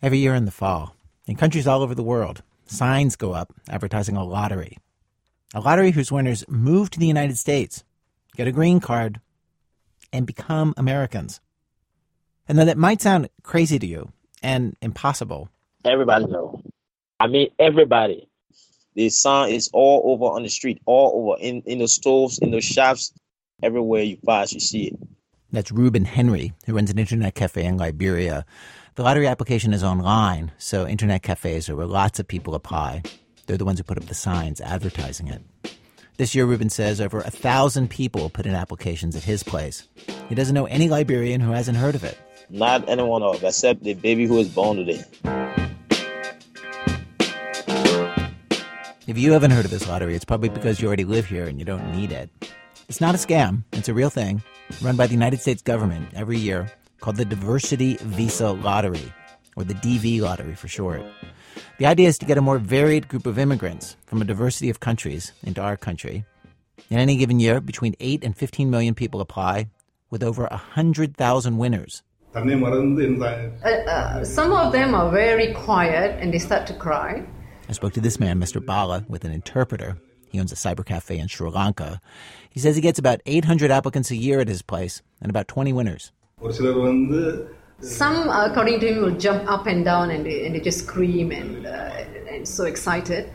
Every 0.00 0.18
year 0.18 0.34
in 0.34 0.44
the 0.44 0.52
fall, 0.52 0.94
in 1.26 1.34
countries 1.34 1.66
all 1.66 1.82
over 1.82 1.94
the 1.94 2.04
world, 2.04 2.42
signs 2.66 3.16
go 3.16 3.32
up 3.32 3.52
advertising 3.68 4.16
a 4.16 4.24
lottery. 4.24 4.78
A 5.54 5.60
lottery 5.60 5.90
whose 5.90 6.12
winners 6.12 6.44
move 6.48 6.90
to 6.90 7.00
the 7.00 7.06
United 7.06 7.36
States, 7.36 7.82
get 8.36 8.46
a 8.46 8.52
green 8.52 8.78
card, 8.78 9.20
and 10.12 10.24
become 10.24 10.72
Americans. 10.76 11.40
And 12.46 12.58
though 12.58 12.64
that 12.64 12.78
might 12.78 13.02
sound 13.02 13.28
crazy 13.42 13.78
to 13.78 13.86
you 13.86 14.12
and 14.40 14.76
impossible, 14.80 15.48
Everybody 15.84 16.26
know. 16.26 16.62
I 17.18 17.26
mean, 17.26 17.48
everybody. 17.58 18.28
The 18.94 19.08
sign 19.08 19.52
is 19.52 19.68
all 19.72 20.12
over 20.12 20.26
on 20.26 20.44
the 20.44 20.48
street, 20.48 20.80
all 20.86 21.30
over 21.32 21.40
in, 21.40 21.62
in 21.62 21.78
the 21.78 21.88
stores, 21.88 22.38
in 22.38 22.50
the 22.52 22.60
shops, 22.60 23.12
everywhere 23.62 24.02
you 24.02 24.16
pass, 24.24 24.52
you 24.52 24.60
see 24.60 24.88
it. 24.88 24.98
That's 25.50 25.72
Reuben 25.72 26.04
Henry, 26.04 26.52
who 26.66 26.74
runs 26.74 26.90
an 26.90 26.98
internet 26.98 27.34
cafe 27.34 27.64
in 27.64 27.78
Liberia. 27.78 28.44
The 28.98 29.04
lottery 29.04 29.28
application 29.28 29.72
is 29.72 29.84
online, 29.84 30.50
so 30.58 30.84
internet 30.84 31.22
cafes 31.22 31.68
are 31.68 31.76
where 31.76 31.86
lots 31.86 32.18
of 32.18 32.26
people 32.26 32.56
apply. 32.56 33.04
They're 33.46 33.56
the 33.56 33.64
ones 33.64 33.78
who 33.78 33.84
put 33.84 33.96
up 33.96 34.06
the 34.06 34.12
signs 34.12 34.60
advertising 34.60 35.28
it. 35.28 35.40
This 36.16 36.34
year, 36.34 36.46
Reuben 36.46 36.68
says 36.68 37.00
over 37.00 37.20
a 37.20 37.30
thousand 37.30 37.90
people 37.90 38.28
put 38.28 38.44
in 38.44 38.56
applications 38.56 39.14
at 39.14 39.22
his 39.22 39.44
place. 39.44 39.86
He 40.28 40.34
doesn't 40.34 40.52
know 40.52 40.66
any 40.66 40.88
Liberian 40.88 41.40
who 41.40 41.52
hasn't 41.52 41.78
heard 41.78 41.94
of 41.94 42.02
it. 42.02 42.18
Not 42.50 42.88
anyone 42.88 43.22
else 43.22 43.40
except 43.40 43.84
the 43.84 43.94
baby 43.94 44.26
who 44.26 44.34
was 44.34 44.48
born 44.48 44.78
today. 44.78 45.04
If 49.06 49.16
you 49.16 49.30
haven't 49.30 49.52
heard 49.52 49.64
of 49.64 49.70
this 49.70 49.86
lottery, 49.86 50.16
it's 50.16 50.24
probably 50.24 50.48
because 50.48 50.80
you 50.80 50.88
already 50.88 51.04
live 51.04 51.26
here 51.26 51.44
and 51.44 51.60
you 51.60 51.64
don't 51.64 51.92
need 51.92 52.10
it. 52.10 52.30
It's 52.88 53.00
not 53.00 53.14
a 53.14 53.18
scam, 53.18 53.62
it's 53.74 53.88
a 53.88 53.94
real 53.94 54.10
thing 54.10 54.42
run 54.82 54.96
by 54.96 55.06
the 55.06 55.14
United 55.14 55.40
States 55.40 55.62
government 55.62 56.08
every 56.14 56.36
year 56.36 56.68
called 57.00 57.16
the 57.16 57.24
Diversity 57.24 57.96
Visa 58.00 58.50
Lottery, 58.50 59.12
or 59.56 59.64
the 59.64 59.74
DV 59.74 60.20
Lottery 60.20 60.54
for 60.54 60.68
short. 60.68 61.02
The 61.78 61.86
idea 61.86 62.08
is 62.08 62.18
to 62.18 62.26
get 62.26 62.38
a 62.38 62.42
more 62.42 62.58
varied 62.58 63.08
group 63.08 63.26
of 63.26 63.38
immigrants 63.38 63.96
from 64.06 64.20
a 64.20 64.24
diversity 64.24 64.70
of 64.70 64.80
countries 64.80 65.32
into 65.42 65.60
our 65.60 65.76
country. 65.76 66.24
In 66.90 66.98
any 66.98 67.16
given 67.16 67.40
year, 67.40 67.60
between 67.60 67.94
8 68.00 68.24
and 68.24 68.36
15 68.36 68.70
million 68.70 68.94
people 68.94 69.20
apply, 69.20 69.68
with 70.10 70.22
over 70.22 70.46
100,000 70.50 71.58
winners. 71.58 72.02
Uh, 73.64 73.68
uh, 73.68 74.24
some 74.24 74.52
of 74.52 74.72
them 74.72 74.94
are 74.94 75.10
very 75.10 75.52
quiet 75.54 76.20
and 76.20 76.32
they 76.32 76.38
start 76.38 76.66
to 76.66 76.74
cry. 76.74 77.26
I 77.68 77.72
spoke 77.72 77.92
to 77.94 78.00
this 78.00 78.18
man, 78.18 78.40
Mr. 78.40 78.64
Bala, 78.64 79.04
with 79.08 79.24
an 79.24 79.32
interpreter. 79.32 79.98
He 80.30 80.40
owns 80.40 80.52
a 80.52 80.56
cyber 80.56 80.84
cafe 80.84 81.18
in 81.18 81.28
Sri 81.28 81.50
Lanka. 81.50 82.00
He 82.50 82.60
says 82.60 82.76
he 82.76 82.82
gets 82.82 82.98
about 82.98 83.20
800 83.26 83.70
applicants 83.70 84.10
a 84.10 84.16
year 84.16 84.40
at 84.40 84.48
his 84.48 84.62
place 84.62 85.02
and 85.20 85.30
about 85.30 85.48
20 85.48 85.72
winners. 85.72 86.12
Some, 87.80 88.28
according 88.28 88.80
to 88.80 88.88
him, 88.88 89.02
will 89.02 89.18
jump 89.18 89.48
up 89.48 89.66
and 89.66 89.84
down 89.84 90.10
and 90.10 90.26
they, 90.26 90.46
and 90.46 90.54
they 90.54 90.60
just 90.60 90.80
scream 90.80 91.30
and, 91.30 91.66
uh, 91.66 92.04
and 92.28 92.46
so 92.46 92.64
excited. 92.64 93.30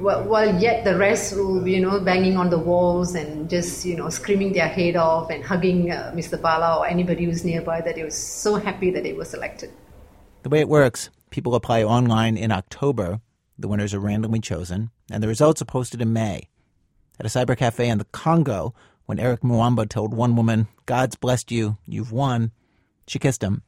Well, 0.00 0.24
while 0.24 0.60
yet 0.60 0.84
the 0.84 0.96
rest 0.96 1.36
will 1.36 1.62
be, 1.62 1.72
you 1.72 1.80
know, 1.80 2.00
banging 2.00 2.36
on 2.36 2.50
the 2.50 2.58
walls 2.58 3.14
and 3.14 3.48
just, 3.48 3.84
you 3.84 3.96
know, 3.96 4.08
screaming 4.10 4.52
their 4.52 4.68
head 4.68 4.96
off 4.96 5.30
and 5.30 5.44
hugging 5.44 5.90
uh, 5.90 6.12
Mr. 6.14 6.40
Bala 6.40 6.78
or 6.78 6.86
anybody 6.86 7.24
who's 7.24 7.44
nearby 7.44 7.80
that 7.80 7.94
they 7.94 8.02
were 8.02 8.10
so 8.10 8.56
happy 8.56 8.90
that 8.90 9.02
they 9.02 9.12
were 9.12 9.24
selected. 9.24 9.70
The 10.42 10.48
way 10.48 10.60
it 10.60 10.68
works, 10.68 11.10
people 11.30 11.54
apply 11.54 11.82
online 11.82 12.36
in 12.36 12.52
October. 12.52 13.20
The 13.58 13.68
winners 13.68 13.92
are 13.92 14.00
randomly 14.00 14.40
chosen, 14.40 14.90
and 15.10 15.22
the 15.22 15.28
results 15.28 15.60
are 15.62 15.66
posted 15.66 16.00
in 16.00 16.12
May. 16.12 16.48
At 17.18 17.26
a 17.26 17.28
cyber 17.28 17.56
cafe 17.56 17.88
in 17.88 17.98
the 17.98 18.04
Congo, 18.06 18.74
when 19.08 19.18
Eric 19.18 19.40
Muamba 19.40 19.88
told 19.88 20.12
one 20.12 20.36
woman, 20.36 20.68
God's 20.84 21.16
blessed 21.16 21.50
you, 21.50 21.78
you've 21.86 22.12
won, 22.12 22.52
she 23.06 23.18
kissed 23.18 23.42
him. 23.42 23.62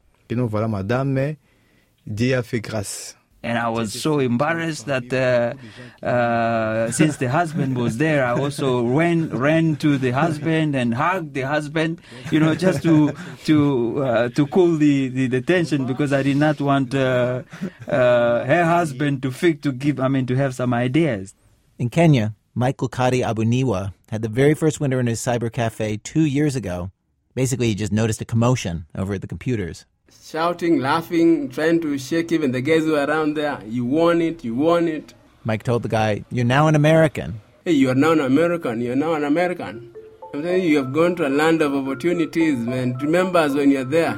And 3.43 3.57
I 3.57 3.71
was 3.71 3.99
so 3.99 4.19
embarrassed 4.19 4.85
that 4.85 5.11
uh, 5.11 6.07
uh, 6.07 6.91
since 6.91 7.17
the 7.17 7.31
husband 7.31 7.79
was 7.79 7.97
there, 7.97 8.23
I 8.23 8.39
also 8.39 8.85
ran 8.99 9.31
ran 9.31 9.77
to 9.77 9.97
the 9.97 10.11
husband 10.11 10.77
and 10.77 10.93
hugged 10.93 11.33
the 11.33 11.49
husband, 11.49 12.03
you 12.31 12.39
know, 12.39 12.55
just 12.55 12.83
to 12.83 13.15
to 13.45 14.05
uh, 14.05 14.29
to 14.37 14.47
cool 14.47 14.77
the, 14.77 15.09
the, 15.09 15.27
the, 15.27 15.41
tension 15.41 15.87
because 15.87 16.13
I 16.13 16.23
did 16.23 16.37
not 16.37 16.61
want 16.61 16.95
uh, 16.95 17.45
uh, 17.89 18.45
her 18.45 18.65
husband 18.67 19.23
to 19.23 19.31
fix 19.33 19.63
to 19.63 19.73
give 19.73 20.01
I 20.01 20.09
mean 20.09 20.27
to 20.27 20.37
have 20.37 20.55
some 20.55 20.75
ideas. 20.75 21.35
In 21.79 21.89
Kenya, 21.89 22.35
Michael 22.61 22.89
Kadi 22.89 23.23
Abuniwa 23.23 23.95
had 24.11 24.21
the 24.21 24.29
very 24.29 24.53
first 24.53 24.81
winter 24.81 25.01
in 25.01 25.07
his 25.07 25.19
cyber 25.19 25.51
cafe 25.51 25.97
two 25.97 26.27
years 26.27 26.55
ago. 26.55 26.91
Basically, 27.35 27.69
he 27.69 27.75
just 27.75 27.91
noticed 27.91 28.21
a 28.21 28.27
commotion 28.27 28.85
over 28.95 29.15
at 29.15 29.23
the 29.23 29.27
computers 29.27 29.87
shouting, 30.23 30.79
laughing, 30.79 31.49
trying 31.49 31.81
to 31.81 31.97
shake 31.97 32.31
even 32.33 32.53
the 32.53 32.61
guys 32.61 32.85
who 32.85 32.97
are 32.97 33.09
around 33.09 33.33
there. 33.35 33.63
You 33.67 33.87
want 33.87 34.21
it, 34.21 34.45
you 34.45 34.55
want 34.55 34.91
it. 34.91 35.15
Mike 35.43 35.63
told 35.63 35.85
the 35.85 35.89
guy, 35.89 36.27
You're 36.31 36.45
now 36.45 36.67
an 36.67 36.75
American. 36.77 37.41
Hey, 37.65 37.73
you 37.73 37.89
are 37.89 37.95
now 37.95 38.13
an 38.13 38.21
American, 38.21 38.83
you 38.83 38.93
are 38.93 39.03
now 39.07 39.15
an 39.15 39.25
American. 39.25 39.95
I'm 40.35 40.43
telling 40.43 40.63
you, 40.63 40.69
you 40.69 40.77
have 40.85 40.93
gone 40.93 41.17
to 41.17 41.27
a 41.27 41.31
land 41.31 41.63
of 41.63 41.75
opportunities, 41.75 42.59
man. 42.59 42.95
Remember 42.99 43.39
us 43.39 43.55
when 43.55 43.71
you're 43.71 43.85
there. 43.85 44.17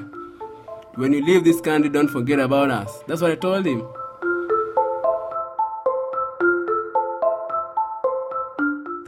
When 0.97 1.13
you 1.13 1.25
leave 1.25 1.45
this 1.45 1.61
country, 1.61 1.91
don't 1.91 2.09
forget 2.09 2.41
about 2.41 2.73
us. 2.73 3.05
That's 3.07 3.23
what 3.23 3.31
I 3.31 3.37
told 3.37 3.65
him. 3.67 3.87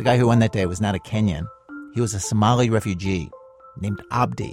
The 0.05 0.11
guy 0.11 0.19
who 0.19 0.27
won 0.27 0.41
that 0.41 0.53
day 0.53 0.67
was 0.67 0.83
not 0.83 0.95
a 0.95 0.99
Kenyan. 0.99 1.49
He 1.95 2.01
was 2.03 2.13
a 2.13 2.21
Somali 2.21 2.69
refugee 2.69 3.31
named 3.81 4.03
Abdi. 4.11 4.53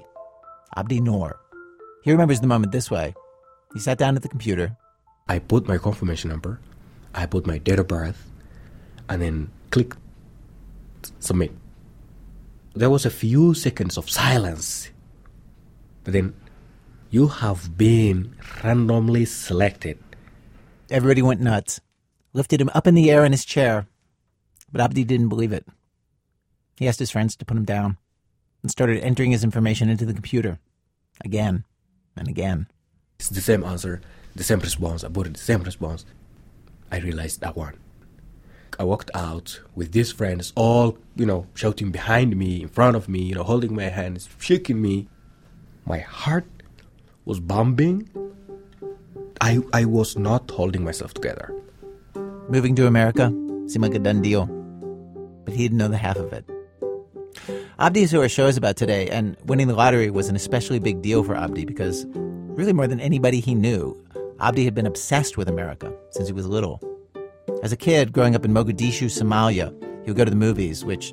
Abdi 0.78 1.02
Noor. 1.02 1.42
He 2.06 2.12
remembers 2.14 2.40
the 2.40 2.48
moment 2.48 2.72
this 2.72 2.90
way. 2.90 3.14
He 3.74 3.82
sat 3.82 3.98
down 3.98 4.16
at 4.16 4.22
the 4.22 4.30
computer. 4.30 4.78
I 5.28 5.40
put 5.40 5.68
my 5.68 5.78
confirmation 5.78 6.30
number, 6.30 6.62
I 7.14 7.26
put 7.26 7.46
my 7.46 7.58
date 7.58 7.80
of 7.80 7.90
birth, 7.90 8.32
and 9.10 9.22
then 9.22 9.52
click 9.72 9.94
submit. 11.20 11.52
There 12.74 12.90
was 12.90 13.06
a 13.06 13.10
few 13.10 13.54
seconds 13.54 13.98
of 13.98 14.10
silence. 14.10 14.90
But 16.06 16.14
then 16.14 16.34
you 17.10 17.28
have 17.28 17.78
been 17.78 18.38
randomly 18.64 19.26
selected. 19.26 20.00
Everybody 20.90 21.22
went 21.22 21.42
nuts, 21.42 21.82
lifted 22.32 22.62
him 22.62 22.72
up 22.74 22.88
in 22.88 22.96
the 22.96 23.12
air 23.12 23.26
in 23.26 23.34
his 23.34 23.44
chair. 23.44 23.91
But 24.72 24.82
Abdi 24.82 25.04
didn't 25.04 25.30
believe 25.30 25.52
it. 25.52 25.68
He 26.78 26.88
asked 26.88 27.00
his 27.00 27.12
friends 27.12 27.36
to 27.36 27.46
put 27.46 27.58
him 27.58 27.66
down 27.66 27.98
and 28.62 28.72
started 28.72 29.04
entering 29.04 29.32
his 29.32 29.44
information 29.44 29.90
into 29.90 30.06
the 30.06 30.14
computer. 30.14 30.60
Again 31.24 31.66
and 32.16 32.28
again. 32.28 32.68
It's 33.20 33.30
the 33.30 33.42
same 33.42 33.64
answer, 33.64 34.02
the 34.36 34.44
same 34.44 34.60
response. 34.60 35.04
I 35.04 35.10
put 35.10 35.32
the 35.32 35.40
same 35.40 35.64
response. 35.64 36.06
I 36.92 36.98
realized 37.00 37.42
that 37.42 37.56
one. 37.56 37.78
I 38.80 38.84
walked 38.84 39.12
out 39.14 39.60
with 39.76 39.92
these 39.92 40.12
friends, 40.12 40.54
all 40.56 40.98
you 41.16 41.26
know, 41.26 41.46
shouting 41.54 41.92
behind 41.92 42.36
me, 42.36 42.64
in 42.64 42.68
front 42.68 42.96
of 42.96 43.08
me, 43.08 43.22
you 43.22 43.36
know, 43.36 43.44
holding 43.44 43.76
my 43.76 43.90
hands, 43.90 44.28
shaking 44.40 44.82
me. 44.82 45.08
My 45.86 46.00
heart 46.00 46.46
was 47.26 47.40
bumping. 47.40 48.10
I 49.40 49.60
I 49.74 49.86
was 49.86 50.18
not 50.18 50.50
holding 50.50 50.84
myself 50.84 51.14
together. 51.14 51.54
Moving 52.50 52.76
to 52.76 52.88
America 52.88 53.30
seemed 53.68 53.84
like 53.84 53.96
a 53.96 54.00
done 54.00 54.22
deal, 54.22 54.48
but 55.46 55.54
he 55.54 55.64
didn't 55.64 55.78
know 55.78 55.88
the 55.88 55.98
half 55.98 56.18
of 56.18 56.34
it. 56.34 56.46
Abdi 57.80 58.04
is 58.04 58.12
who 58.12 58.22
our 58.22 58.30
show 58.30 58.48
is 58.48 58.58
about 58.58 58.78
today, 58.78 59.08
and 59.08 59.36
winning 59.46 59.68
the 59.68 59.76
lottery 59.76 60.10
was 60.12 60.30
an 60.30 60.36
especially 60.36 60.80
big 60.80 61.02
deal 61.02 61.24
for 61.24 61.36
Abdi 61.36 61.66
because, 61.66 62.06
really 62.14 62.74
more 62.74 62.88
than 62.88 63.00
anybody 63.00 63.40
he 63.40 63.56
knew, 63.56 63.98
Abdi 64.40 64.66
had 64.66 64.76
been 64.76 64.86
obsessed 64.86 65.38
with 65.38 65.48
America 65.48 65.94
since 66.12 66.28
he 66.28 66.34
was 66.34 66.48
little. 66.48 66.82
As 67.64 67.72
a 67.72 67.78
kid, 67.78 68.12
growing 68.14 68.36
up 68.36 68.46
in 68.46 68.54
Mogadishu, 68.54 69.06
Somalia, 69.06 69.72
he 70.04 70.12
would 70.12 70.18
go 70.18 70.26
to 70.26 70.32
the 70.32 70.38
movies, 70.38 70.84
which 70.84 71.12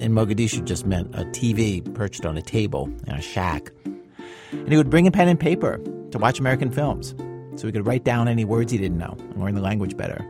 in 0.00 0.12
Mogadishu 0.12 0.64
just 0.64 0.86
meant 0.86 1.14
a 1.14 1.24
TV 1.26 1.82
perched 1.94 2.24
on 2.24 2.36
a 2.36 2.42
table 2.42 2.90
in 3.06 3.14
a 3.14 3.22
shack. 3.22 3.72
And 4.52 4.68
he 4.68 4.76
would 4.76 4.90
bring 4.90 5.06
a 5.06 5.10
pen 5.10 5.28
and 5.28 5.38
paper 5.38 5.80
to 6.10 6.18
watch 6.18 6.38
American 6.38 6.70
films 6.70 7.14
so 7.56 7.66
he 7.66 7.72
could 7.72 7.86
write 7.86 8.04
down 8.04 8.28
any 8.28 8.44
words 8.44 8.70
he 8.70 8.78
didn't 8.78 8.98
know 8.98 9.16
and 9.18 9.42
learn 9.42 9.54
the 9.54 9.60
language 9.60 9.96
better. 9.96 10.24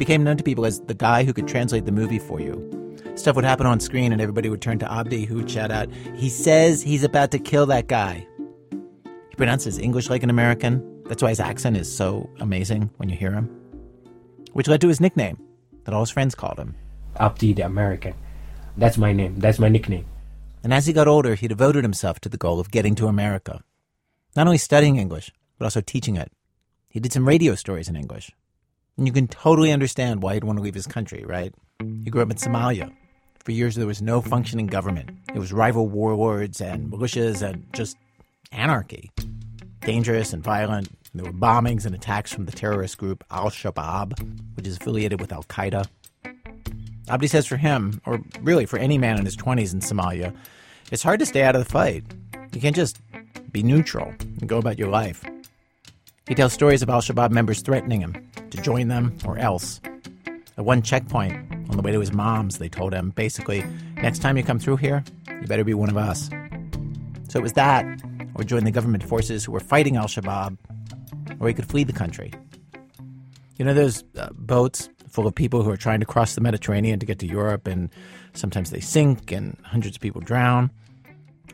He 0.00 0.06
became 0.06 0.24
known 0.24 0.38
to 0.38 0.42
people 0.42 0.64
as 0.64 0.80
the 0.80 0.94
guy 0.94 1.24
who 1.24 1.34
could 1.34 1.46
translate 1.46 1.84
the 1.84 1.92
movie 1.92 2.18
for 2.18 2.40
you 2.40 2.80
Stuff 3.16 3.36
would 3.36 3.44
happen 3.44 3.66
on 3.66 3.80
screen, 3.80 4.12
and 4.12 4.22
everybody 4.22 4.48
would 4.48 4.62
turn 4.62 4.78
to 4.78 4.90
Abdi, 4.90 5.26
who 5.26 5.34
would 5.34 5.50
shout 5.50 5.70
out, 5.70 5.90
He 6.14 6.30
says 6.30 6.80
he's 6.80 7.04
about 7.04 7.30
to 7.32 7.38
kill 7.38 7.66
that 7.66 7.86
guy. 7.86 8.26
He 8.70 9.36
pronounces 9.36 9.78
English 9.78 10.08
like 10.08 10.22
an 10.22 10.30
American. 10.30 11.02
That's 11.04 11.22
why 11.22 11.28
his 11.28 11.38
accent 11.38 11.76
is 11.76 11.94
so 11.94 12.30
amazing 12.40 12.88
when 12.96 13.10
you 13.10 13.16
hear 13.16 13.30
him. 13.30 13.54
Which 14.54 14.68
led 14.68 14.80
to 14.80 14.88
his 14.88 15.02
nickname 15.02 15.36
that 15.84 15.92
all 15.92 16.00
his 16.00 16.08
friends 16.08 16.34
called 16.34 16.58
him 16.58 16.76
Abdi 17.16 17.52
the 17.52 17.66
American. 17.66 18.14
That's 18.78 18.96
my 18.96 19.12
name. 19.12 19.38
That's 19.38 19.58
my 19.58 19.68
nickname. 19.68 20.06
And 20.64 20.72
as 20.72 20.86
he 20.86 20.94
got 20.94 21.08
older, 21.08 21.34
he 21.34 21.46
devoted 21.46 21.84
himself 21.84 22.20
to 22.20 22.30
the 22.30 22.38
goal 22.38 22.58
of 22.58 22.70
getting 22.70 22.94
to 22.94 23.06
America. 23.06 23.62
Not 24.34 24.46
only 24.46 24.56
studying 24.56 24.96
English, 24.96 25.30
but 25.58 25.66
also 25.66 25.82
teaching 25.82 26.16
it. 26.16 26.32
He 26.88 27.00
did 27.00 27.12
some 27.12 27.28
radio 27.28 27.54
stories 27.54 27.90
in 27.90 27.96
English. 27.96 28.32
And 29.00 29.06
you 29.06 29.14
can 29.14 29.28
totally 29.28 29.72
understand 29.72 30.22
why 30.22 30.34
he'd 30.34 30.44
want 30.44 30.58
to 30.58 30.62
leave 30.62 30.74
his 30.74 30.86
country, 30.86 31.24
right? 31.24 31.54
He 32.04 32.10
grew 32.10 32.20
up 32.20 32.30
in 32.30 32.36
Somalia. 32.36 32.92
For 33.42 33.52
years, 33.52 33.74
there 33.74 33.86
was 33.86 34.02
no 34.02 34.20
functioning 34.20 34.66
government. 34.66 35.08
It 35.34 35.38
was 35.38 35.54
rival 35.54 35.88
warlords 35.88 36.60
and 36.60 36.92
militias 36.92 37.40
and 37.40 37.64
just 37.72 37.96
anarchy. 38.52 39.10
dangerous 39.80 40.34
and 40.34 40.44
violent. 40.44 40.90
There 41.14 41.24
were 41.24 41.32
bombings 41.32 41.86
and 41.86 41.94
attacks 41.94 42.30
from 42.30 42.44
the 42.44 42.52
terrorist 42.52 42.98
group 42.98 43.24
Al 43.30 43.48
Shabaab, 43.48 44.18
which 44.54 44.66
is 44.66 44.76
affiliated 44.76 45.18
with 45.18 45.32
Al 45.32 45.44
Qaeda. 45.44 45.88
Abdi 47.08 47.26
says 47.26 47.46
for 47.46 47.56
him, 47.56 48.02
or 48.04 48.20
really 48.42 48.66
for 48.66 48.78
any 48.78 48.98
man 48.98 49.18
in 49.18 49.24
his 49.24 49.36
20s 49.36 49.72
in 49.72 49.80
Somalia, 49.80 50.36
it's 50.92 51.02
hard 51.02 51.20
to 51.20 51.26
stay 51.26 51.42
out 51.42 51.56
of 51.56 51.64
the 51.64 51.70
fight. 51.70 52.04
You 52.52 52.60
can't 52.60 52.76
just 52.76 53.00
be 53.50 53.62
neutral 53.62 54.12
and 54.20 54.46
go 54.46 54.58
about 54.58 54.78
your 54.78 54.88
life. 54.90 55.24
He 56.30 56.36
tells 56.36 56.52
stories 56.52 56.80
of 56.80 56.88
Al 56.88 57.00
Shabaab 57.00 57.32
members 57.32 57.60
threatening 57.60 58.00
him 58.00 58.14
to 58.50 58.62
join 58.62 58.86
them 58.86 59.18
or 59.24 59.36
else. 59.36 59.80
At 60.56 60.64
one 60.64 60.80
checkpoint, 60.80 61.32
on 61.68 61.76
the 61.76 61.82
way 61.82 61.90
to 61.90 61.98
his 61.98 62.12
mom's, 62.12 62.58
they 62.58 62.68
told 62.68 62.94
him 62.94 63.10
basically, 63.10 63.64
next 63.96 64.20
time 64.20 64.36
you 64.36 64.44
come 64.44 64.60
through 64.60 64.76
here, 64.76 65.02
you 65.28 65.48
better 65.48 65.64
be 65.64 65.74
one 65.74 65.90
of 65.90 65.96
us. 65.96 66.30
So 67.28 67.40
it 67.40 67.42
was 67.42 67.54
that, 67.54 67.84
or 68.36 68.44
join 68.44 68.62
the 68.62 68.70
government 68.70 69.02
forces 69.02 69.44
who 69.44 69.50
were 69.50 69.58
fighting 69.58 69.96
Al 69.96 70.04
Shabaab, 70.04 70.56
or 71.40 71.48
he 71.48 71.52
could 71.52 71.68
flee 71.68 71.82
the 71.82 71.92
country. 71.92 72.32
You 73.56 73.64
know 73.64 73.74
those 73.74 74.04
uh, 74.16 74.28
boats 74.32 74.88
full 75.08 75.26
of 75.26 75.34
people 75.34 75.64
who 75.64 75.70
are 75.70 75.76
trying 75.76 75.98
to 75.98 76.06
cross 76.06 76.36
the 76.36 76.40
Mediterranean 76.40 77.00
to 77.00 77.06
get 77.06 77.18
to 77.18 77.26
Europe, 77.26 77.66
and 77.66 77.90
sometimes 78.34 78.70
they 78.70 78.78
sink 78.78 79.32
and 79.32 79.56
hundreds 79.64 79.96
of 79.96 80.00
people 80.00 80.20
drown? 80.20 80.70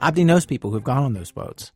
Abdi 0.03 0.23
knows 0.23 0.45
people 0.45 0.71
who've 0.71 0.85
gone 0.85 1.03
on 1.03 1.15
those 1.15 1.33
boats, 1.33 1.73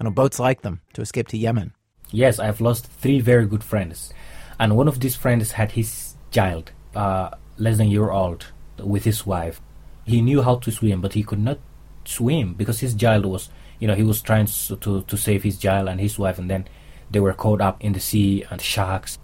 and 0.00 0.08
on 0.08 0.14
boats 0.14 0.40
like 0.40 0.62
them 0.62 0.80
to 0.94 1.00
escape 1.00 1.28
to 1.28 1.38
Yemen. 1.38 1.72
Yes, 2.10 2.38
I've 2.38 2.60
lost 2.60 2.86
three 2.86 3.20
very 3.20 3.46
good 3.46 3.64
friends, 3.64 4.12
and 4.58 4.76
one 4.76 4.88
of 4.88 5.00
these 5.00 5.16
friends 5.16 5.52
had 5.52 5.72
his 5.72 6.14
child, 6.30 6.70
uh, 6.94 7.30
less 7.58 7.78
than 7.78 7.88
a 7.88 7.90
year 7.90 8.10
old, 8.10 8.46
with 8.78 9.04
his 9.04 9.26
wife. 9.26 9.60
He 10.04 10.20
knew 10.20 10.42
how 10.42 10.56
to 10.56 10.70
swim, 10.70 11.00
but 11.00 11.14
he 11.14 11.22
could 11.22 11.40
not 11.40 11.58
swim 12.04 12.54
because 12.54 12.80
his 12.80 12.94
child 12.94 13.26
was, 13.26 13.48
you 13.80 13.88
know, 13.88 13.94
he 13.94 14.02
was 14.02 14.20
trying 14.22 14.46
to, 14.46 14.76
to, 14.76 15.02
to 15.02 15.16
save 15.16 15.42
his 15.42 15.58
child 15.58 15.88
and 15.88 16.00
his 16.00 16.18
wife, 16.18 16.38
and 16.38 16.50
then 16.50 16.68
they 17.10 17.20
were 17.20 17.32
caught 17.32 17.60
up 17.60 17.82
in 17.82 17.92
the 17.92 18.00
sea 18.00 18.44
and 18.50 18.60
sharks. 18.60 19.18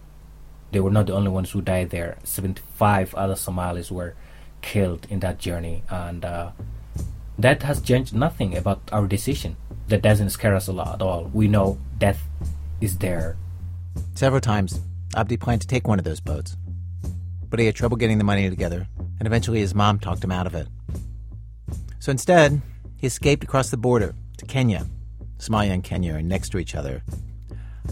They 0.73 0.81
were 0.81 0.91
not 0.91 1.06
the 1.06 1.15
only 1.15 1.31
ones 1.31 1.50
who 1.50 1.61
died 1.61 1.91
there. 1.91 2.19
75 2.25 3.15
other 3.15 3.37
Somalis 3.37 3.91
were 3.91 4.15
killed 4.62 5.06
in 5.11 5.21
that 5.21 5.38
journey, 5.38 5.83
and 5.91 6.25
uh, 6.25 6.50
that 7.38 7.62
has 7.62 7.81
changed 7.81 8.15
nothing 8.15 8.56
about 8.56 8.81
our 8.93 9.06
decision. 9.06 9.56
That 9.88 10.03
doesn't 10.03 10.31
scare 10.31 10.55
us 10.55 10.69
a 10.69 10.73
lot 10.73 10.94
at 10.94 11.03
all. 11.03 11.31
We 11.33 11.49
know 11.49 11.79
death 11.99 12.23
is 12.81 12.99
there. 12.99 13.37
Several 14.15 14.41
times, 14.41 14.81
Abdi 15.17 15.37
planned 15.37 15.62
to 15.62 15.67
take 15.67 15.88
one 15.88 15.99
of 15.99 16.05
those 16.05 16.21
boats 16.21 16.56
but 17.50 17.59
he 17.59 17.67
had 17.67 17.75
trouble 17.75 17.97
getting 17.97 18.19
the 18.19 18.25
money 18.25 18.49
together, 18.49 18.87
and 19.19 19.27
eventually 19.27 19.59
his 19.59 19.75
mom 19.75 19.99
talked 19.99 20.25
him 20.25 20.32
out 20.32 20.47
of 20.47 20.55
it. 20.55 20.69
So 21.99 22.11
instead, 22.11 22.62
he 22.97 23.09
escaped 23.09 23.44
across 23.44 23.71
the 23.71 23.77
border 23.77 24.15
to 24.38 24.47
Kenya. 24.47 24.87
Somalia 25.38 25.73
and 25.73 25.85
Kenya 25.85 26.15
are 26.15 26.23
next 26.23 26.50
to 26.50 26.59
each 26.59 26.75
other. 26.75 27.03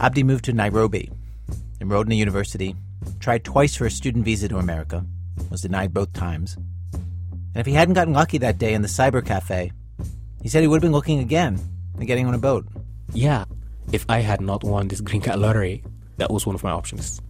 Abdi 0.00 0.22
moved 0.22 0.44
to 0.44 0.52
Nairobi, 0.52 1.10
enrolled 1.80 2.06
in 2.06 2.12
a 2.12 2.16
university, 2.16 2.76
tried 3.18 3.44
twice 3.44 3.74
for 3.74 3.86
a 3.86 3.90
student 3.90 4.24
visa 4.24 4.48
to 4.48 4.58
America, 4.58 5.04
was 5.50 5.62
denied 5.62 5.92
both 5.92 6.12
times. 6.12 6.56
And 6.94 7.56
if 7.56 7.66
he 7.66 7.72
hadn't 7.72 7.94
gotten 7.94 8.14
lucky 8.14 8.38
that 8.38 8.58
day 8.58 8.74
in 8.74 8.82
the 8.82 8.88
cyber 8.88 9.24
cafe, 9.24 9.72
he 10.40 10.48
said 10.48 10.62
he 10.62 10.68
would 10.68 10.76
have 10.76 10.82
been 10.82 10.92
looking 10.92 11.18
again 11.18 11.58
and 11.96 12.06
getting 12.06 12.26
on 12.26 12.34
a 12.34 12.38
boat. 12.38 12.66
Yeah, 13.12 13.44
if 13.92 14.04
I 14.08 14.20
had 14.20 14.40
not 14.40 14.64
won 14.64 14.88
this 14.88 15.00
green 15.00 15.22
card 15.22 15.40
lottery, 15.40 15.82
that 16.18 16.30
was 16.30 16.46
one 16.46 16.54
of 16.54 16.62
my 16.62 16.70
options. 16.70 17.22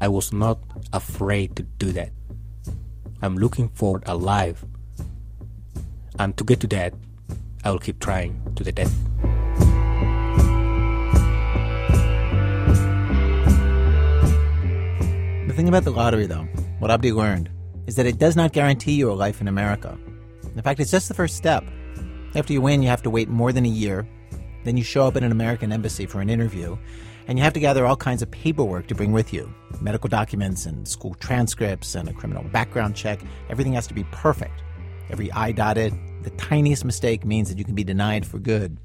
I 0.00 0.08
was 0.08 0.32
not 0.32 0.58
afraid 0.92 1.56
to 1.56 1.62
do 1.62 1.92
that. 1.92 2.10
I'm 3.22 3.36
looking 3.36 3.68
forward 3.70 4.02
alive. 4.06 4.64
And 6.18 6.36
to 6.36 6.44
get 6.44 6.60
to 6.60 6.66
that, 6.68 6.94
I 7.64 7.70
will 7.70 7.78
keep 7.78 8.00
trying 8.00 8.40
to 8.56 8.64
the 8.64 8.72
death. 8.72 8.94
The 15.46 15.52
thing 15.52 15.68
about 15.68 15.84
the 15.84 15.90
lottery, 15.90 16.26
though, 16.26 16.46
what 16.78 16.90
Abdi 16.90 17.12
learned, 17.12 17.50
is 17.86 17.96
that 17.96 18.06
it 18.06 18.18
does 18.18 18.36
not 18.36 18.52
guarantee 18.52 18.92
you 18.92 19.10
a 19.10 19.14
life 19.14 19.40
in 19.40 19.48
America. 19.48 19.98
In 20.54 20.62
fact, 20.62 20.80
it's 20.80 20.90
just 20.90 21.08
the 21.08 21.14
first 21.14 21.36
step. 21.36 21.64
After 22.34 22.52
you 22.52 22.60
win, 22.60 22.82
you 22.82 22.88
have 22.88 23.02
to 23.02 23.10
wait 23.10 23.28
more 23.28 23.52
than 23.52 23.64
a 23.64 23.68
year. 23.68 24.06
Then 24.66 24.76
you 24.76 24.82
show 24.82 25.06
up 25.06 25.14
at 25.14 25.22
an 25.22 25.30
American 25.30 25.70
embassy 25.70 26.06
for 26.06 26.20
an 26.20 26.28
interview, 26.28 26.76
and 27.28 27.38
you 27.38 27.44
have 27.44 27.52
to 27.52 27.60
gather 27.60 27.86
all 27.86 27.94
kinds 27.94 28.20
of 28.20 28.32
paperwork 28.32 28.88
to 28.88 28.96
bring 28.96 29.12
with 29.12 29.32
you 29.32 29.48
medical 29.80 30.08
documents 30.08 30.66
and 30.66 30.88
school 30.88 31.14
transcripts 31.14 31.94
and 31.94 32.08
a 32.08 32.12
criminal 32.12 32.42
background 32.42 32.96
check. 32.96 33.20
Everything 33.48 33.74
has 33.74 33.86
to 33.86 33.94
be 33.94 34.02
perfect. 34.10 34.64
Every 35.08 35.30
I 35.30 35.52
dotted. 35.52 35.94
The 36.24 36.30
tiniest 36.30 36.84
mistake 36.84 37.24
means 37.24 37.48
that 37.48 37.58
you 37.58 37.64
can 37.64 37.76
be 37.76 37.84
denied 37.84 38.26
for 38.26 38.40
good. 38.40 38.76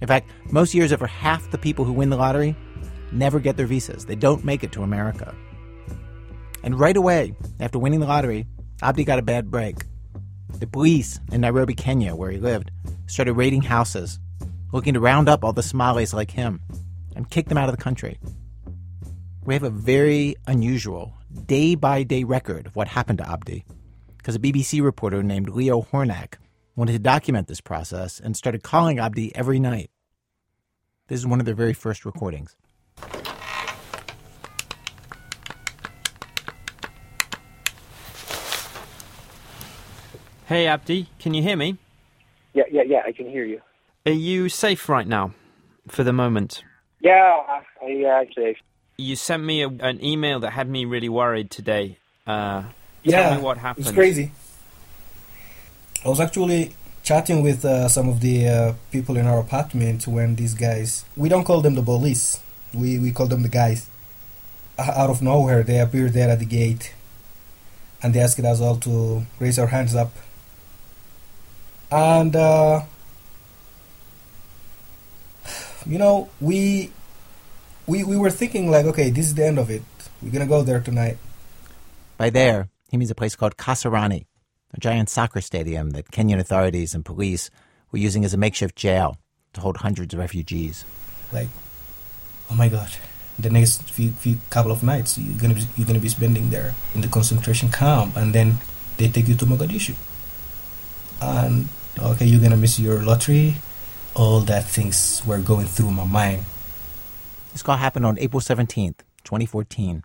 In 0.00 0.08
fact, 0.08 0.30
most 0.50 0.72
years, 0.72 0.90
over 0.90 1.06
half 1.06 1.50
the 1.50 1.58
people 1.58 1.84
who 1.84 1.92
win 1.92 2.08
the 2.08 2.16
lottery 2.16 2.56
never 3.12 3.38
get 3.38 3.58
their 3.58 3.66
visas. 3.66 4.06
They 4.06 4.16
don't 4.16 4.42
make 4.42 4.64
it 4.64 4.72
to 4.72 4.82
America. 4.82 5.34
And 6.62 6.80
right 6.80 6.96
away, 6.96 7.34
after 7.60 7.78
winning 7.78 8.00
the 8.00 8.06
lottery, 8.06 8.46
Abdi 8.80 9.04
got 9.04 9.18
a 9.18 9.22
bad 9.22 9.50
break. 9.50 9.76
The 10.60 10.66
police 10.66 11.20
in 11.30 11.42
Nairobi, 11.42 11.74
Kenya, 11.74 12.14
where 12.14 12.30
he 12.30 12.38
lived, 12.38 12.70
started 13.06 13.34
raiding 13.34 13.60
houses, 13.60 14.18
looking 14.72 14.94
to 14.94 15.00
round 15.00 15.28
up 15.28 15.44
all 15.44 15.52
the 15.52 15.62
Somalis 15.62 16.12
like 16.12 16.30
him 16.30 16.60
and 17.14 17.30
kick 17.30 17.48
them 17.48 17.58
out 17.58 17.68
of 17.68 17.76
the 17.76 17.82
country. 17.82 18.18
We 19.44 19.54
have 19.54 19.62
a 19.62 19.70
very 19.70 20.36
unusual 20.46 21.14
day 21.46 21.74
by 21.74 22.02
day 22.02 22.24
record 22.24 22.66
of 22.66 22.76
what 22.76 22.88
happened 22.88 23.18
to 23.18 23.30
Abdi 23.30 23.64
because 24.18 24.34
a 24.34 24.40
BBC 24.40 24.82
reporter 24.82 25.22
named 25.22 25.50
Leo 25.50 25.82
Hornak 25.82 26.34
wanted 26.74 26.92
to 26.92 26.98
document 26.98 27.46
this 27.46 27.60
process 27.60 28.20
and 28.20 28.36
started 28.36 28.62
calling 28.62 28.98
Abdi 28.98 29.34
every 29.36 29.58
night. 29.60 29.90
This 31.08 31.20
is 31.20 31.26
one 31.26 31.38
of 31.38 31.46
their 31.46 31.54
very 31.54 31.72
first 31.72 32.04
recordings. 32.04 32.56
Hey 40.46 40.66
Abdi, 40.66 41.08
can 41.18 41.34
you 41.34 41.42
hear 41.42 41.56
me? 41.56 41.76
Yeah, 42.52 42.64
yeah, 42.70 42.82
yeah, 42.86 43.02
I 43.04 43.12
can 43.12 43.28
hear 43.28 43.44
you. 43.44 43.60
Are 44.06 44.12
you 44.12 44.48
safe 44.48 44.88
right 44.88 45.06
now, 45.06 45.34
for 45.88 46.04
the 46.04 46.12
moment? 46.12 46.62
Yeah, 47.00 47.42
I'm 47.82 48.04
actually. 48.06 48.56
You 48.96 49.16
sent 49.16 49.42
me 49.42 49.62
a, 49.62 49.68
an 49.68 50.02
email 50.02 50.38
that 50.40 50.52
had 50.52 50.68
me 50.68 50.84
really 50.84 51.08
worried 51.08 51.50
today. 51.50 51.98
Uh, 52.24 52.62
yeah, 53.02 53.22
tell 53.22 53.34
me 53.34 53.42
what 53.42 53.58
happened. 53.58 53.84
It's 53.84 53.94
crazy. 53.94 54.30
I 56.04 56.08
was 56.08 56.20
actually 56.20 56.76
chatting 57.02 57.42
with 57.42 57.64
uh, 57.64 57.88
some 57.88 58.08
of 58.08 58.20
the 58.20 58.48
uh, 58.48 58.72
people 58.92 59.16
in 59.16 59.26
our 59.26 59.40
apartment 59.40 60.06
when 60.06 60.36
these 60.36 60.54
guys. 60.54 61.04
We 61.16 61.28
don't 61.28 61.44
call 61.44 61.60
them 61.60 61.74
the 61.74 61.82
police. 61.82 62.40
We 62.72 63.00
we 63.00 63.10
call 63.10 63.26
them 63.26 63.42
the 63.42 63.48
guys. 63.48 63.90
Out 64.78 65.10
of 65.10 65.20
nowhere, 65.20 65.64
they 65.64 65.80
appeared 65.80 66.12
there 66.12 66.30
at 66.30 66.38
the 66.38 66.44
gate, 66.46 66.94
and 68.00 68.14
they 68.14 68.20
asked 68.20 68.38
us 68.38 68.60
all 68.60 68.76
to 68.76 69.26
raise 69.40 69.58
our 69.58 69.66
hands 69.66 69.96
up. 69.96 70.12
And 71.90 72.36
uh, 72.36 72.82
you 75.86 75.98
know, 75.98 76.28
we 76.40 76.90
we 77.86 78.04
we 78.04 78.16
were 78.16 78.30
thinking 78.30 78.70
like, 78.70 78.86
okay, 78.86 79.10
this 79.10 79.26
is 79.26 79.34
the 79.34 79.46
end 79.46 79.58
of 79.58 79.70
it. 79.70 79.82
We're 80.22 80.32
gonna 80.32 80.46
go 80.46 80.62
there 80.62 80.80
tonight. 80.80 81.18
By 82.16 82.30
there, 82.30 82.68
he 82.90 82.96
means 82.96 83.10
a 83.10 83.14
place 83.14 83.36
called 83.36 83.56
Kasarani, 83.56 84.26
a 84.74 84.80
giant 84.80 85.08
soccer 85.08 85.40
stadium 85.40 85.90
that 85.90 86.10
Kenyan 86.10 86.38
authorities 86.38 86.94
and 86.94 87.04
police 87.04 87.50
were 87.92 87.98
using 87.98 88.24
as 88.24 88.34
a 88.34 88.36
makeshift 88.36 88.76
jail 88.76 89.18
to 89.52 89.60
hold 89.60 89.78
hundreds 89.78 90.14
of 90.14 90.20
refugees. 90.20 90.84
Like, 91.32 91.48
oh 92.50 92.54
my 92.54 92.68
god, 92.68 92.90
the 93.38 93.50
next 93.50 93.82
few, 93.90 94.10
few 94.12 94.38
couple 94.50 94.72
of 94.72 94.82
nights 94.82 95.18
you're 95.18 95.38
gonna 95.38 95.54
be, 95.54 95.66
you're 95.76 95.86
gonna 95.86 96.00
be 96.00 96.08
spending 96.08 96.50
there 96.50 96.74
in 96.94 97.00
the 97.00 97.08
concentration 97.08 97.70
camp, 97.70 98.16
and 98.16 98.34
then 98.34 98.56
they 98.96 99.08
take 99.08 99.28
you 99.28 99.34
to 99.34 99.46
Mogadishu. 99.46 99.94
And 101.20 101.68
okay, 101.98 102.26
you're 102.26 102.40
gonna 102.40 102.56
miss 102.56 102.78
your 102.78 103.02
lottery. 103.02 103.56
All 104.16 104.40
that 104.48 104.64
things 104.64 105.22
were 105.26 105.38
going 105.38 105.66
through 105.66 105.90
my 105.90 106.06
mind. 106.06 106.42
This 107.52 107.62
call 107.62 107.76
happened 107.76 108.06
on 108.06 108.18
April 108.18 108.40
17th, 108.40 109.00
2014. 109.24 110.04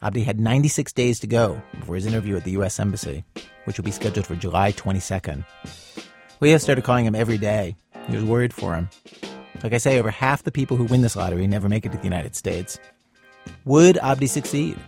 Abdi 0.00 0.22
had 0.22 0.40
96 0.40 0.90
days 0.94 1.20
to 1.20 1.26
go 1.26 1.60
before 1.78 1.96
his 1.96 2.06
interview 2.06 2.36
at 2.36 2.44
the 2.44 2.52
U.S. 2.52 2.80
Embassy, 2.80 3.24
which 3.64 3.76
will 3.76 3.84
be 3.84 3.90
scheduled 3.90 4.26
for 4.26 4.36
July 4.36 4.72
22nd. 4.72 5.44
Leo 6.40 6.56
started 6.56 6.84
calling 6.84 7.04
him 7.04 7.14
every 7.14 7.36
day. 7.36 7.76
He 8.08 8.16
was 8.16 8.24
worried 8.24 8.54
for 8.54 8.74
him. 8.74 8.88
Like 9.62 9.74
I 9.74 9.78
say, 9.78 9.98
over 9.98 10.10
half 10.10 10.42
the 10.42 10.50
people 10.50 10.78
who 10.78 10.84
win 10.84 11.02
this 11.02 11.14
lottery 11.14 11.46
never 11.46 11.68
make 11.68 11.84
it 11.84 11.92
to 11.92 11.98
the 11.98 12.04
United 12.04 12.34
States. 12.36 12.78
Would 13.66 13.98
Abdi 13.98 14.28
succeed? 14.28 14.78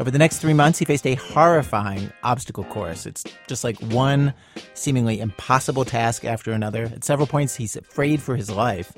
Over 0.00 0.10
the 0.10 0.18
next 0.18 0.38
three 0.38 0.54
months, 0.54 0.78
he 0.78 0.86
faced 0.86 1.06
a 1.06 1.14
horrifying 1.16 2.10
obstacle 2.22 2.64
course. 2.64 3.04
It's 3.04 3.22
just 3.46 3.64
like 3.64 3.78
one 3.92 4.32
seemingly 4.72 5.20
impossible 5.20 5.84
task 5.84 6.24
after 6.24 6.52
another. 6.52 6.84
At 6.84 7.04
several 7.04 7.26
points, 7.26 7.54
he's 7.54 7.76
afraid 7.76 8.22
for 8.22 8.34
his 8.34 8.50
life. 8.50 8.94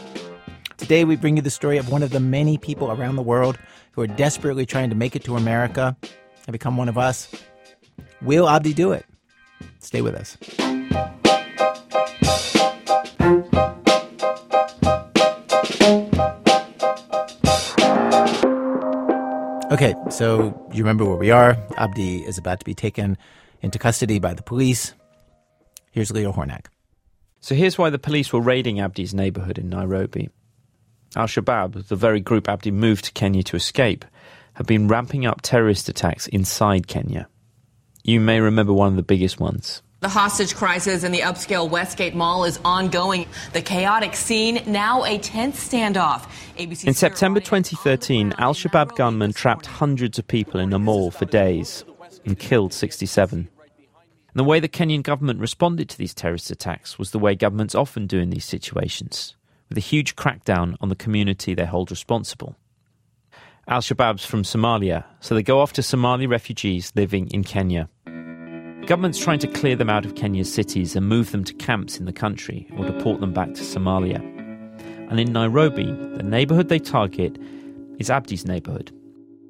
Today, 0.77 1.05
we 1.05 1.17
bring 1.17 1.35
you 1.35 1.43
the 1.43 1.51
story 1.51 1.77
of 1.77 1.91
one 1.91 2.05
of 2.05 2.11
the 2.11 2.21
many 2.21 2.57
people 2.57 2.93
around 2.93 3.17
the 3.17 3.23
world 3.23 3.59
who 3.91 4.01
are 4.01 4.07
desperately 4.07 4.65
trying 4.65 4.91
to 4.91 4.97
make 4.97 5.17
it 5.17 5.25
to 5.25 5.37
America 5.37 5.97
and 6.47 6.53
become 6.53 6.77
one 6.77 6.89
of 6.89 6.97
us. 6.97 7.29
Will 8.21 8.49
Abdi 8.49 8.73
do 8.73 8.93
it? 8.93 9.05
Stay 9.81 10.03
with 10.03 10.15
us. 10.15 10.39
Okay, 19.73 19.95
so 20.11 20.53
you 20.71 20.83
remember 20.85 21.07
where 21.07 21.17
we 21.17 21.31
are. 21.31 21.57
Abdi 21.79 22.19
is 22.27 22.37
about 22.37 22.59
to 22.59 22.65
be 22.67 22.75
taken 22.75 23.17
into 23.63 23.79
custody 23.79 24.19
by 24.19 24.35
the 24.35 24.43
police. 24.43 24.93
Here's 25.93 26.11
Leo 26.11 26.31
Hornak. 26.31 26.67
So 27.41 27.55
here's 27.55 27.79
why 27.79 27.89
the 27.89 27.99
police 27.99 28.35
were 28.35 28.41
raiding 28.43 28.81
Abdi's 28.81 29.15
neighborhood 29.15 29.57
in 29.57 29.71
Nairobi. 29.71 30.29
Al 31.17 31.27
Shabaab, 31.27 31.89
the 31.89 31.97
very 31.97 32.21
group 32.21 32.51
Abdi 32.51 32.71
moved 32.71 33.07
to 33.07 33.13
Kenya 33.13 33.43
to 33.45 33.57
escape, 33.57 34.05
have 34.53 34.67
been 34.67 34.89
ramping 34.89 35.25
up 35.25 35.41
terrorist 35.41 35.89
attacks 35.89 36.27
inside 36.27 36.87
Kenya. 36.87 37.27
You 38.05 38.21
may 38.21 38.41
remember 38.41 38.75
one 38.75 38.89
of 38.89 38.97
the 38.97 39.03
biggest 39.03 39.41
ones. 39.41 39.81
The 40.03 40.09
hostage 40.09 40.57
crisis 40.57 41.05
in 41.05 41.13
the 41.13 41.21
upscale 41.21 41.71
Westgate 41.71 42.17
Mall 42.17 42.43
is 42.43 42.59
ongoing. 42.65 43.25
The 43.53 43.63
chaotic 43.63 44.17
scene, 44.17 44.61
now 44.67 45.05
a 45.05 45.17
tense 45.19 45.69
standoff. 45.69 46.27
ABC 46.59 46.87
In 46.87 46.93
September 46.93 47.39
2013, 47.39 48.35
Al 48.39 48.53
Shabaab 48.53 48.97
gunmen 48.97 49.33
trapped 49.33 49.67
hundreds 49.67 50.19
of 50.19 50.27
people 50.27 50.59
in 50.59 50.73
a 50.73 50.79
mall 50.81 51.13
for 51.13 51.25
days 51.25 51.85
and 52.25 52.37
killed 52.37 52.73
67. 52.73 53.39
And 53.39 53.49
the 54.35 54.43
way 54.43 54.59
the 54.59 54.69
Kenyan 54.69 55.05
government 55.05 55.39
responded 55.39 55.89
to 55.91 55.99
these 55.99 56.15
terrorist 56.15 56.51
attacks 56.51 56.99
was 56.99 57.13
the 57.13 57.21
way 57.21 57.37
governments 57.37 57.77
often 57.77 58.09
do 58.09 58.19
in 58.19 58.31
these 58.31 58.45
situations, 58.45 59.37
with 59.69 59.79
a 59.79 59.81
huge 59.81 60.17
crackdown 60.17 60.75
on 60.81 60.89
the 60.89 60.97
community 60.97 61.55
they 61.55 61.65
hold 61.65 61.93
responsible. 61.93 62.57
Al 63.69 63.83
Shabaab's 63.83 64.27
from 64.27 64.43
Somalia, 64.43 65.05
so 65.21 65.37
they 65.37 65.45
go 65.45 65.63
after 65.63 65.81
Somali 65.81 66.27
refugees 66.27 66.93
living 66.97 67.29
in 67.29 67.45
Kenya. 67.45 67.89
Government's 68.87 69.19
trying 69.19 69.39
to 69.39 69.47
clear 69.47 69.77
them 69.77 69.89
out 69.89 70.05
of 70.05 70.17
Kenya's 70.17 70.53
cities 70.53 70.97
and 70.97 71.09
move 71.09 71.31
them 71.31 71.45
to 71.45 71.55
camps 71.55 71.99
in 71.99 72.05
the 72.05 72.13
country 72.13 72.67
or 72.77 72.85
deport 72.85 73.21
them 73.21 73.33
back 73.33 73.55
to 73.55 73.63
Somalia. 73.63 74.21
And 75.09 75.21
in 75.21 75.33
Nairobi, 75.33 75.87
the 75.87 76.23
neighborhood 76.25 76.69
they 76.69 76.81
target 76.81 77.39
is 77.99 78.11
Abdi's 78.11 78.45
neighborhood. 78.45 78.91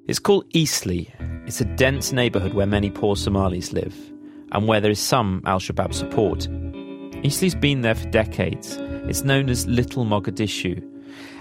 It's 0.06 0.18
called 0.18 0.44
Eastleigh. 0.50 1.06
It's 1.46 1.60
a 1.60 1.64
dense 1.64 2.12
neighborhood 2.12 2.52
where 2.52 2.66
many 2.66 2.90
poor 2.90 3.16
Somalis 3.16 3.72
live 3.72 3.96
and 4.52 4.68
where 4.68 4.80
there 4.80 4.90
is 4.90 5.00
some 5.00 5.42
Al 5.46 5.60
Shabaab 5.60 5.94
support. 5.94 6.46
Eastleigh's 7.24 7.54
been 7.54 7.80
there 7.80 7.94
for 7.94 8.08
decades. 8.10 8.76
It's 9.08 9.24
known 9.24 9.48
as 9.48 9.66
Little 9.66 10.04
Mogadishu. 10.04 10.86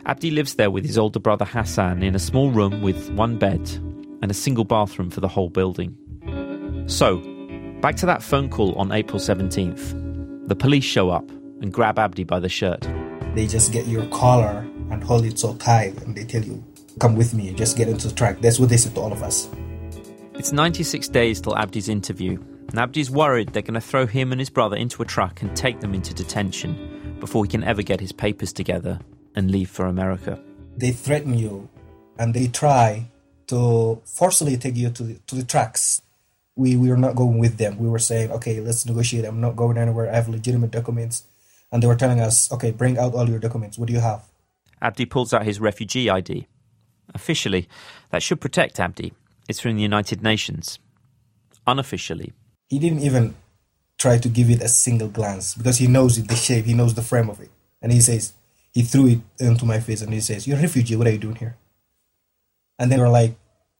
Abdi 0.06 0.32
lives 0.32 0.56
there 0.56 0.72
with 0.72 0.86
his 0.86 0.98
older 0.98 1.20
brother 1.20 1.46
Hassan 1.46 2.04
in 2.04 2.16
a 2.16 2.20
small 2.20 2.52
room 2.52 2.82
with 2.82 3.12
one 3.12 3.38
bed 3.38 3.70
and 4.22 4.32
a 4.32 4.34
single 4.34 4.64
bathroom 4.64 5.10
for 5.10 5.20
the 5.20 5.28
whole 5.28 5.50
building. 5.50 5.98
So, 6.88 7.22
back 7.82 7.96
to 7.98 8.06
that 8.06 8.22
phone 8.22 8.48
call 8.50 8.74
on 8.76 8.92
April 8.92 9.20
17th. 9.20 10.48
The 10.48 10.56
police 10.56 10.84
show 10.84 11.10
up 11.10 11.28
and 11.62 11.74
grab 11.74 11.98
Abdi 11.98 12.24
by 12.24 12.40
the 12.40 12.50
shirt. 12.50 12.88
They 13.36 13.48
just 13.48 13.72
get 13.72 13.88
your 13.88 14.06
collar 14.08 14.66
and 14.92 15.04
hold 15.04 15.26
it 15.26 15.40
so 15.40 15.56
tight, 15.56 16.02
and 16.04 16.16
they 16.16 16.26
tell 16.26 16.44
you, 16.44 16.64
"Come 17.00 17.16
with 17.16 17.34
me, 17.34 17.54
just 17.54 17.78
get 17.78 17.88
into 17.88 18.08
the 18.08 18.14
truck." 18.14 18.40
That's 18.42 18.60
what 18.60 18.70
they 18.70 18.78
said 18.78 18.94
to 18.96 19.02
all 19.02 19.12
of 19.12 19.24
us. 19.24 19.50
It's 20.36 20.52
96 20.52 21.08
days 21.08 21.42
till 21.42 21.56
Abdi's 21.58 21.90
interview, 21.90 22.38
and 22.70 22.80
Abdi's 22.80 23.10
worried 23.10 23.50
they're 23.50 23.62
going 23.62 23.76
to 23.76 23.82
throw 23.82 24.06
him 24.06 24.32
and 24.32 24.40
his 24.40 24.50
brother 24.50 24.76
into 24.76 25.02
a 25.02 25.06
truck 25.06 25.42
and 25.42 25.56
take 25.56 25.80
them 25.80 25.94
into 25.94 26.14
detention 26.14 27.18
before 27.20 27.46
he 27.46 27.50
can 27.50 27.64
ever 27.64 27.82
get 27.82 28.00
his 28.00 28.12
papers 28.12 28.52
together 28.52 29.00
and 29.36 29.50
leave 29.52 29.70
for 29.70 29.86
America. 29.86 30.40
They 30.78 30.92
threaten 30.92 31.38
you, 31.38 31.70
and 32.18 32.34
they 32.34 32.48
try 32.48 33.08
to 33.48 34.02
forcibly 34.06 34.58
take 34.58 34.76
you 34.76 34.90
to 34.90 35.04
the, 35.04 35.14
to 35.28 35.36
the 35.36 35.44
trucks. 35.44 36.02
We 36.62 36.70
we 36.76 36.88
were 36.90 37.04
not 37.06 37.16
going 37.16 37.38
with 37.46 37.56
them. 37.58 37.74
We 37.84 37.90
were 37.90 38.04
saying, 38.10 38.32
"Okay, 38.38 38.56
let's 38.68 38.86
negotiate. 38.86 39.26
I'm 39.26 39.42
not 39.48 39.56
going 39.56 39.78
anywhere. 39.78 40.08
I 40.12 40.16
have 40.16 40.30
legitimate 40.30 40.72
documents." 40.80 41.24
And 41.72 41.82
they 41.82 41.88
were 41.88 42.02
telling 42.04 42.20
us, 42.28 42.52
"Okay, 42.52 42.72
bring 42.82 42.98
out 43.02 43.16
all 43.16 43.28
your 43.28 43.40
documents. 43.40 43.78
What 43.78 43.88
do 43.88 43.94
you 43.94 44.04
have?" 44.10 44.22
Abdi 44.82 45.06
pulls 45.06 45.34
out 45.34 45.46
his 45.46 45.60
refugee 45.60 46.10
ID. 46.10 46.48
Officially, 47.14 47.68
that 48.12 48.24
should 48.24 48.42
protect 48.42 48.80
Abdi. 48.80 49.14
It's 49.50 49.60
from 49.60 49.76
the 49.76 49.82
United 49.82 50.22
Nations. 50.24 50.80
Unofficially, 51.68 52.34
He 52.70 52.80
didn't 52.80 53.02
even 53.02 53.36
try 53.98 54.18
to 54.18 54.30
give 54.30 54.50
it 54.50 54.62
a 54.62 54.68
single 54.68 55.08
glance 55.08 55.54
because 55.54 55.78
he 55.78 55.88
knows 55.88 56.18
it, 56.18 56.28
the 56.28 56.36
shape, 56.36 56.66
he 56.66 56.74
knows 56.74 56.94
the 56.96 57.04
frame 57.04 57.30
of 57.30 57.40
it. 57.40 57.52
And 57.82 57.92
he 57.92 58.02
says, 58.02 58.34
he 58.74 58.82
threw 58.82 59.08
it 59.08 59.20
into 59.40 59.66
my 59.66 59.80
face 59.80 60.02
and 60.02 60.14
he 60.14 60.22
says, 60.22 60.48
You're 60.48 60.58
a 60.58 60.62
refugee, 60.62 60.96
what 60.96 61.08
are 61.08 61.12
you 61.12 61.20
doing 61.20 61.36
here? 61.36 61.58
And 62.80 62.92
they 62.92 62.98
were 62.98 63.10
like, 63.10 63.36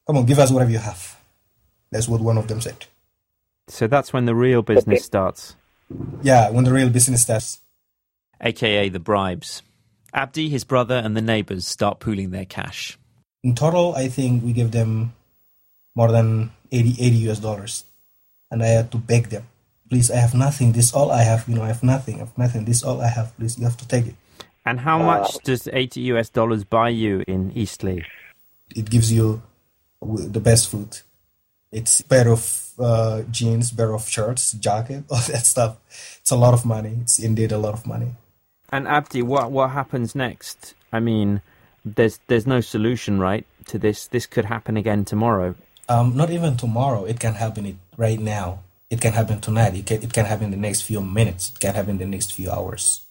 Come 0.06 0.18
on, 0.18 0.26
give 0.26 0.40
us 0.40 0.52
whatever 0.52 0.72
you 0.72 0.78
have. 0.78 1.21
That's 1.92 2.08
what 2.08 2.22
one 2.22 2.38
of 2.38 2.48
them 2.48 2.62
said. 2.62 2.86
so 3.68 3.88
that's 3.88 4.12
when 4.14 4.26
the 4.26 4.36
real 4.36 4.62
business 4.62 5.04
starts, 5.06 5.56
Yeah, 6.24 6.50
when 6.50 6.64
the 6.64 6.74
real 6.74 6.90
business 6.90 7.22
starts. 7.22 7.60
aka 8.40 8.90
the 8.90 9.00
bribes. 9.00 9.62
Abdi, 10.14 10.50
his 10.50 10.66
brother, 10.66 10.96
and 10.96 11.16
the 11.16 11.22
neighbors 11.22 11.66
start 11.68 12.00
pooling 12.00 12.32
their 12.32 12.46
cash. 12.46 12.98
In 13.44 13.56
total, 13.56 13.96
I 13.96 14.08
think 14.10 14.44
we 14.44 14.52
gave 14.54 14.72
them 14.72 15.14
more 15.96 16.12
than 16.12 16.52
80, 16.72 16.96
80 17.00 17.16
US 17.30 17.40
dollars. 17.40 17.86
And 18.50 18.62
I 18.62 18.68
had 18.68 18.92
to 18.92 18.98
beg 18.98 19.30
them, 19.30 19.48
please, 19.90 20.12
I 20.12 20.18
have 20.18 20.34
nothing. 20.34 20.74
This 20.74 20.88
is 20.88 20.94
all 20.94 21.12
I 21.12 21.24
have. 21.24 21.48
You 21.48 21.56
know, 21.56 21.64
I 21.64 21.68
have 21.68 21.84
nothing. 21.84 22.16
I 22.16 22.20
have 22.20 22.38
nothing. 22.38 22.66
This 22.66 22.78
is 22.78 22.84
all 22.84 23.00
I 23.02 23.08
have. 23.08 23.34
Please, 23.38 23.58
you 23.58 23.64
have 23.64 23.78
to 23.78 23.88
take 23.88 24.08
it. 24.08 24.16
And 24.66 24.80
how 24.82 24.98
much 25.00 25.38
does 25.44 25.68
80 25.72 26.02
US 26.14 26.30
dollars 26.30 26.64
buy 26.66 26.90
you 26.90 27.24
in 27.28 27.52
Eastleigh? 27.56 28.04
It 28.76 28.90
gives 28.90 29.12
you 29.14 29.42
the 30.02 30.40
best 30.42 30.70
food. 30.70 31.00
It's 31.72 32.02
pair 32.02 32.30
of 32.30 32.72
uh, 32.80 33.24
jeans, 33.32 33.72
pair 33.72 33.94
of 33.94 34.08
shirts, 34.08 34.52
jacket, 34.54 35.04
all 35.10 35.22
that 35.28 35.46
stuff. 35.46 35.78
It's 36.20 36.32
a 36.32 36.36
lot 36.36 36.54
of 36.54 36.66
money. 36.66 36.98
It's 37.02 37.20
indeed 37.20 37.52
a 37.52 37.58
lot 37.58 37.74
of 37.74 37.86
money. 37.86 38.14
And 38.70 38.88
Abdi, 38.88 39.22
what 39.22 39.52
what 39.52 39.72
happens 39.72 40.16
next? 40.16 40.74
I 40.92 41.00
mean, 41.00 41.42
there's 41.84 42.20
there's 42.28 42.48
no 42.48 42.62
solution, 42.62 43.20
right, 43.20 43.46
to 43.68 43.78
this. 43.78 44.08
This 44.08 44.26
could 44.26 44.46
happen 44.46 44.78
again 44.78 45.06
tomorrow. 45.06 45.56
Um, 45.90 46.16
not 46.16 46.30
even 46.30 46.56
tomorrow. 46.56 47.04
It 47.06 47.20
can 47.20 47.34
happen 47.34 47.66
it 47.66 47.76
right 47.98 48.20
now. 48.20 48.60
It 48.90 49.02
can 49.02 49.14
happen 49.14 49.40
tonight. 49.42 49.76
It 49.76 49.86
can, 49.86 50.04
it 50.04 50.14
can 50.14 50.26
happen 50.26 50.46
in 50.46 50.52
the 50.52 50.58
next 50.58 50.82
few 50.84 51.02
minutes. 51.02 51.50
It 51.50 51.60
can 51.60 51.76
happen 51.76 51.92
in 51.92 51.98
the 51.98 52.06
next 52.06 52.34
few 52.34 52.50
hours. 52.50 53.04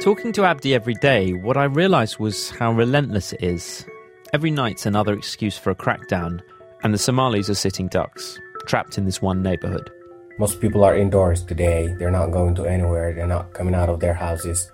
Talking 0.00 0.30
to 0.32 0.44
Abdi 0.44 0.74
every 0.74 0.94
day, 0.94 1.32
what 1.32 1.56
I 1.56 1.64
realised 1.64 2.18
was 2.18 2.50
how 2.50 2.70
relentless 2.70 3.32
it 3.32 3.42
is. 3.42 3.86
Every 4.34 4.50
night's 4.50 4.84
another 4.84 5.14
excuse 5.14 5.56
for 5.56 5.70
a 5.70 5.74
crackdown, 5.74 6.42
and 6.84 6.92
the 6.92 6.98
Somalis 6.98 7.48
are 7.48 7.54
sitting 7.54 7.88
ducks, 7.88 8.38
trapped 8.66 8.98
in 8.98 9.06
this 9.06 9.22
one 9.22 9.42
neighbourhood. 9.42 9.90
Most 10.38 10.60
people 10.60 10.84
are 10.84 10.94
indoors 10.94 11.42
today. 11.42 11.94
They're 11.98 12.10
not 12.10 12.30
going 12.30 12.54
to 12.56 12.66
anywhere. 12.66 13.14
They're 13.14 13.26
not 13.26 13.54
coming 13.54 13.74
out 13.74 13.88
of 13.88 14.00
their 14.00 14.12
houses. 14.12 14.70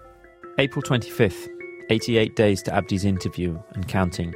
April 0.58 0.82
25th, 0.82 1.48
88 1.88 2.34
days 2.34 2.60
to 2.64 2.74
Abdi's 2.74 3.04
interview 3.04 3.56
and 3.74 3.86
counting. 3.86 4.34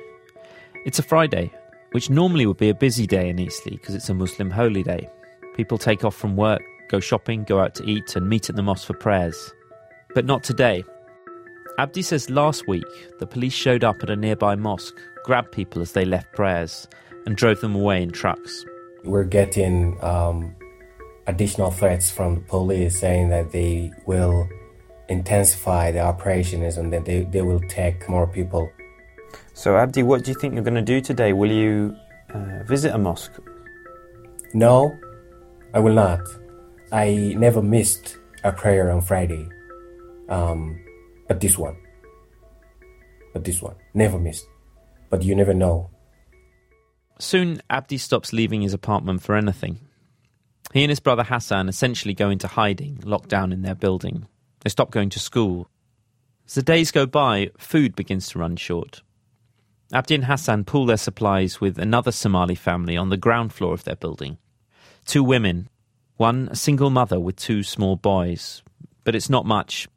It's 0.85 1.01
a 1.01 1.03
Friday, 1.03 1.53
which 1.91 2.11
normally 2.11 2.47
would 2.47 2.59
be 2.59 2.69
a 2.69 2.75
busy 2.75 3.09
day 3.09 3.29
in 3.29 3.41
Eastleigh 3.41 3.73
because 3.73 3.97
it's 3.97 4.09
a 4.09 4.15
Muslim 4.15 4.51
holy 4.51 4.85
day. 4.85 5.11
People 5.57 5.79
take 5.79 6.05
off 6.05 6.15
from 6.15 6.37
work, 6.37 6.63
go 6.89 7.01
shopping, 7.01 7.43
go 7.43 7.59
out 7.59 7.75
to 7.75 7.85
eat, 7.85 8.15
and 8.15 8.29
meet 8.29 8.49
at 8.49 8.55
the 8.55 8.63
mosque 8.63 8.87
for 8.87 8.95
prayers. 8.95 9.53
But 10.17 10.25
not 10.25 10.43
today. 10.43 10.83
Abdi 11.79 12.01
says 12.01 12.31
last 12.31 12.67
week 12.67 12.87
the 13.19 13.27
police 13.27 13.53
showed 13.53 13.85
up 13.85 14.03
at 14.03 14.09
a 14.09 14.17
nearby 14.17 14.57
mosque, 14.57 14.97
grabbed 15.25 15.53
people 15.53 15.83
as 15.83 15.93
they 15.93 16.07
left 16.07 16.33
prayers, 16.33 16.89
and 17.27 17.37
drove 17.37 17.61
them 17.61 17.75
away 17.75 18.03
in 18.03 18.13
trucks. 18.13 18.65
We're 19.05 19.25
getting 19.25 20.03
um, 20.03 20.57
additional 21.27 21.71
threats 21.71 22.11
from 22.11 22.37
the 22.37 22.41
police 22.41 22.99
saying 22.99 23.29
that 23.29 23.53
they 23.53 23.93
will 24.07 24.49
intensify 25.11 25.91
the 25.91 26.01
operations 26.01 26.79
and 26.79 26.91
that 26.95 27.05
they, 27.05 27.25
they 27.25 27.43
will 27.43 27.61
take 27.69 28.09
more 28.09 28.27
people. 28.27 28.71
So, 29.53 29.77
Abdi, 29.77 30.03
what 30.03 30.25
do 30.25 30.31
you 30.31 30.39
think 30.41 30.55
you're 30.55 30.65
going 30.65 30.77
to 30.77 30.81
do 30.81 31.03
today? 31.03 31.35
Will 31.35 31.53
you 31.53 31.95
uh, 32.33 32.63
visit 32.65 32.95
a 32.95 32.99
mosque? 32.99 33.39
No, 34.55 34.97
I 35.75 35.79
will 35.79 35.93
not. 35.93 36.21
I 36.91 37.35
never 37.37 37.61
missed 37.61 38.17
a 38.45 38.51
prayer 38.51 38.91
on 38.91 39.03
Friday. 39.03 39.51
Um, 40.29 40.81
but 41.29 41.41
this 41.41 41.59
one. 41.59 41.77
But 43.33 43.45
this 43.45 43.61
one. 43.63 43.77
Never 43.95 44.19
missed. 44.19 44.47
But 45.11 45.23
you 45.23 45.35
never 45.35 45.55
know. 45.55 45.91
Soon, 47.19 47.63
Abdi 47.71 47.99
stops 47.99 48.33
leaving 48.33 48.63
his 48.63 48.75
apartment 48.75 49.23
for 49.23 49.37
anything. 49.37 49.79
He 50.73 50.83
and 50.83 50.91
his 50.91 51.01
brother 51.01 51.23
Hassan 51.23 51.69
essentially 51.69 52.13
go 52.13 52.29
into 52.29 52.49
hiding, 52.49 53.01
locked 53.05 53.29
down 53.29 53.53
in 53.53 53.63
their 53.63 53.75
building. 53.75 54.27
They 54.61 54.71
stop 54.71 54.91
going 54.91 55.11
to 55.11 55.19
school. 55.19 55.69
As 56.47 56.55
the 56.55 56.63
days 56.63 56.91
go 56.91 57.07
by, 57.07 57.51
food 57.57 57.97
begins 57.97 58.29
to 58.29 58.39
run 58.39 58.57
short. 58.57 59.03
Abdi 59.93 60.17
and 60.17 60.25
Hassan 60.25 60.65
pool 60.65 60.87
their 60.87 60.97
supplies 60.97 61.61
with 61.61 61.79
another 61.79 62.11
Somali 62.11 62.57
family 62.57 62.97
on 62.97 63.09
the 63.09 63.17
ground 63.17 63.53
floor 63.53 63.73
of 63.73 63.85
their 63.85 63.97
building. 63.97 64.39
Two 65.05 65.23
women, 65.23 65.69
one 66.17 66.49
a 66.51 66.57
single 66.57 66.91
mother 66.91 67.21
with 67.21 67.37
two 67.37 67.63
small 67.63 67.97
boys. 67.97 68.63
But 69.05 69.15
it's 69.15 69.31
not 69.31 69.47
much. 69.47 69.89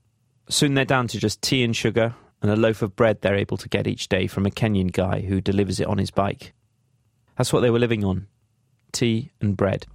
Soon 0.49 0.73
they're 0.73 0.85
down 0.85 1.07
to 1.07 1.19
just 1.19 1.41
tea 1.41 1.63
and 1.63 1.75
sugar 1.75 2.15
and 2.41 2.49
a 2.49 2.55
loaf 2.55 2.81
of 2.81 2.95
bread 2.95 3.21
they're 3.21 3.35
able 3.35 3.57
to 3.57 3.69
get 3.69 3.87
each 3.87 4.09
day 4.09 4.27
from 4.27 4.45
a 4.45 4.49
Kenyan 4.49 4.91
guy 4.91 5.21
who 5.21 5.41
delivers 5.41 5.79
it 5.79 5.87
on 5.87 5.97
his 5.97 6.11
bike. 6.11 6.53
That's 7.37 7.53
what 7.53 7.61
they 7.61 7.69
were 7.69 7.79
living 7.79 8.03
on 8.03 8.27
tea 8.91 9.31
and 9.39 9.55
bread. 9.55 9.85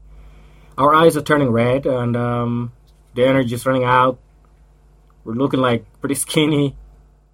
Our 0.78 0.94
eyes 0.94 1.16
are 1.16 1.22
turning 1.22 1.50
red 1.50 1.86
and 1.86 2.16
um, 2.16 2.72
the 3.14 3.26
energy 3.26 3.54
is 3.54 3.66
running 3.66 3.84
out. 3.84 4.18
We're 5.24 5.34
looking 5.34 5.60
like 5.60 5.84
pretty 6.00 6.14
skinny. 6.14 6.76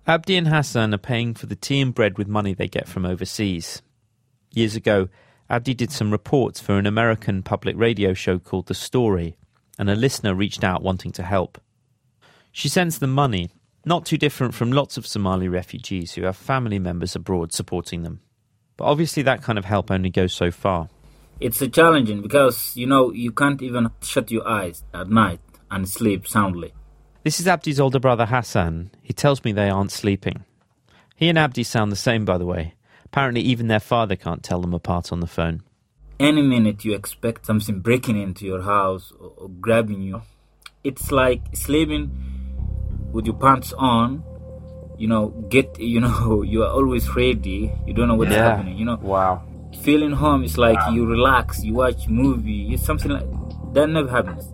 Abdi 0.06 0.36
and 0.36 0.48
Hassan 0.48 0.94
are 0.94 0.98
paying 0.98 1.34
for 1.34 1.46
the 1.46 1.56
tea 1.56 1.80
and 1.80 1.94
bread 1.94 2.16
with 2.16 2.26
money 2.26 2.54
they 2.54 2.68
get 2.68 2.88
from 2.88 3.04
overseas. 3.04 3.82
Years 4.52 4.74
ago, 4.74 5.08
Abdi 5.48 5.74
did 5.74 5.92
some 5.92 6.10
reports 6.10 6.60
for 6.60 6.78
an 6.78 6.86
American 6.86 7.42
public 7.42 7.76
radio 7.76 8.14
show 8.14 8.38
called 8.38 8.66
The 8.66 8.74
Story, 8.74 9.36
and 9.78 9.90
a 9.90 9.94
listener 9.94 10.34
reached 10.34 10.64
out 10.64 10.82
wanting 10.82 11.12
to 11.12 11.22
help. 11.22 11.60
She 12.52 12.68
sends 12.68 12.98
them 12.98 13.12
money, 13.12 13.50
not 13.84 14.04
too 14.04 14.16
different 14.16 14.54
from 14.54 14.72
lots 14.72 14.96
of 14.96 15.06
Somali 15.06 15.48
refugees 15.48 16.14
who 16.14 16.22
have 16.22 16.36
family 16.36 16.78
members 16.78 17.14
abroad 17.14 17.52
supporting 17.52 18.02
them. 18.02 18.20
But 18.76 18.84
obviously, 18.84 19.22
that 19.24 19.42
kind 19.42 19.58
of 19.58 19.64
help 19.64 19.90
only 19.90 20.10
goes 20.10 20.32
so 20.32 20.50
far. 20.50 20.88
It's 21.38 21.62
a 21.62 21.68
challenging 21.68 22.22
because, 22.22 22.76
you 22.76 22.86
know, 22.86 23.12
you 23.12 23.32
can't 23.32 23.62
even 23.62 23.90
shut 24.02 24.30
your 24.30 24.46
eyes 24.46 24.84
at 24.92 25.08
night 25.08 25.40
and 25.70 25.88
sleep 25.88 26.26
soundly. 26.26 26.72
This 27.22 27.40
is 27.40 27.46
Abdi's 27.46 27.80
older 27.80 28.00
brother 28.00 28.26
Hassan. 28.26 28.90
He 29.02 29.12
tells 29.12 29.44
me 29.44 29.52
they 29.52 29.70
aren't 29.70 29.92
sleeping. 29.92 30.44
He 31.16 31.28
and 31.28 31.38
Abdi 31.38 31.62
sound 31.62 31.92
the 31.92 31.96
same, 31.96 32.24
by 32.24 32.38
the 32.38 32.46
way. 32.46 32.74
Apparently, 33.04 33.42
even 33.42 33.68
their 33.68 33.80
father 33.80 34.16
can't 34.16 34.42
tell 34.42 34.60
them 34.60 34.72
apart 34.74 35.12
on 35.12 35.20
the 35.20 35.26
phone. 35.26 35.62
Any 36.18 36.42
minute 36.42 36.84
you 36.84 36.94
expect 36.94 37.46
something 37.46 37.80
breaking 37.80 38.20
into 38.20 38.46
your 38.46 38.62
house 38.62 39.12
or, 39.18 39.32
or 39.36 39.48
grabbing 39.48 40.02
you. 40.02 40.22
It's 40.84 41.10
like 41.10 41.42
sleeping 41.54 42.39
with 43.12 43.26
your 43.26 43.36
pants 43.36 43.72
on. 43.76 44.22
You 44.98 45.08
know, 45.08 45.28
get 45.48 45.78
you 45.78 46.00
know 46.00 46.42
you 46.52 46.62
are 46.62 46.70
always 46.70 47.08
ready. 47.16 47.72
You 47.86 47.94
don't 47.94 48.08
know 48.08 48.14
what's 48.16 48.32
Yeah. 48.32 48.50
happening. 48.56 48.76
You 48.76 48.84
know, 48.84 48.98
Wow. 49.00 49.42
feeling 49.82 50.12
home 50.12 50.44
is 50.44 50.58
like 50.58 50.78
you 50.92 51.06
relax, 51.06 51.64
you 51.64 51.74
watch 51.74 52.06
movie, 52.08 52.74
it's 52.74 52.84
something 52.84 53.10
like 53.10 53.26
that 53.74 53.88
never 53.88 54.10
happens. 54.10 54.52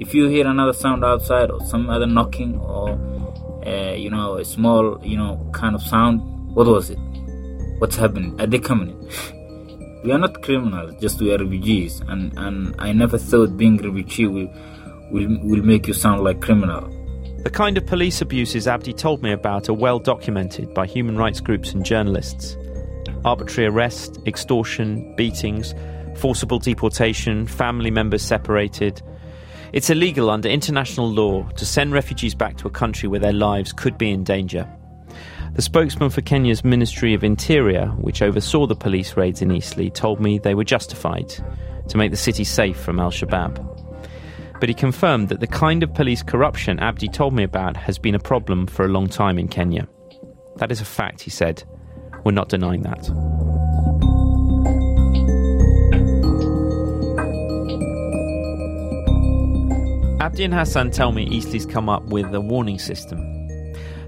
If 0.00 0.14
you 0.14 0.28
hear 0.28 0.46
another 0.46 0.72
sound 0.72 1.04
outside 1.04 1.50
or 1.50 1.60
some 1.66 1.88
other 1.88 2.06
knocking 2.06 2.58
or 2.58 2.98
uh, 3.66 3.92
you 3.94 4.10
know 4.10 4.34
a 4.36 4.44
small 4.44 4.98
you 5.04 5.16
know 5.16 5.48
kind 5.52 5.74
of 5.74 5.82
sound, 5.82 6.20
what 6.54 6.66
was 6.66 6.90
it? 6.90 6.98
What's 7.78 7.96
happening? 7.96 8.38
Are 8.40 8.46
they 8.46 8.58
coming? 8.58 8.90
in? 8.90 10.00
we 10.04 10.12
are 10.12 10.18
not 10.18 10.42
criminals, 10.42 10.92
just 11.00 11.20
we 11.20 11.32
are 11.32 11.38
refugees, 11.38 12.00
and 12.08 12.36
and 12.36 12.74
I 12.78 12.92
never 12.92 13.16
thought 13.18 13.56
being 13.56 13.76
refugee 13.78 14.26
will 14.26 14.48
will 15.10 15.28
will 15.42 15.62
make 15.62 15.86
you 15.86 15.94
sound 15.94 16.22
like 16.22 16.40
criminal. 16.42 16.84
The 17.42 17.50
kind 17.50 17.78
of 17.78 17.86
police 17.86 18.20
abuses 18.20 18.68
Abdi 18.68 18.92
told 18.92 19.22
me 19.22 19.32
about 19.32 19.70
are 19.70 19.74
well 19.74 19.98
documented 19.98 20.74
by 20.74 20.86
human 20.86 21.16
rights 21.16 21.40
groups 21.40 21.72
and 21.72 21.84
journalists. 21.84 22.54
Arbitrary 23.24 23.66
arrest, 23.66 24.18
extortion, 24.26 25.14
beatings, 25.16 25.74
forcible 26.16 26.58
deportation, 26.58 27.46
family 27.46 27.90
members 27.90 28.20
separated. 28.22 29.00
It's 29.72 29.88
illegal 29.88 30.28
under 30.28 30.50
international 30.50 31.10
law 31.10 31.48
to 31.56 31.64
send 31.64 31.94
refugees 31.94 32.34
back 32.34 32.58
to 32.58 32.68
a 32.68 32.70
country 32.70 33.08
where 33.08 33.20
their 33.20 33.32
lives 33.32 33.72
could 33.72 33.96
be 33.96 34.10
in 34.10 34.22
danger. 34.22 34.68
The 35.54 35.62
spokesman 35.62 36.10
for 36.10 36.20
Kenya's 36.20 36.62
Ministry 36.62 37.14
of 37.14 37.24
Interior, 37.24 37.86
which 37.86 38.20
oversaw 38.20 38.66
the 38.66 38.76
police 38.76 39.16
raids 39.16 39.40
in 39.40 39.50
Eastleigh, 39.50 39.90
told 39.90 40.20
me 40.20 40.38
they 40.38 40.54
were 40.54 40.62
justified 40.62 41.32
to 41.88 41.96
make 41.96 42.10
the 42.10 42.18
city 42.18 42.44
safe 42.44 42.78
from 42.78 43.00
Al 43.00 43.10
Shabaab. 43.10 43.79
But 44.60 44.68
he 44.68 44.74
confirmed 44.74 45.30
that 45.30 45.40
the 45.40 45.46
kind 45.46 45.82
of 45.82 45.94
police 45.94 46.22
corruption 46.22 46.78
Abdi 46.78 47.08
told 47.08 47.32
me 47.32 47.42
about 47.42 47.78
has 47.78 47.98
been 47.98 48.14
a 48.14 48.20
problem 48.20 48.66
for 48.66 48.84
a 48.84 48.88
long 48.88 49.08
time 49.08 49.38
in 49.38 49.48
Kenya. 49.48 49.88
That 50.56 50.70
is 50.70 50.82
a 50.82 50.84
fact, 50.84 51.22
he 51.22 51.30
said. 51.30 51.64
We're 52.24 52.32
not 52.32 52.50
denying 52.50 52.82
that. 52.82 53.08
Abdi 60.20 60.44
and 60.44 60.52
Hassan 60.52 60.90
tell 60.90 61.12
me 61.12 61.24
Eastleigh's 61.24 61.64
come 61.64 61.88
up 61.88 62.04
with 62.04 62.34
a 62.34 62.40
warning 62.40 62.78
system. 62.78 63.18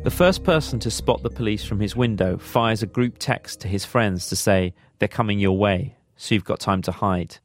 The 0.05 0.13
first 0.15 0.45
person 0.45 0.79
to 0.81 0.91
spot 0.91 1.23
the 1.23 1.31
police 1.31 1.65
from 1.65 1.81
his 1.81 1.97
window 1.97 2.37
fires 2.37 2.83
a 2.83 2.87
group 2.87 3.17
text 3.19 3.61
to 3.63 3.69
his 3.69 3.87
friends 3.87 4.29
to 4.29 4.37
say, 4.37 4.75
They're 4.99 5.09
coming 5.09 5.39
your 5.39 5.57
way, 5.57 5.97
so 6.17 6.35
you've 6.35 6.45
got 6.45 6.61
time 6.61 6.83
to 6.83 6.93
hide. 6.93 7.39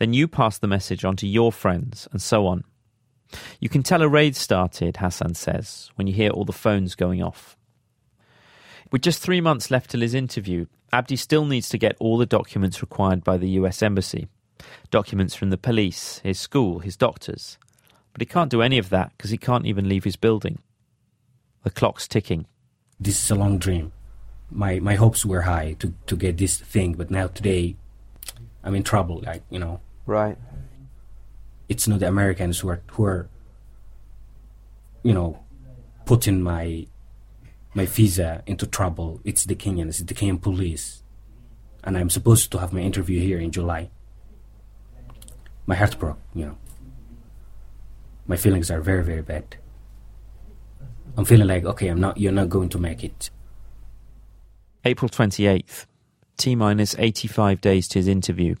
Then 0.00 0.12
you 0.12 0.26
pass 0.26 0.58
the 0.58 0.66
message 0.66 1.04
on 1.04 1.14
to 1.16 1.28
your 1.28 1.52
friends, 1.52 2.08
and 2.10 2.20
so 2.20 2.48
on. 2.48 2.64
You 3.60 3.68
can 3.68 3.84
tell 3.84 4.02
a 4.02 4.08
raid 4.08 4.34
started, 4.34 4.96
Hassan 4.96 5.34
says, 5.34 5.90
when 5.94 6.08
you 6.08 6.12
hear 6.12 6.30
all 6.30 6.44
the 6.44 6.52
phones 6.52 6.96
going 6.96 7.22
off. 7.22 7.56
With 8.90 9.02
just 9.02 9.22
three 9.22 9.40
months 9.40 9.70
left 9.70 9.90
till 9.90 10.00
his 10.00 10.14
interview, 10.14 10.66
Abdi 10.92 11.14
still 11.14 11.44
needs 11.44 11.68
to 11.68 11.78
get 11.78 11.96
all 12.00 12.18
the 12.18 12.26
documents 12.26 12.82
required 12.82 13.22
by 13.22 13.36
the 13.36 13.50
US 13.50 13.82
Embassy 13.82 14.26
documents 14.90 15.34
from 15.34 15.50
the 15.50 15.58
police, 15.58 16.20
his 16.24 16.38
school, 16.38 16.80
his 16.80 16.96
doctors. 16.96 17.58
But 18.12 18.22
he 18.22 18.26
can't 18.26 18.50
do 18.50 18.62
any 18.62 18.78
of 18.78 18.90
that 18.90 19.12
because 19.16 19.30
he 19.30 19.38
can't 19.38 19.66
even 19.66 19.88
leave 19.88 20.04
his 20.04 20.16
building. 20.16 20.58
The 21.62 21.70
clock's 21.70 22.08
ticking. 22.08 22.46
This 22.98 23.22
is 23.22 23.30
a 23.30 23.34
long 23.34 23.58
dream. 23.58 23.92
My 24.50 24.80
my 24.80 24.96
hopes 24.96 25.24
were 25.24 25.42
high 25.42 25.76
to, 25.78 25.94
to 26.06 26.16
get 26.16 26.38
this 26.38 26.58
thing, 26.58 26.94
but 26.94 27.10
now 27.10 27.28
today, 27.28 27.76
I'm 28.64 28.74
in 28.74 28.82
trouble. 28.82 29.22
Like 29.24 29.42
you 29.48 29.58
know, 29.58 29.80
Right. 30.10 30.36
it's 31.68 31.86
not 31.86 32.00
the 32.00 32.08
Americans 32.08 32.58
who 32.58 32.68
are 32.68 32.82
who 32.94 33.04
are, 33.04 33.28
you 35.04 35.14
know, 35.14 35.38
putting 36.04 36.42
my 36.42 36.88
my 37.74 37.86
visa 37.86 38.42
into 38.44 38.66
trouble. 38.66 39.20
It's 39.22 39.44
the 39.44 39.54
Kenyans, 39.54 40.00
it's 40.00 40.00
the 40.00 40.14
Kenyan 40.14 40.42
police, 40.42 41.04
and 41.84 41.96
I'm 41.96 42.10
supposed 42.10 42.50
to 42.50 42.58
have 42.58 42.72
my 42.72 42.80
interview 42.80 43.20
here 43.20 43.38
in 43.38 43.52
July. 43.52 43.90
My 45.64 45.76
heart 45.76 45.96
broke, 45.96 46.18
you 46.34 46.46
know. 46.46 46.58
My 48.26 48.36
feelings 48.36 48.68
are 48.68 48.80
very 48.80 49.04
very 49.04 49.22
bad. 49.22 49.58
I'm 51.16 51.24
feeling 51.24 51.46
like 51.46 51.64
okay, 51.64 51.86
I'm 51.86 52.00
not. 52.00 52.18
You're 52.18 52.32
not 52.32 52.48
going 52.48 52.70
to 52.70 52.78
make 52.78 53.04
it. 53.04 53.30
April 54.84 55.08
28th, 55.08 55.86
T 56.36 56.56
minus 56.56 56.96
85 56.98 57.60
days 57.60 57.86
to 57.86 58.00
his 58.00 58.08
interview. 58.08 58.56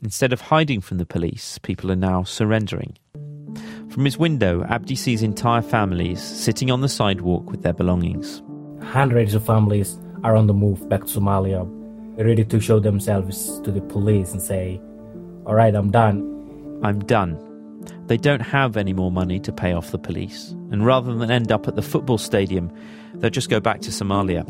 Instead 0.00 0.32
of 0.32 0.40
hiding 0.40 0.80
from 0.80 0.98
the 0.98 1.06
police, 1.06 1.58
people 1.58 1.90
are 1.90 1.96
now 1.96 2.22
surrendering. 2.22 2.96
From 3.90 4.04
his 4.04 4.16
window, 4.16 4.62
Abdi 4.64 4.94
sees 4.94 5.22
entire 5.22 5.62
families 5.62 6.22
sitting 6.22 6.70
on 6.70 6.82
the 6.82 6.88
sidewalk 6.88 7.50
with 7.50 7.62
their 7.62 7.72
belongings. 7.72 8.40
Hundreds 8.80 9.34
of 9.34 9.44
families 9.44 9.98
are 10.22 10.36
on 10.36 10.46
the 10.46 10.54
move 10.54 10.88
back 10.88 11.00
to 11.00 11.18
Somalia, 11.18 11.66
ready 12.16 12.44
to 12.44 12.60
show 12.60 12.78
themselves 12.78 13.58
to 13.60 13.72
the 13.72 13.80
police 13.80 14.30
and 14.30 14.40
say, 14.40 14.80
All 15.46 15.54
right, 15.54 15.74
I'm 15.74 15.90
done. 15.90 16.80
I'm 16.84 17.00
done. 17.00 17.36
They 18.06 18.18
don't 18.18 18.40
have 18.40 18.76
any 18.76 18.92
more 18.92 19.10
money 19.10 19.40
to 19.40 19.52
pay 19.52 19.72
off 19.72 19.90
the 19.90 19.98
police, 19.98 20.50
and 20.70 20.86
rather 20.86 21.12
than 21.12 21.30
end 21.30 21.50
up 21.50 21.66
at 21.66 21.74
the 21.74 21.82
football 21.82 22.18
stadium, 22.18 22.70
they'll 23.14 23.30
just 23.30 23.50
go 23.50 23.58
back 23.58 23.80
to 23.80 23.90
Somalia. 23.90 24.46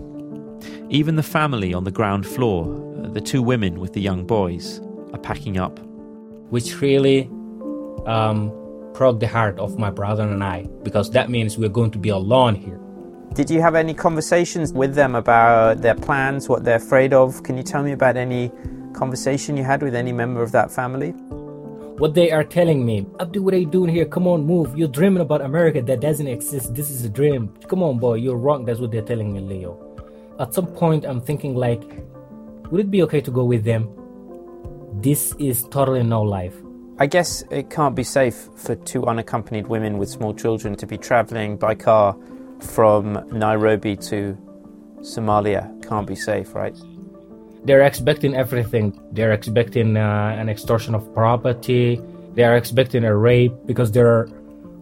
Even 0.91 1.17
the 1.17 1.23
family 1.23 1.73
on 1.73 1.85
the 1.85 1.91
ground 1.91 2.27
floor, 2.27 2.67
the 3.13 3.21
two 3.21 3.43
women 3.43 3.81
with 3.81 3.95
the 3.95 4.01
young 4.01 4.27
boys, 4.27 4.81
are 5.13 5.19
packing 5.19 5.59
up. 5.59 5.79
Which 6.51 6.81
really 6.81 7.29
um, 8.07 8.53
broke 8.95 9.21
the 9.21 9.29
heart 9.29 9.59
of 9.59 9.79
my 9.79 9.91
brother 9.91 10.23
and 10.23 10.43
I, 10.43 10.67
because 10.83 11.11
that 11.11 11.29
means 11.31 11.59
we're 11.59 11.69
going 11.69 11.91
to 11.93 11.99
be 11.99 12.09
alone 12.09 12.55
here. 12.55 12.81
Did 13.35 13.51
you 13.51 13.61
have 13.61 13.75
any 13.75 13.95
conversations 13.95 14.73
with 14.73 14.95
them 14.95 15.15
about 15.15 15.83
their 15.83 15.95
plans, 15.95 16.49
what 16.49 16.65
they're 16.65 16.77
afraid 16.77 17.13
of? 17.13 17.43
Can 17.43 17.57
you 17.57 17.63
tell 17.63 17.83
me 17.83 17.93
about 17.93 18.17
any 18.17 18.51
conversation 18.95 19.57
you 19.57 19.65
had 19.65 19.83
with 19.83 19.95
any 19.95 20.13
member 20.13 20.43
of 20.43 20.51
that 20.53 20.71
family? 20.71 21.11
What 21.99 22.15
they 22.15 22.31
are 22.31 22.45
telling 22.45 22.87
me, 22.87 23.07
Abdi, 23.21 23.41
what 23.41 23.55
are 23.55 23.59
you 23.59 23.67
doing 23.67 23.91
here? 23.91 24.07
Come 24.07 24.27
on, 24.27 24.45
move. 24.45 24.77
You're 24.79 24.89
dreaming 24.89 25.21
about 25.21 25.43
America 25.43 25.83
that 25.83 26.01
doesn't 26.01 26.27
exist. 26.27 26.75
This 26.75 26.91
is 26.91 27.05
a 27.05 27.09
dream. 27.09 27.53
Come 27.69 27.83
on, 27.83 27.99
boy, 27.99 28.15
you're 28.15 28.37
wrong. 28.37 28.65
That's 28.65 28.81
what 28.81 28.93
they're 28.93 29.03
telling 29.03 29.33
me, 29.33 29.41
Leo. 29.41 29.85
At 30.41 30.55
some 30.55 30.69
point, 30.69 31.05
I'm 31.05 31.21
thinking, 31.21 31.55
like, 31.55 31.83
would 32.71 32.81
it 32.81 32.91
be 32.91 33.03
okay 33.03 33.21
to 33.21 33.31
go 33.31 33.45
with 33.45 33.65
them? 33.65 33.98
This 35.01 35.33
is 35.39 35.63
totally 35.71 36.03
no 36.03 36.23
life. 36.23 36.57
I 36.99 37.07
guess 37.07 37.45
it 37.53 37.71
can't 37.71 37.95
be 37.95 38.03
safe 38.03 38.49
for 38.57 38.75
two 38.75 39.07
unaccompanied 39.07 39.69
women 39.69 39.97
with 39.97 40.09
small 40.09 40.35
children 40.35 40.75
to 40.75 40.89
be 40.89 40.99
traveling 40.99 41.57
by 41.57 41.77
car 41.77 42.17
from 42.59 43.13
Nairobi 43.31 43.95
to 44.11 44.37
Somalia. 44.99 45.71
Can't 45.89 46.05
be 46.05 46.17
safe, 46.17 46.53
right? 46.53 46.77
They're 47.63 47.83
expecting 47.83 48.35
everything. 48.35 49.01
They're 49.13 49.31
expecting 49.31 49.97
uh, 49.97 50.35
an 50.37 50.49
extortion 50.49 50.97
of 50.97 51.15
property. 51.15 52.03
They 52.35 52.43
are 52.43 52.57
expecting 52.57 53.05
a 53.05 53.17
rape 53.17 53.53
because 53.67 53.93
there 53.93 54.09
are 54.09 54.29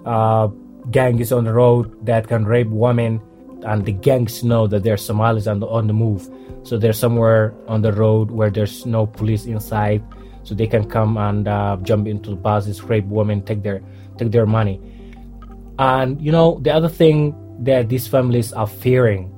uh, 0.07 0.47
gangs 0.91 1.31
on 1.31 1.45
the 1.45 1.53
road 1.53 2.07
that 2.07 2.27
can 2.27 2.47
rape 2.47 2.69
women, 2.69 3.21
and 3.65 3.85
the 3.85 3.93
gangs 3.93 4.45
know 4.45 4.67
that 4.67 4.83
there's 4.83 5.05
Somalis 5.05 5.47
on 5.47 5.61
the, 5.61 5.67
on 5.67 5.87
the 5.87 5.93
move. 5.93 6.29
So 6.63 6.79
they're 6.79 6.93
somewhere 6.93 7.55
on 7.69 7.83
the 7.83 7.93
road 7.93 8.31
where 8.31 8.51
there's 8.51 8.87
no 8.87 9.07
police 9.07 9.47
inside, 9.47 10.03
so 10.43 10.55
they 10.55 10.67
can 10.67 10.89
come 10.89 11.17
and 11.17 11.49
uh, 11.49 11.77
jump 11.83 12.07
into 12.07 12.31
the 12.31 12.37
buses, 12.37 12.83
rape 12.83 13.07
women, 13.07 13.43
take 13.43 13.63
their 13.63 13.83
take 14.19 14.31
their 14.33 14.47
money. 14.47 14.81
And 15.79 16.21
you 16.21 16.33
know 16.33 16.59
the 16.63 16.73
other 16.73 16.89
thing 16.89 17.35
that 17.65 17.89
these 17.89 18.07
families 18.07 18.53
are 18.53 18.67
fearing 18.67 19.33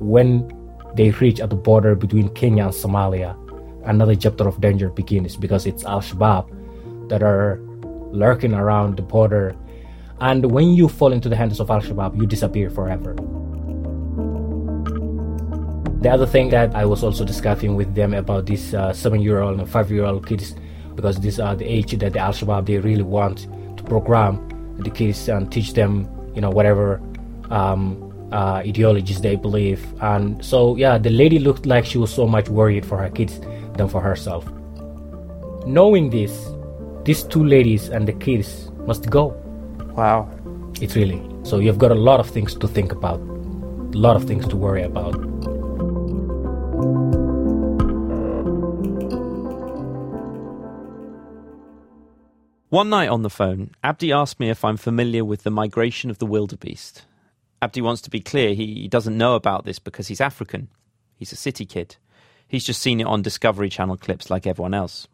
when 0.00 0.50
they 0.94 1.10
reach 1.10 1.40
at 1.40 1.50
the 1.50 1.56
border 1.56 1.94
between 1.94 2.28
Kenya 2.34 2.64
and 2.64 2.72
Somalia, 2.72 3.36
another 3.84 4.14
chapter 4.14 4.46
of 4.46 4.60
danger 4.60 4.90
begins 4.90 5.36
because 5.36 5.66
it's 5.66 5.84
Al 5.84 6.00
Shabaab 6.00 7.08
that 7.08 7.22
are 7.22 7.60
lurking 8.12 8.54
around 8.54 8.96
the 8.96 9.02
border. 9.02 9.56
And 10.20 10.50
when 10.50 10.74
you 10.74 10.88
fall 10.88 11.12
into 11.12 11.28
the 11.28 11.36
hands 11.36 11.60
of 11.60 11.70
Al 11.70 11.80
Shabaab, 11.80 12.16
you 12.16 12.26
disappear 12.26 12.70
forever. 12.70 13.16
The 16.00 16.10
other 16.10 16.26
thing 16.26 16.50
that 16.50 16.74
I 16.76 16.84
was 16.84 17.02
also 17.02 17.24
discussing 17.24 17.74
with 17.74 17.94
them 17.94 18.14
about 18.14 18.46
these 18.46 18.72
uh, 18.72 18.92
seven-year-old 18.92 19.58
and 19.58 19.68
five-year-old 19.68 20.26
kids, 20.28 20.54
because 20.94 21.18
these 21.18 21.40
are 21.40 21.56
the 21.56 21.64
age 21.64 21.90
that 21.98 22.12
the 22.12 22.18
Al 22.20 22.32
Shabaab 22.32 22.66
they 22.66 22.78
really 22.78 23.02
want 23.02 23.48
to 23.76 23.82
program 23.82 24.76
the 24.78 24.90
kids 24.90 25.28
and 25.28 25.50
teach 25.50 25.72
them, 25.72 26.08
you 26.34 26.40
know, 26.40 26.50
whatever 26.50 27.00
um, 27.50 28.30
uh, 28.32 28.62
ideologies 28.64 29.20
they 29.20 29.34
believe. 29.34 29.84
And 30.00 30.44
so, 30.44 30.76
yeah, 30.76 30.98
the 30.98 31.10
lady 31.10 31.40
looked 31.40 31.66
like 31.66 31.84
she 31.84 31.98
was 31.98 32.14
so 32.14 32.28
much 32.28 32.48
worried 32.48 32.86
for 32.86 32.96
her 32.98 33.10
kids 33.10 33.40
than 33.74 33.88
for 33.88 34.00
herself. 34.00 34.48
Knowing 35.66 36.10
this, 36.10 36.48
these 37.04 37.24
two 37.24 37.44
ladies 37.44 37.88
and 37.88 38.06
the 38.06 38.12
kids 38.12 38.70
must 38.86 39.10
go. 39.10 39.28
Wow. 39.96 40.30
It's 40.80 40.94
really. 40.94 41.20
So 41.42 41.58
you've 41.58 41.78
got 41.78 41.90
a 41.90 41.96
lot 41.96 42.20
of 42.20 42.30
things 42.30 42.54
to 42.54 42.68
think 42.68 42.92
about, 42.92 43.18
a 43.18 43.98
lot 43.98 44.14
of 44.14 44.24
things 44.24 44.46
to 44.46 44.56
worry 44.56 44.82
about. 44.82 45.16
One 52.70 52.90
night 52.90 53.08
on 53.08 53.22
the 53.22 53.30
phone, 53.30 53.70
Abdi 53.82 54.12
asked 54.12 54.38
me 54.38 54.50
if 54.50 54.62
I'm 54.62 54.76
familiar 54.76 55.24
with 55.24 55.42
the 55.42 55.50
migration 55.50 56.10
of 56.10 56.18
the 56.18 56.26
wildebeest. 56.26 57.06
Abdi 57.62 57.80
wants 57.80 58.02
to 58.02 58.10
be 58.10 58.20
clear, 58.20 58.54
he 58.54 58.86
doesn't 58.88 59.16
know 59.16 59.34
about 59.34 59.64
this 59.64 59.78
because 59.78 60.08
he's 60.08 60.20
African. 60.20 60.68
He's 61.16 61.32
a 61.32 61.36
city 61.36 61.64
kid. 61.64 61.96
He's 62.46 62.64
just 62.64 62.82
seen 62.82 63.00
it 63.00 63.06
on 63.06 63.22
Discovery 63.22 63.70
Channel 63.70 63.96
clips 63.96 64.30
like 64.30 64.46
everyone 64.46 64.74
else. 64.74 65.08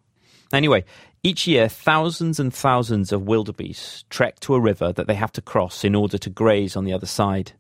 Anyway, 0.52 0.84
each 1.22 1.46
year, 1.46 1.68
thousands 1.68 2.38
and 2.38 2.52
thousands 2.52 3.12
of 3.12 3.22
wildebeest 3.22 4.10
trek 4.10 4.40
to 4.40 4.54
a 4.54 4.60
river 4.60 4.92
that 4.92 5.06
they 5.06 5.14
have 5.14 5.32
to 5.32 5.40
cross 5.40 5.84
in 5.84 5.94
order 5.94 6.18
to 6.18 6.30
graze 6.30 6.76
on 6.76 6.84
the 6.84 6.92
other 6.92 7.06
side. 7.06 7.52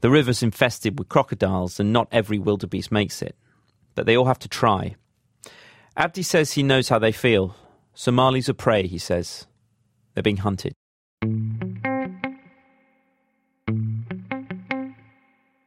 The 0.00 0.10
river's 0.10 0.42
infested 0.42 0.98
with 0.98 1.08
crocodiles, 1.08 1.78
and 1.78 1.92
not 1.92 2.08
every 2.10 2.38
wildebeest 2.38 2.90
makes 2.90 3.20
it. 3.20 3.36
But 3.94 4.06
they 4.06 4.16
all 4.16 4.26
have 4.26 4.38
to 4.40 4.48
try. 4.48 4.96
Abdi 5.96 6.22
says 6.22 6.52
he 6.52 6.62
knows 6.62 6.88
how 6.88 6.98
they 6.98 7.12
feel. 7.12 7.54
Somalis 7.94 8.48
are 8.48 8.54
prey, 8.54 8.86
he 8.86 8.98
says. 8.98 9.46
They're 10.14 10.22
being 10.22 10.38
hunted. 10.38 10.72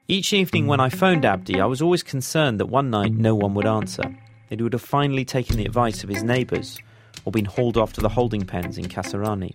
Each 0.07 0.33
evening 0.33 0.67
when 0.67 0.79
I 0.79 0.89
phoned 0.89 1.25
Abdi, 1.25 1.59
I 1.59 1.65
was 1.65 1.81
always 1.81 2.03
concerned 2.03 2.59
that 2.59 2.65
one 2.65 2.89
night 2.89 3.13
no 3.13 3.35
one 3.35 3.53
would 3.53 3.65
answer, 3.65 4.03
that 4.49 4.59
he 4.59 4.63
would 4.63 4.73
have 4.73 4.81
finally 4.81 5.25
taken 5.25 5.57
the 5.57 5.65
advice 5.65 6.03
of 6.03 6.09
his 6.09 6.23
neighbours 6.23 6.79
or 7.25 7.31
been 7.31 7.45
hauled 7.45 7.77
off 7.77 7.93
to 7.93 8.01
the 8.01 8.09
holding 8.09 8.45
pens 8.45 8.77
in 8.77 8.85
Kasarani. 8.85 9.53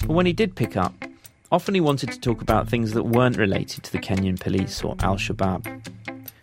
But 0.00 0.08
when 0.08 0.26
he 0.26 0.32
did 0.32 0.56
pick 0.56 0.76
up, 0.76 0.94
often 1.52 1.74
he 1.74 1.80
wanted 1.80 2.10
to 2.10 2.20
talk 2.20 2.42
about 2.42 2.68
things 2.68 2.92
that 2.92 3.04
weren't 3.04 3.36
related 3.36 3.84
to 3.84 3.92
the 3.92 3.98
Kenyan 3.98 4.38
police 4.38 4.82
or 4.82 4.96
Al 5.00 5.16
Shabaab. 5.16 5.64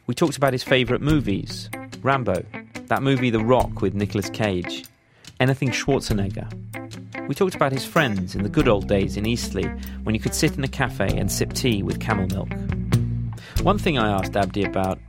We 0.08 0.14
talked 0.14 0.38
about 0.38 0.54
his 0.54 0.64
favourite 0.64 1.02
movies 1.02 1.70
Rambo, 2.04 2.44
that 2.88 3.04
movie 3.04 3.30
The 3.30 3.40
Rock 3.40 3.82
with 3.82 3.94
Nicolas 3.94 4.30
Cage, 4.30 4.86
anything 5.40 5.70
Schwarzenegger. 5.70 6.48
We 7.28 7.36
talked 7.36 7.56
about 7.56 7.72
his 7.72 7.86
friends 7.86 8.36
in 8.36 8.44
the 8.44 8.50
good 8.50 8.68
old 8.68 8.88
days 8.88 9.18
in 9.18 9.26
Eastleigh 9.26 9.70
when 10.04 10.16
you 10.16 10.22
could 10.22 10.34
sit 10.34 10.58
in 10.58 10.64
a 10.64 10.68
cafe 10.68 11.08
and 11.18 11.32
sip 11.32 11.54
tea 11.54 11.84
with 11.84 12.00
camel 12.00 12.28
milk. 12.28 12.50
One 13.62 13.78
thing 13.78 13.98
I 13.98 14.10
asked 14.10 14.36
Abdi 14.36 14.64
about 14.64 15.00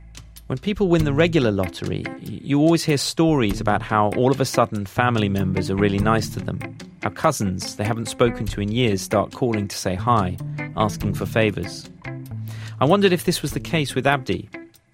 when 0.47 0.57
people 0.57 0.87
win 0.87 1.05
the 1.05 1.13
regular 1.13 1.51
lottery, 1.51 2.05
you 2.21 2.59
always 2.59 2.83
hear 2.83 2.97
stories 2.97 3.59
about 3.59 3.81
how 3.81 4.09
all 4.11 4.31
of 4.31 4.39
a 4.39 4.45
sudden 4.45 4.85
family 4.85 5.29
members 5.29 5.71
are 5.71 5.75
really 5.75 5.99
nice 5.99 6.29
to 6.29 6.39
them. 6.39 6.59
How 7.03 7.09
cousins 7.09 7.75
they 7.75 7.83
haven't 7.83 8.05
spoken 8.05 8.45
to 8.45 8.61
in 8.61 8.71
years 8.71 9.01
start 9.01 9.33
calling 9.33 9.67
to 9.67 9.75
say 9.75 9.93
hi, 9.93 10.37
asking 10.77 11.15
for 11.15 11.25
favours. 11.25 11.89
I 12.79 12.85
wondered 12.85 13.11
if 13.11 13.25
this 13.25 13.41
was 13.41 13.51
the 13.51 13.59
case 13.59 13.93
with 13.93 14.07
Abdi. 14.07 14.49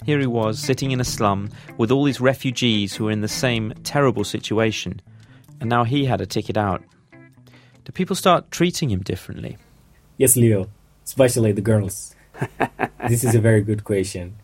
Here 0.07 0.19
he 0.19 0.25
was, 0.25 0.57
sitting 0.57 0.89
in 0.89 0.99
a 0.99 1.03
slum 1.05 1.51
with 1.77 1.91
all 1.91 2.03
these 2.03 2.19
refugees 2.19 2.95
who 2.95 3.03
were 3.03 3.11
in 3.11 3.21
the 3.21 3.27
same 3.27 3.75
terrible 3.83 4.23
situation, 4.23 4.99
and 5.61 5.69
now 5.69 5.83
he 5.83 6.03
had 6.03 6.19
a 6.19 6.25
ticket 6.25 6.57
out. 6.57 6.81
Do 7.85 7.91
people 7.91 8.15
start 8.15 8.49
treating 8.49 8.89
him 8.89 9.01
differently? 9.01 9.59
Yes, 10.17 10.35
Leo, 10.35 10.67
especially 11.05 11.51
the 11.51 11.61
girls. 11.61 12.15
this 13.07 13.23
is 13.23 13.35
a 13.35 13.39
very 13.39 13.61
good 13.61 13.83
question. 13.83 14.35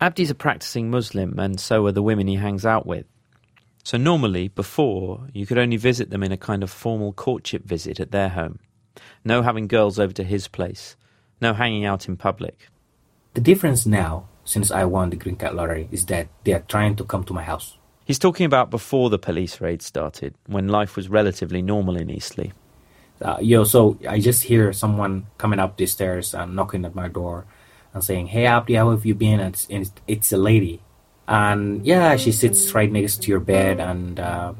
Abdi's 0.00 0.30
a 0.30 0.34
practicing 0.34 0.90
Muslim, 0.90 1.38
and 1.38 1.60
so 1.60 1.86
are 1.86 1.92
the 1.92 2.02
women 2.02 2.26
he 2.26 2.34
hangs 2.34 2.66
out 2.66 2.84
with. 2.84 3.06
So 3.82 3.96
normally, 3.96 4.48
before, 4.48 5.28
you 5.32 5.46
could 5.46 5.58
only 5.58 5.76
visit 5.76 6.10
them 6.10 6.22
in 6.22 6.32
a 6.32 6.36
kind 6.36 6.62
of 6.62 6.70
formal 6.70 7.12
courtship 7.12 7.64
visit 7.64 7.98
at 7.98 8.10
their 8.10 8.28
home. 8.28 8.58
No 9.24 9.42
having 9.42 9.66
girls 9.66 9.98
over 9.98 10.12
to 10.12 10.24
his 10.24 10.48
place. 10.48 10.96
No 11.40 11.54
hanging 11.54 11.84
out 11.84 12.08
in 12.08 12.16
public. 12.16 12.68
The 13.34 13.40
difference 13.40 13.86
now, 13.86 14.28
since 14.44 14.70
I 14.70 14.84
won 14.84 15.10
the 15.10 15.16
green 15.16 15.36
card 15.36 15.54
lottery, 15.54 15.88
is 15.90 16.06
that 16.06 16.28
they 16.44 16.52
are 16.52 16.64
trying 16.68 16.96
to 16.96 17.04
come 17.04 17.24
to 17.24 17.32
my 17.32 17.42
house. 17.42 17.78
He's 18.04 18.18
talking 18.18 18.44
about 18.44 18.70
before 18.70 19.08
the 19.08 19.18
police 19.18 19.60
raid 19.60 19.82
started, 19.82 20.34
when 20.46 20.68
life 20.68 20.96
was 20.96 21.08
relatively 21.08 21.62
normal 21.62 21.96
in 21.96 22.10
Eastleigh. 22.10 22.52
Uh, 23.22 23.38
yo, 23.40 23.64
so 23.64 23.98
I 24.08 24.18
just 24.18 24.44
hear 24.44 24.72
someone 24.72 25.26
coming 25.38 25.58
up 25.58 25.76
the 25.76 25.86
stairs 25.86 26.34
and 26.34 26.56
knocking 26.56 26.84
at 26.84 26.94
my 26.94 27.08
door 27.08 27.46
and 27.94 28.02
saying, 28.02 28.28
"Hey 28.28 28.46
Abdi, 28.46 28.74
how 28.74 28.90
have 28.90 29.06
you 29.06 29.14
been?" 29.14 29.40
And 29.40 29.54
it's, 29.54 29.66
and 29.70 29.90
it's 30.06 30.32
a 30.32 30.38
lady, 30.38 30.82
and 31.30 31.86
yeah, 31.86 32.16
she 32.16 32.32
sits 32.32 32.74
right 32.74 32.90
next 32.90 33.22
to 33.22 33.30
your 33.30 33.38
bed, 33.38 33.78
and 33.78 34.18
uh, 34.18 34.52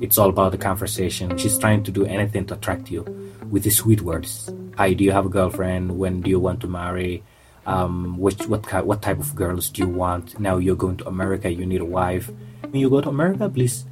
it's 0.00 0.16
all 0.16 0.30
about 0.30 0.52
the 0.52 0.58
conversation. 0.58 1.36
She's 1.36 1.58
trying 1.58 1.84
to 1.84 1.92
do 1.92 2.06
anything 2.06 2.46
to 2.46 2.54
attract 2.54 2.90
you 2.90 3.04
with 3.50 3.62
the 3.62 3.70
sweet 3.70 4.00
words. 4.00 4.50
Hi, 4.78 4.94
do 4.94 5.04
you 5.04 5.12
have 5.12 5.26
a 5.26 5.28
girlfriend? 5.28 5.98
When 5.98 6.22
do 6.22 6.30
you 6.30 6.40
want 6.40 6.60
to 6.62 6.66
marry? 6.66 7.22
Um, 7.66 8.18
which 8.18 8.48
what 8.48 8.64
what 8.84 9.02
type 9.02 9.20
of 9.20 9.36
girls 9.36 9.68
do 9.68 9.82
you 9.82 9.88
want? 9.88 10.40
Now 10.40 10.56
you're 10.56 10.80
going 10.80 10.96
to 10.98 11.06
America. 11.06 11.52
You 11.52 11.66
need 11.66 11.82
a 11.82 11.84
wife. 11.84 12.30
When 12.62 12.80
you 12.80 12.88
go 12.88 13.02
to 13.02 13.10
America, 13.10 13.48
please 13.48 13.84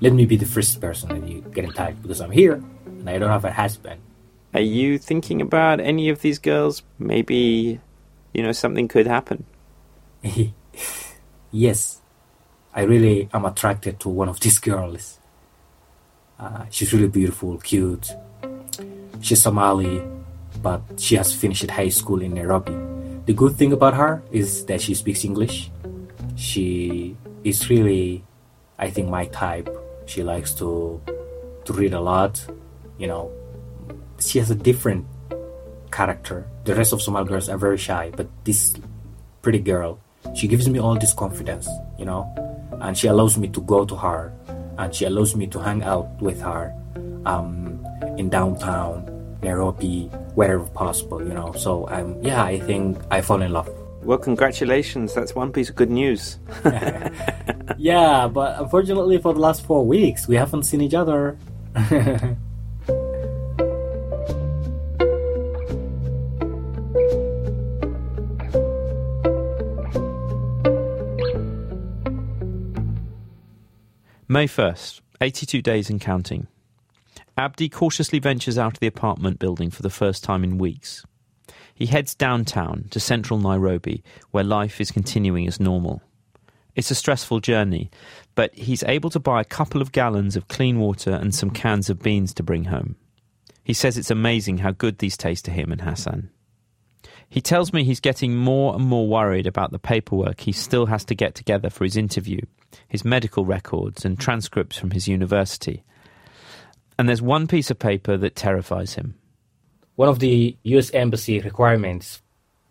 let 0.00 0.12
me 0.12 0.26
be 0.26 0.36
the 0.36 0.46
first 0.46 0.80
person 0.80 1.08
that 1.08 1.26
you 1.26 1.40
get 1.52 1.64
in 1.64 1.72
touch 1.72 2.00
because 2.02 2.20
I'm 2.20 2.30
here 2.30 2.62
and 2.84 3.08
I 3.08 3.18
don't 3.18 3.30
have 3.30 3.44
a 3.44 3.52
husband. 3.52 4.00
Are 4.52 4.60
you 4.60 4.98
thinking 4.98 5.40
about 5.40 5.80
any 5.80 6.08
of 6.10 6.20
these 6.20 6.38
girls? 6.38 6.82
Maybe 6.98 7.80
you 8.34 8.42
know, 8.42 8.52
something 8.52 8.88
could 8.88 9.06
happen. 9.06 9.44
yes, 11.50 12.00
I 12.74 12.82
really 12.82 13.28
am 13.32 13.44
attracted 13.44 14.00
to 14.00 14.08
one 14.08 14.28
of 14.28 14.40
these 14.40 14.58
girls. 14.58 15.18
Uh, 16.38 16.64
she's 16.70 16.92
really 16.92 17.08
beautiful, 17.08 17.58
cute. 17.58 18.12
She's 19.20 19.42
Somali, 19.42 20.02
but 20.62 20.82
she 20.96 21.16
has 21.16 21.34
finished 21.34 21.68
high 21.70 21.88
school 21.88 22.22
in 22.22 22.34
Nairobi. 22.34 22.72
The 23.26 23.34
good 23.34 23.56
thing 23.56 23.72
about 23.72 23.94
her 23.94 24.22
is 24.30 24.64
that 24.66 24.80
she 24.80 24.94
speaks 24.94 25.24
English. 25.24 25.70
She 26.36 27.16
is 27.44 27.68
really, 27.68 28.24
I 28.78 28.90
think, 28.90 29.08
my 29.08 29.26
type. 29.26 29.68
She 30.06 30.22
likes 30.22 30.54
to 30.54 31.00
to 31.64 31.72
read 31.72 31.92
a 31.92 32.00
lot. 32.00 32.40
You 32.98 33.08
know, 33.08 33.30
she 34.18 34.38
has 34.38 34.50
a 34.50 34.54
different 34.54 35.06
character. 35.90 36.46
The 36.64 36.74
rest 36.74 36.92
of 36.92 37.02
Somali 37.02 37.26
girls 37.26 37.48
are 37.48 37.58
very 37.58 37.76
shy, 37.76 38.10
but 38.14 38.28
this 38.44 38.74
pretty 39.42 39.58
girl, 39.58 39.98
she 40.34 40.46
gives 40.48 40.68
me 40.68 40.78
all 40.78 40.96
this 40.98 41.12
confidence, 41.12 41.68
you 41.98 42.04
know, 42.04 42.26
and 42.80 42.96
she 42.96 43.08
allows 43.08 43.36
me 43.36 43.48
to 43.48 43.60
go 43.62 43.84
to 43.84 43.96
her, 43.96 44.32
and 44.78 44.94
she 44.94 45.04
allows 45.04 45.34
me 45.34 45.46
to 45.48 45.58
hang 45.58 45.82
out 45.82 46.08
with 46.20 46.40
her 46.40 46.74
um, 47.26 47.84
in 48.16 48.28
downtown 48.28 49.04
Nairobi, 49.42 50.06
wherever 50.34 50.64
possible, 50.64 51.22
you 51.22 51.34
know. 51.34 51.52
So 51.52 51.88
um, 51.88 52.16
yeah, 52.22 52.42
I 52.42 52.58
think 52.60 52.98
I 53.10 53.20
fall 53.20 53.42
in 53.42 53.52
love. 53.52 53.68
Well, 54.02 54.18
congratulations. 54.18 55.12
That's 55.12 55.34
one 55.34 55.52
piece 55.52 55.68
of 55.70 55.76
good 55.76 55.90
news. 55.90 56.38
yeah, 57.78 58.28
but 58.28 58.60
unfortunately, 58.60 59.18
for 59.18 59.34
the 59.34 59.40
last 59.40 59.64
four 59.64 59.84
weeks, 59.84 60.26
we 60.28 60.36
haven't 60.36 60.64
seen 60.64 60.80
each 60.80 60.94
other. 60.94 61.36
May 74.30 74.46
1st, 74.46 75.00
82 75.22 75.62
days 75.62 75.88
and 75.88 75.98
counting. 75.98 76.48
Abdi 77.38 77.70
cautiously 77.70 78.18
ventures 78.18 78.58
out 78.58 78.74
of 78.74 78.80
the 78.80 78.86
apartment 78.86 79.38
building 79.38 79.70
for 79.70 79.80
the 79.80 79.88
first 79.88 80.22
time 80.22 80.44
in 80.44 80.58
weeks. 80.58 81.02
He 81.74 81.86
heads 81.86 82.14
downtown 82.14 82.88
to 82.90 83.00
central 83.00 83.38
Nairobi, 83.38 84.04
where 84.30 84.44
life 84.44 84.82
is 84.82 84.90
continuing 84.90 85.48
as 85.48 85.58
normal. 85.58 86.02
It's 86.76 86.90
a 86.90 86.94
stressful 86.94 87.40
journey, 87.40 87.90
but 88.34 88.54
he's 88.54 88.82
able 88.82 89.08
to 89.10 89.18
buy 89.18 89.40
a 89.40 89.46
couple 89.46 89.80
of 89.80 89.92
gallons 89.92 90.36
of 90.36 90.48
clean 90.48 90.78
water 90.78 91.12
and 91.12 91.34
some 91.34 91.50
cans 91.50 91.88
of 91.88 92.02
beans 92.02 92.34
to 92.34 92.42
bring 92.42 92.64
home. 92.64 92.96
He 93.64 93.72
says 93.72 93.96
it's 93.96 94.10
amazing 94.10 94.58
how 94.58 94.72
good 94.72 94.98
these 94.98 95.16
taste 95.16 95.46
to 95.46 95.50
him 95.52 95.72
and 95.72 95.80
Hassan. 95.80 96.28
He 97.30 97.40
tells 97.40 97.72
me 97.72 97.82
he's 97.82 97.98
getting 97.98 98.36
more 98.36 98.74
and 98.74 98.84
more 98.84 99.08
worried 99.08 99.46
about 99.46 99.72
the 99.72 99.78
paperwork 99.78 100.40
he 100.40 100.52
still 100.52 100.84
has 100.84 101.06
to 101.06 101.14
get 101.14 101.34
together 101.34 101.70
for 101.70 101.84
his 101.84 101.96
interview, 101.96 102.40
his 102.88 103.04
medical 103.04 103.44
records, 103.44 104.04
and 104.04 104.18
transcripts 104.18 104.76
from 104.76 104.90
his 104.90 105.08
university. 105.08 105.82
And 106.98 107.08
there's 107.08 107.22
one 107.22 107.46
piece 107.46 107.70
of 107.70 107.78
paper 107.78 108.16
that 108.16 108.36
terrifies 108.36 108.94
him. 108.94 109.14
One 109.96 110.08
of 110.08 110.18
the 110.18 110.56
U.S. 110.64 110.90
Embassy 110.92 111.40
requirements 111.40 112.22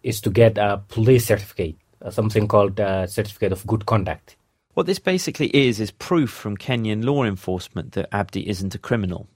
is 0.03 0.21
to 0.21 0.29
get 0.29 0.57
a 0.57 0.81
police 0.87 1.25
certificate. 1.25 1.75
uh, 2.01 2.11
something 2.11 2.47
called 2.47 2.79
uh, 2.79 3.07
certificate 3.07 3.51
of 3.51 3.65
good 3.65 3.85
conduct. 3.85 4.35
What 4.75 4.85
this 4.85 4.99
basically 4.99 5.47
is 5.47 5.79
is 5.79 5.91
proof 5.91 6.29
from 6.29 6.55
Kenyan 6.55 7.03
law 7.03 7.23
enforcement 7.23 7.93
that 7.93 8.13
Abdi 8.13 8.47
isn't 8.47 8.75
a 8.75 8.79
criminal. 8.79 9.27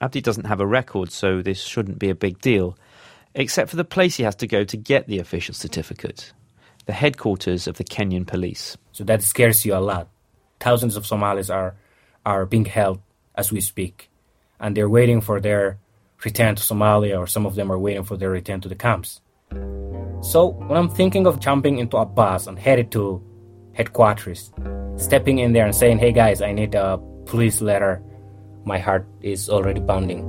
Abdi 0.00 0.20
doesn't 0.20 0.46
have 0.46 0.60
a 0.60 0.66
record, 0.66 1.12
so 1.12 1.42
this 1.42 1.62
shouldn't 1.62 1.98
be 1.98 2.10
a 2.10 2.14
big 2.14 2.40
deal, 2.40 2.76
except 3.34 3.70
for 3.70 3.76
the 3.76 3.84
place 3.84 4.16
he 4.16 4.24
has 4.24 4.34
to 4.36 4.46
go 4.46 4.64
to 4.64 4.76
get 4.76 5.06
the 5.06 5.18
official 5.18 5.54
certificate 5.54 6.32
the 6.86 6.92
headquarters 6.92 7.68
of 7.68 7.76
the 7.76 7.84
Kenyan 7.84 8.26
police. 8.26 8.76
So 8.92 9.04
that 9.04 9.22
scares 9.22 9.64
you 9.64 9.74
a 9.74 9.80
lot. 9.80 10.08
Thousands 10.58 10.96
of 10.96 11.06
Somalis 11.06 11.50
are, 11.50 11.76
are 12.24 12.46
being 12.46 12.64
held 12.64 13.00
as 13.34 13.52
we 13.52 13.60
speak, 13.60 14.10
and 14.58 14.76
they're 14.76 14.88
waiting 14.88 15.20
for 15.20 15.40
their 15.40 15.78
return 16.24 16.54
to 16.54 16.62
Somalia, 16.62 17.18
or 17.18 17.26
some 17.26 17.46
of 17.46 17.54
them 17.54 17.72
are 17.72 17.78
waiting 17.78 18.04
for 18.04 18.16
their 18.16 18.30
return 18.30 18.60
to 18.60 18.68
the 18.68 18.74
camps. 18.74 19.20
So 20.22 20.48
when 20.48 20.76
I'm 20.76 20.90
thinking 20.90 21.26
of 21.26 21.40
jumping 21.40 21.78
into 21.78 21.96
a 21.96 22.04
bus 22.04 22.46
and 22.46 22.58
headed 22.58 22.92
to 22.92 23.22
headquarters, 23.72 24.52
stepping 24.96 25.38
in 25.38 25.52
there 25.52 25.64
and 25.64 25.74
saying, 25.74 25.98
hey 25.98 26.12
guys, 26.12 26.42
I 26.42 26.52
need 26.52 26.74
a 26.74 26.98
police 27.24 27.62
letter, 27.62 28.02
my 28.66 28.78
heart 28.78 29.06
is 29.22 29.48
already 29.48 29.80
pounding. 29.80 30.26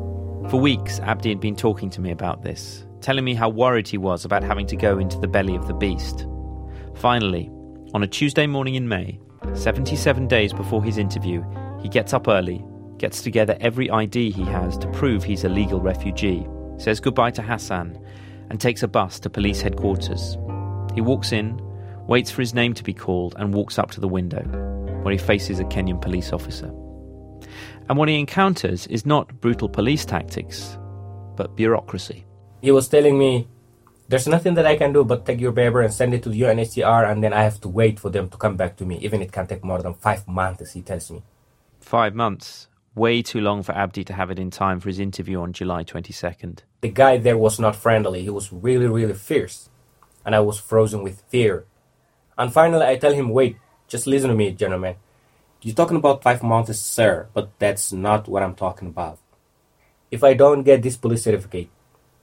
For 0.50 0.62
weeks, 0.62 1.00
Abdi 1.02 1.30
had 1.30 1.42
been 1.42 1.56
talking 1.56 1.90
to 1.90 2.00
me 2.00 2.12
about 2.12 2.44
this, 2.44 2.86
telling 3.02 3.26
me 3.26 3.34
how 3.34 3.50
worried 3.50 3.88
he 3.88 3.98
was 3.98 4.24
about 4.24 4.44
having 4.44 4.68
to 4.68 4.78
go 4.78 4.98
into 4.98 5.20
the 5.20 5.28
belly 5.28 5.56
of 5.56 5.68
the 5.68 5.74
beast. 5.74 6.26
Finally, 6.96 7.52
on 7.94 8.04
a 8.04 8.08
Tuesday 8.08 8.48
morning 8.48 8.76
in 8.76 8.88
May, 8.88 9.20
77 9.54 10.28
days 10.28 10.54
before 10.54 10.84
his 10.84 10.98
interview, 10.98 11.44
he 11.82 11.90
gets 11.90 12.14
up 12.14 12.28
early, 12.30 12.64
gets 12.98 13.22
together 13.22 13.58
every 13.60 13.90
ID 13.90 14.32
he 14.32 14.44
has 14.44 14.78
to 14.78 14.88
prove 14.92 15.24
he's 15.24 15.44
a 15.44 15.50
legal 15.50 15.82
refugee, 15.82 16.48
says 16.78 17.02
goodbye 17.02 17.32
to 17.32 17.42
Hassan, 17.42 18.00
and 18.50 18.62
takes 18.62 18.82
a 18.82 18.88
bus 18.88 19.20
to 19.20 19.30
police 19.30 19.62
headquarters. 19.62 20.38
He 20.96 21.02
walks 21.02 21.34
in, 21.34 21.60
waits 22.08 22.32
for 22.32 22.42
his 22.42 22.54
name 22.54 22.74
to 22.76 22.84
be 22.84 22.94
called, 22.94 23.36
and 23.38 23.54
walks 23.54 23.78
up 23.78 23.92
to 23.92 24.00
the 24.00 24.08
window, 24.08 24.44
where 25.02 25.12
he 25.12 25.18
faces 25.18 25.60
a 25.60 25.66
Kenyan 25.66 26.02
police 26.02 26.32
officer. 26.32 26.68
And 27.90 27.98
what 27.98 28.08
he 28.08 28.20
encounters 28.20 28.88
is 28.88 29.06
not 29.06 29.42
brutal 29.42 29.68
police 29.68 30.06
tactics, 30.06 30.78
but 31.36 31.58
bureaucracy. 31.58 32.26
He 32.62 32.72
was 32.72 32.88
telling 32.88 33.18
me 33.20 33.48
there's 34.12 34.28
nothing 34.28 34.56
that 34.56 34.66
I 34.66 34.76
can 34.76 34.92
do 34.92 35.06
but 35.06 35.26
take 35.26 35.40
your 35.40 35.54
paper 35.54 35.82
and 35.82 35.94
send 35.94 36.14
it 36.14 36.22
to 36.24 36.30
the 36.30 36.42
UNHCR, 36.42 37.10
and 37.10 37.24
then 37.24 37.32
I 37.32 37.44
have 37.44 37.62
to 37.62 37.70
wait 37.70 37.98
for 37.98 38.10
them 38.10 38.28
to 38.28 38.38
come 38.38 38.58
back 38.58 38.76
to 38.78 38.86
me. 38.86 38.98
Even 38.98 39.22
it 39.22 39.32
can 39.32 39.48
take 39.48 39.64
more 39.64 39.82
than 39.82 39.94
five 39.94 40.28
months, 40.28 40.74
he 40.74 40.82
tells 40.82 41.10
me. 41.10 41.24
Five 41.80 42.14
months. 42.14 42.68
Way 42.94 43.22
too 43.22 43.40
long 43.40 43.64
for 43.64 43.72
Abdi 43.72 44.04
to 44.04 44.14
have 44.14 44.30
it 44.30 44.38
in 44.38 44.52
time 44.52 44.82
for 44.82 44.90
his 44.90 45.00
interview 45.00 45.40
on 45.40 45.54
July 45.54 45.86
22nd. 45.86 46.60
The 46.82 46.90
guy 46.90 47.16
there 47.20 47.38
was 47.38 47.58
not 47.58 47.78
friendly. 47.78 48.22
He 48.24 48.30
was 48.30 48.52
really, 48.52 48.88
really 48.88 49.14
fierce. 49.14 49.70
And 50.26 50.36
I 50.36 50.42
was 50.42 50.60
frozen 50.60 51.04
with 51.04 51.24
fear. 51.30 51.64
And 52.38 52.52
finally, 52.52 52.86
I 52.86 52.98
tell 52.98 53.14
him, 53.14 53.30
wait, 53.30 53.56
just 53.88 54.08
listen 54.08 54.30
to 54.30 54.36
me, 54.36 54.52
gentlemen. 54.52 54.96
You're 55.62 55.74
talking 55.74 55.96
about 55.96 56.22
five 56.22 56.44
months, 56.44 56.78
sir, 56.78 57.30
but 57.34 57.58
that's 57.60 57.94
not 57.94 58.28
what 58.28 58.44
I'm 58.44 58.56
talking 58.56 58.90
about. 58.90 59.20
If 60.12 60.22
I 60.22 60.34
don't 60.34 60.64
get 60.64 60.82
this 60.84 60.98
police 60.98 61.24
certificate, 61.24 61.70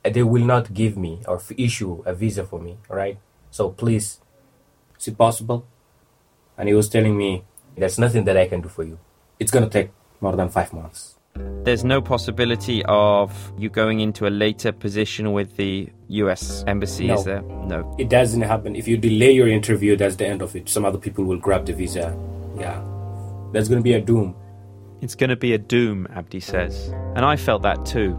they 0.08 0.22
will 0.22 0.44
not 0.44 0.72
give 0.74 0.96
me 0.96 1.20
or 1.26 1.40
issue 1.56 2.02
a 2.06 2.14
visa 2.14 2.44
for 2.44 2.60
me, 2.60 2.78
right? 2.88 3.18
So 3.50 3.70
please, 3.70 4.20
is 4.98 5.08
it 5.08 5.18
possible? 5.18 5.66
And 6.56 6.68
he 6.68 6.74
was 6.74 6.88
telling 6.88 7.16
me, 7.16 7.44
there's 7.76 7.98
nothing 7.98 8.24
that 8.24 8.36
I 8.36 8.48
can 8.48 8.60
do 8.60 8.68
for 8.68 8.84
you. 8.84 8.98
It's 9.38 9.50
going 9.50 9.64
to 9.64 9.70
take 9.70 9.90
more 10.20 10.34
than 10.34 10.48
five 10.48 10.72
months. 10.72 11.14
There's 11.62 11.84
no 11.84 12.00
possibility 12.00 12.82
of 12.86 13.52
you 13.56 13.68
going 13.68 14.00
into 14.00 14.26
a 14.26 14.30
later 14.30 14.72
position 14.72 15.32
with 15.32 15.56
the 15.56 15.88
US 16.08 16.64
embassy, 16.66 17.06
no. 17.06 17.14
is 17.14 17.24
there? 17.24 17.42
No. 17.42 17.94
It 17.98 18.08
doesn't 18.08 18.42
happen. 18.42 18.74
If 18.74 18.88
you 18.88 18.96
delay 18.96 19.32
your 19.32 19.48
interview, 19.48 19.96
that's 19.96 20.16
the 20.16 20.26
end 20.26 20.42
of 20.42 20.56
it. 20.56 20.68
Some 20.68 20.84
other 20.84 20.98
people 20.98 21.24
will 21.24 21.38
grab 21.38 21.66
the 21.66 21.74
visa. 21.74 22.16
Yeah. 22.58 22.82
That's 23.52 23.68
going 23.68 23.80
to 23.80 23.84
be 23.84 23.92
a 23.92 24.00
doom. 24.00 24.34
It's 25.00 25.14
going 25.14 25.30
to 25.30 25.36
be 25.36 25.52
a 25.52 25.58
doom, 25.58 26.08
Abdi 26.14 26.40
says. 26.40 26.92
And 27.14 27.24
I 27.24 27.36
felt 27.36 27.62
that 27.62 27.86
too. 27.86 28.16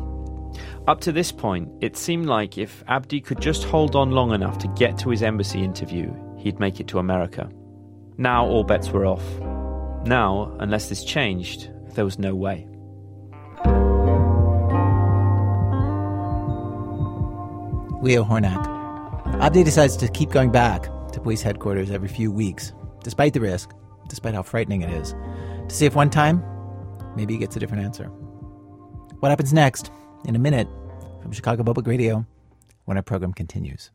Up 0.89 1.01
to 1.01 1.11
this 1.11 1.31
point, 1.31 1.69
it 1.81 1.95
seemed 1.95 2.25
like 2.25 2.57
if 2.57 2.83
Abdi 2.87 3.21
could 3.21 3.39
just 3.39 3.63
hold 3.63 3.95
on 3.95 4.09
long 4.09 4.33
enough 4.33 4.57
to 4.57 4.67
get 4.69 4.97
to 4.97 5.11
his 5.11 5.21
embassy 5.21 5.63
interview, 5.63 6.11
he'd 6.35 6.59
make 6.59 6.79
it 6.79 6.87
to 6.87 6.97
America. 6.97 7.47
Now 8.17 8.47
all 8.47 8.63
bets 8.63 8.89
were 8.89 9.05
off. 9.05 9.23
Now, 10.07 10.51
unless 10.59 10.89
this 10.89 11.03
changed, 11.03 11.69
there 11.93 12.05
was 12.05 12.17
no 12.17 12.33
way. 12.33 12.67
Leo 18.01 18.23
Hornak. 18.23 18.65
Abdi 19.41 19.63
decides 19.63 19.95
to 19.97 20.07
keep 20.07 20.31
going 20.31 20.51
back 20.51 20.85
to 21.11 21.19
police 21.19 21.43
headquarters 21.43 21.91
every 21.91 22.09
few 22.09 22.31
weeks, 22.31 22.73
despite 23.03 23.33
the 23.33 23.41
risk, 23.41 23.69
despite 24.07 24.33
how 24.33 24.41
frightening 24.41 24.81
it 24.81 24.89
is, 24.89 25.13
to 25.67 25.75
see 25.75 25.85
if 25.85 25.95
one 25.95 26.09
time, 26.09 26.43
maybe 27.15 27.33
he 27.33 27.39
gets 27.39 27.55
a 27.55 27.59
different 27.59 27.83
answer. 27.83 28.05
What 29.19 29.29
happens 29.29 29.53
next? 29.53 29.91
In 30.25 30.35
a 30.35 30.39
minute, 30.39 30.67
from 31.21 31.31
Chicago 31.31 31.63
Public 31.63 31.85
Radio, 31.85 32.25
when 32.85 32.97
our 32.97 33.03
program 33.03 33.33
continues. 33.33 33.91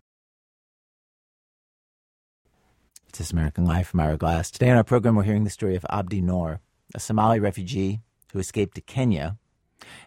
It's 3.09 3.19
This 3.19 3.33
American 3.33 3.65
Life 3.65 3.89
from 3.89 4.01
Ira 4.01 4.17
Glass. 4.17 4.51
Today 4.51 4.71
on 4.71 4.77
our 4.77 4.85
program, 4.85 5.17
we're 5.17 5.23
hearing 5.23 5.45
the 5.45 5.51
story 5.51 5.77
of 5.77 5.87
Abdi 5.89 6.21
Noor, 6.21 6.61
a 6.95 7.01
Somali 7.01 7.41
refugee 7.41 8.01
who 8.33 8.39
escaped 8.39 8.75
to 8.75 8.81
Kenya. 8.81 9.37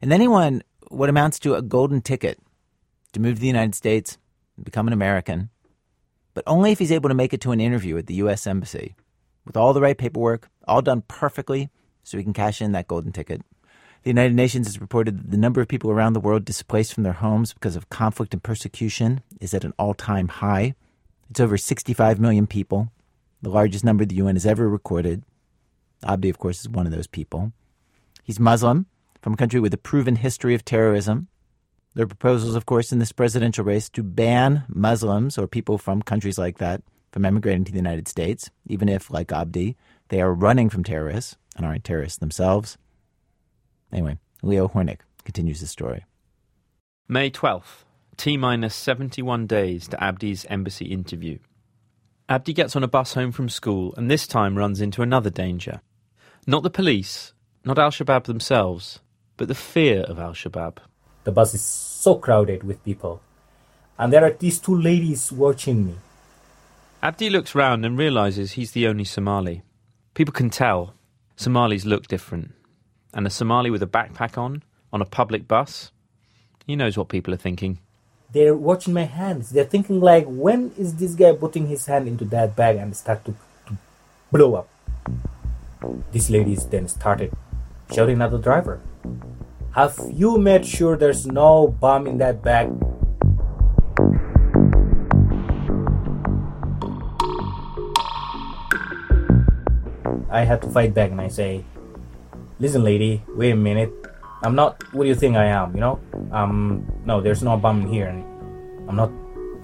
And 0.01 0.11
then 0.11 0.21
he 0.21 0.27
won 0.27 0.61
what 0.89 1.09
amounts 1.09 1.39
to 1.39 1.55
a 1.55 1.61
golden 1.61 2.01
ticket 2.01 2.39
to 3.13 3.19
move 3.19 3.35
to 3.35 3.41
the 3.41 3.47
United 3.47 3.75
States 3.75 4.17
and 4.55 4.65
become 4.65 4.87
an 4.87 4.93
American, 4.93 5.49
but 6.33 6.43
only 6.45 6.71
if 6.71 6.79
he's 6.79 6.91
able 6.91 7.09
to 7.09 7.15
make 7.15 7.33
it 7.33 7.41
to 7.41 7.51
an 7.51 7.61
interview 7.61 7.97
at 7.97 8.07
the 8.07 8.15
U.S. 8.15 8.45
Embassy 8.45 8.95
with 9.45 9.57
all 9.57 9.73
the 9.73 9.81
right 9.81 9.97
paperwork, 9.97 10.49
all 10.67 10.81
done 10.81 11.03
perfectly, 11.07 11.69
so 12.03 12.17
he 12.17 12.23
can 12.23 12.33
cash 12.33 12.61
in 12.61 12.73
that 12.73 12.87
golden 12.87 13.11
ticket. 13.11 13.41
The 14.07 14.11
United 14.11 14.35
Nations 14.35 14.67
has 14.67 14.79
reported 14.79 15.17
that 15.17 15.31
the 15.31 15.37
number 15.37 15.59
of 15.59 15.67
people 15.67 15.91
around 15.91 16.13
the 16.13 16.21
world 16.21 16.45
displaced 16.45 16.93
from 16.93 17.03
their 17.03 17.11
homes 17.11 17.51
because 17.51 17.75
of 17.75 17.89
conflict 17.89 18.33
and 18.33 18.41
persecution 18.41 19.19
is 19.41 19.53
at 19.53 19.65
an 19.65 19.73
all 19.77 19.93
time 19.93 20.29
high. 20.29 20.75
It's 21.29 21.41
over 21.41 21.57
65 21.57 22.17
million 22.17 22.47
people, 22.47 22.89
the 23.41 23.49
largest 23.49 23.83
number 23.83 24.05
the 24.05 24.15
UN 24.15 24.37
has 24.37 24.45
ever 24.45 24.69
recorded. 24.69 25.23
Abdi, 26.05 26.29
of 26.29 26.39
course, 26.39 26.61
is 26.61 26.69
one 26.69 26.85
of 26.85 26.93
those 26.93 27.07
people. 27.07 27.51
He's 28.23 28.39
Muslim, 28.39 28.85
from 29.21 29.33
a 29.33 29.35
country 29.35 29.59
with 29.59 29.73
a 29.73 29.77
proven 29.77 30.15
history 30.15 30.55
of 30.55 30.63
terrorism. 30.63 31.27
There 31.93 32.05
are 32.05 32.07
proposals, 32.07 32.55
of 32.55 32.65
course, 32.65 32.93
in 32.93 32.99
this 32.99 33.11
presidential 33.11 33.65
race 33.65 33.89
to 33.89 34.03
ban 34.03 34.63
Muslims 34.69 35.37
or 35.37 35.47
people 35.47 35.77
from 35.77 36.01
countries 36.01 36.37
like 36.37 36.59
that 36.59 36.81
from 37.11 37.25
emigrating 37.25 37.65
to 37.65 37.73
the 37.73 37.77
United 37.77 38.07
States, 38.07 38.51
even 38.67 38.87
if, 38.87 39.11
like 39.11 39.33
Abdi, 39.33 39.75
they 40.07 40.21
are 40.21 40.33
running 40.33 40.69
from 40.69 40.85
terrorists 40.85 41.35
and 41.57 41.65
aren't 41.65 41.83
terrorists 41.83 42.19
themselves. 42.19 42.77
Anyway, 43.91 44.17
Leo 44.41 44.67
Hornak 44.67 44.99
continues 45.23 45.61
the 45.61 45.67
story. 45.67 46.05
May 47.07 47.29
12th, 47.29 47.83
T 48.17 48.35
minus 48.35 48.75
71 48.75 49.47
days 49.47 49.87
to 49.87 50.03
Abdi's 50.03 50.45
embassy 50.49 50.85
interview. 50.85 51.39
Abdi 52.29 52.51
gets 52.51 52.75
on 52.75 52.83
a 52.83 52.87
bus 52.87 53.13
home 53.13 53.31
from 53.31 53.47
school 53.47 53.93
and 53.95 54.11
this 54.11 54.27
time 54.27 54.57
runs 54.57 54.81
into 54.81 55.01
another 55.01 55.29
danger. 55.29 55.81
Not 56.45 56.63
the 56.63 56.69
police, 56.69 57.33
not 57.63 57.79
Al 57.79 57.91
Shabaab 57.91 58.25
themselves, 58.25 58.99
but 59.37 59.47
the 59.47 59.55
fear 59.55 60.01
of 60.01 60.19
Al 60.19 60.33
Shabaab. 60.33 60.77
The 61.23 61.31
bus 61.31 61.53
is 61.53 61.61
so 61.61 62.15
crowded 62.15 62.63
with 62.63 62.83
people, 62.83 63.21
and 63.97 64.11
there 64.11 64.23
are 64.23 64.31
these 64.31 64.59
two 64.59 64.75
ladies 64.75 65.31
watching 65.31 65.85
me. 65.85 65.95
Abdi 67.03 67.29
looks 67.29 67.55
round 67.55 67.85
and 67.85 67.97
realizes 67.97 68.53
he's 68.53 68.71
the 68.71 68.87
only 68.87 69.03
Somali. 69.03 69.61
People 70.13 70.33
can 70.33 70.49
tell. 70.49 70.93
Somalis 71.35 71.85
look 71.85 72.07
different 72.07 72.53
and 73.13 73.25
a 73.25 73.29
Somali 73.29 73.69
with 73.69 73.83
a 73.83 73.87
backpack 73.87 74.37
on, 74.37 74.63
on 74.91 75.01
a 75.01 75.05
public 75.05 75.47
bus, 75.47 75.91
he 76.65 76.75
knows 76.75 76.97
what 76.97 77.09
people 77.09 77.33
are 77.33 77.37
thinking. 77.37 77.79
They're 78.31 78.55
watching 78.55 78.93
my 78.93 79.05
hands. 79.05 79.51
They're 79.51 79.63
thinking 79.63 80.01
like, 80.01 80.25
when 80.27 80.71
is 80.77 80.95
this 80.95 81.15
guy 81.15 81.33
putting 81.33 81.67
his 81.67 81.85
hand 81.85 82.07
into 82.07 82.25
that 82.25 82.55
bag 82.55 82.75
and 82.75 82.95
start 82.95 83.23
to, 83.25 83.31
to 83.67 83.77
blow 84.31 84.55
up? 84.55 84.69
These 86.11 86.29
ladies 86.29 86.65
then 86.65 86.87
started 86.87 87.31
shouting 87.93 88.21
at 88.21 88.31
the 88.31 88.37
driver. 88.37 88.81
Have 89.71 89.97
you 90.11 90.37
made 90.37 90.65
sure 90.65 90.97
there's 90.97 91.25
no 91.25 91.67
bomb 91.67 92.07
in 92.07 92.17
that 92.17 92.41
bag? 92.41 92.69
I 100.29 100.43
had 100.43 100.61
to 100.63 100.69
fight 100.69 100.93
back 100.93 101.11
and 101.11 101.21
I 101.21 101.29
say, 101.29 101.63
listen, 102.59 102.83
lady, 102.83 103.23
wait 103.29 103.51
a 103.51 103.55
minute. 103.55 103.91
I'm 104.43 104.55
not 104.55 104.81
what 104.93 105.03
do 105.03 105.09
you 105.09 105.15
think 105.15 105.35
I 105.35 105.45
am, 105.45 105.73
you 105.73 105.81
know? 105.81 105.99
Um, 106.31 106.85
no, 107.05 107.21
there's 107.21 107.41
no 107.43 107.53
in 107.53 107.87
here. 107.87 108.07
And 108.07 108.23
I'm 108.89 108.95
not 108.95 109.11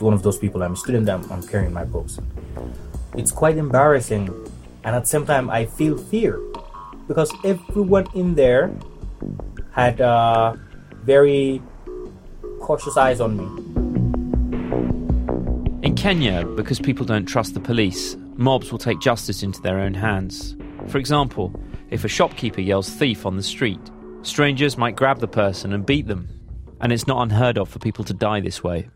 one 0.02 0.14
of 0.14 0.24
those 0.24 0.38
people. 0.38 0.64
I'm 0.64 0.74
a 0.74 0.76
student, 0.76 1.10
I'm, 1.10 1.30
I'm 1.32 1.44
carrying 1.44 1.74
my 1.74 1.86
books. 1.86 2.20
It's 3.16 3.32
quite 3.32 3.58
embarrassing. 3.58 4.30
And 4.84 4.96
at 4.96 5.04
the 5.04 5.10
same 5.10 5.26
time, 5.26 5.50
I 5.50 5.66
feel 5.66 5.98
fear. 5.98 6.40
Because 7.08 7.32
everyone 7.44 8.08
in 8.16 8.36
there 8.36 8.72
had 9.72 10.02
uh, 10.02 10.56
very 11.04 11.62
cautious 12.60 12.98
eyes 12.98 13.20
on 13.20 13.38
me. 13.38 13.46
In 15.84 15.96
Kenya, 15.96 16.46
because 16.46 16.80
people 16.80 17.06
don't 17.06 17.26
trust 17.26 17.54
the 17.54 17.60
police, 17.60 18.16
mobs 18.36 18.72
will 18.72 18.80
take 18.80 19.00
justice 19.00 19.44
into 19.44 19.62
their 19.62 19.80
own 19.80 19.94
hands. 19.94 20.56
For 20.88 20.98
example, 20.98 21.54
if 21.94 22.04
a 22.04 22.08
shopkeeper 22.08 22.60
yells 22.60 22.90
thief 22.90 23.24
on 23.24 23.38
the 23.38 23.44
street, 23.44 23.80
strangers 24.24 24.80
might 24.80 24.96
grab 24.96 25.20
the 25.20 25.28
person 25.28 25.74
and 25.74 25.86
beat 25.86 26.08
them. 26.08 26.28
And 26.82 26.92
it's 26.92 27.06
not 27.06 27.22
unheard 27.22 27.56
of 27.56 27.70
for 27.70 27.78
people 27.78 28.04
to 28.06 28.16
die 28.16 28.40
this 28.40 28.64
way. 28.64 28.90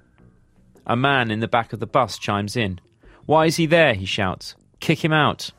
A 0.88 0.96
man 0.96 1.30
in 1.30 1.40
the 1.40 1.48
back 1.48 1.74
of 1.74 1.80
the 1.80 1.86
bus 1.86 2.18
chimes 2.18 2.58
in. 2.58 2.82
Why 3.28 3.46
is 3.46 3.58
he 3.58 3.68
there? 3.68 3.94
he 3.94 4.08
shouts. 4.08 4.56
Kick 4.80 5.06
him 5.06 5.14
out. 5.14 5.52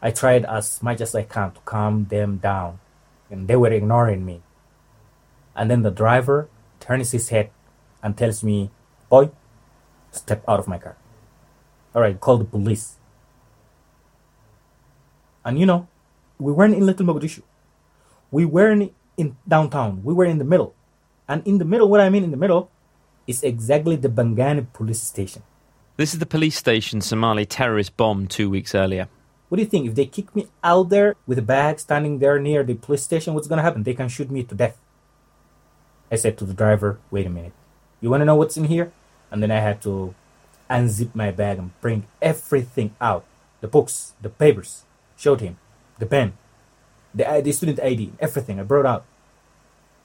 I 0.00 0.10
tried 0.10 0.46
as 0.46 0.82
much 0.82 1.02
as 1.02 1.14
I 1.14 1.24
can 1.24 1.50
to 1.50 1.60
calm 1.66 2.06
them 2.06 2.38
down, 2.38 2.80
and 3.30 3.46
they 3.46 3.56
were 3.56 3.70
ignoring 3.70 4.24
me. 4.24 4.40
And 5.54 5.70
then 5.70 5.82
the 5.82 5.90
driver 5.90 6.48
turns 6.80 7.12
his 7.12 7.28
head 7.28 7.50
and 8.02 8.16
tells 8.16 8.42
me, 8.42 8.70
Boy, 9.10 9.32
step 10.12 10.42
out 10.48 10.60
of 10.60 10.66
my 10.66 10.78
car. 10.78 10.96
All 11.94 12.00
right, 12.00 12.18
call 12.18 12.38
the 12.38 12.44
police. 12.46 12.94
And 15.44 15.58
you 15.58 15.66
know, 15.66 15.88
we 16.38 16.52
weren't 16.52 16.74
in 16.74 16.84
Little 16.86 17.06
Mogadishu. 17.06 17.42
We 18.30 18.44
weren't 18.44 18.92
in 19.16 19.36
downtown. 19.46 20.02
We 20.04 20.14
were 20.14 20.24
in 20.24 20.38
the 20.38 20.44
middle. 20.44 20.74
And 21.28 21.46
in 21.46 21.58
the 21.58 21.64
middle, 21.64 21.88
what 21.88 22.00
I 22.00 22.08
mean 22.08 22.24
in 22.24 22.30
the 22.30 22.36
middle, 22.36 22.70
is 23.26 23.42
exactly 23.42 23.96
the 23.96 24.08
Pangani 24.08 24.72
police 24.72 25.02
station. 25.02 25.42
This 25.96 26.12
is 26.12 26.20
the 26.20 26.26
police 26.26 26.56
station 26.56 27.00
Somali 27.00 27.46
terrorists 27.46 27.90
bombed 27.90 28.30
two 28.30 28.50
weeks 28.50 28.74
earlier. 28.74 29.08
What 29.48 29.56
do 29.56 29.62
you 29.62 29.68
think? 29.68 29.86
If 29.86 29.94
they 29.94 30.06
kick 30.06 30.34
me 30.34 30.48
out 30.62 30.90
there 30.90 31.16
with 31.26 31.38
a 31.38 31.42
bag 31.42 31.80
standing 31.80 32.18
there 32.18 32.38
near 32.38 32.62
the 32.62 32.74
police 32.74 33.02
station, 33.02 33.34
what's 33.34 33.48
going 33.48 33.58
to 33.58 33.62
happen? 33.62 33.82
They 33.82 33.94
can 33.94 34.08
shoot 34.08 34.30
me 34.30 34.42
to 34.44 34.54
death. 34.54 34.78
I 36.10 36.16
said 36.16 36.36
to 36.38 36.44
the 36.44 36.54
driver, 36.54 36.98
wait 37.10 37.26
a 37.26 37.30
minute. 37.30 37.52
You 38.00 38.10
want 38.10 38.20
to 38.20 38.24
know 38.24 38.36
what's 38.36 38.56
in 38.56 38.64
here? 38.64 38.92
And 39.30 39.42
then 39.42 39.50
I 39.50 39.60
had 39.60 39.80
to 39.82 40.14
unzip 40.68 41.14
my 41.14 41.30
bag 41.30 41.58
and 41.58 41.80
bring 41.80 42.06
everything 42.20 42.94
out 43.00 43.24
the 43.60 43.68
books, 43.68 44.12
the 44.20 44.28
papers, 44.28 44.84
showed 45.16 45.40
him, 45.40 45.58
the 45.98 46.06
pen, 46.06 46.32
the, 47.14 47.28
uh, 47.28 47.40
the 47.40 47.52
student 47.52 47.80
ID, 47.80 48.12
everything 48.20 48.60
I 48.60 48.62
brought 48.62 48.86
out. 48.86 49.04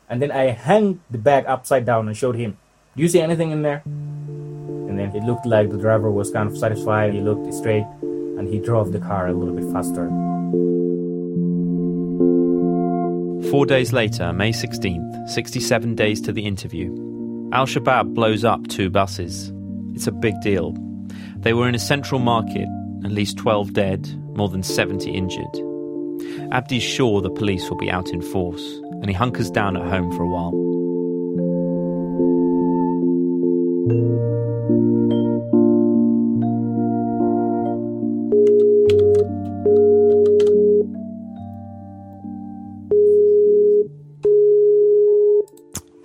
And 0.09 0.21
then 0.21 0.31
I 0.31 0.51
hung 0.51 1.01
the 1.09 1.17
bag 1.17 1.45
upside 1.47 1.85
down 1.85 2.07
and 2.07 2.17
showed 2.17 2.35
him, 2.35 2.57
Do 2.95 3.01
you 3.03 3.09
see 3.09 3.21
anything 3.21 3.51
in 3.51 3.61
there? 3.61 3.81
And 3.85 4.99
then 4.99 5.15
it 5.15 5.23
looked 5.23 5.45
like 5.45 5.69
the 5.69 5.77
driver 5.77 6.11
was 6.11 6.31
kind 6.31 6.49
of 6.49 6.57
satisfied. 6.57 7.13
He 7.13 7.21
looked 7.21 7.53
straight 7.53 7.85
and 8.01 8.47
he 8.47 8.59
drove 8.59 8.91
the 8.91 8.99
car 8.99 9.27
a 9.27 9.33
little 9.33 9.55
bit 9.55 9.71
faster. 9.71 10.07
Four 13.49 13.65
days 13.65 13.93
later, 13.93 14.33
May 14.33 14.51
16th, 14.51 15.29
67 15.29 15.95
days 15.95 16.21
to 16.21 16.31
the 16.31 16.45
interview, 16.45 16.89
Al 17.53 17.65
Shabaab 17.65 18.13
blows 18.13 18.43
up 18.45 18.67
two 18.67 18.89
buses. 18.89 19.51
It's 19.93 20.07
a 20.07 20.11
big 20.11 20.39
deal. 20.41 20.75
They 21.37 21.53
were 21.53 21.67
in 21.67 21.75
a 21.75 21.79
central 21.79 22.19
market, 22.19 22.67
at 23.03 23.11
least 23.11 23.37
12 23.37 23.73
dead, 23.73 24.07
more 24.37 24.49
than 24.49 24.63
70 24.63 25.09
injured. 25.11 25.70
Abdi's 26.51 26.83
sure 26.83 27.21
the 27.21 27.29
police 27.29 27.69
will 27.69 27.77
be 27.77 27.89
out 27.89 28.09
in 28.09 28.21
force, 28.21 28.81
and 29.01 29.05
he 29.07 29.13
hunkers 29.13 29.49
down 29.49 29.77
at 29.77 29.83
home 29.83 30.11
for 30.17 30.23
a 30.23 30.27
while. 30.27 30.51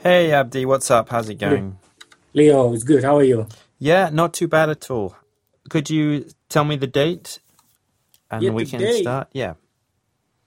Hey 0.01 0.31
Abdi, 0.31 0.65
what's 0.65 0.89
up? 0.93 1.09
How's 1.09 1.29
it 1.29 1.35
going? 1.35 1.77
Leo, 2.35 2.73
it's 2.73 2.85
good. 2.85 3.03
How 3.03 3.17
are 3.17 3.25
you? 3.25 3.49
Yeah, 3.81 4.11
not 4.13 4.33
too 4.33 4.47
bad 4.47 4.71
at 4.71 4.89
all. 4.93 5.17
Could 5.69 5.91
you 5.91 6.27
tell 6.49 6.65
me 6.65 6.77
the 6.77 6.87
date? 6.87 7.41
And 8.31 8.43
Yeah, 8.45 8.51
we 8.51 8.65
can 8.65 9.03
start? 9.03 9.29
Yeah. 9.33 9.55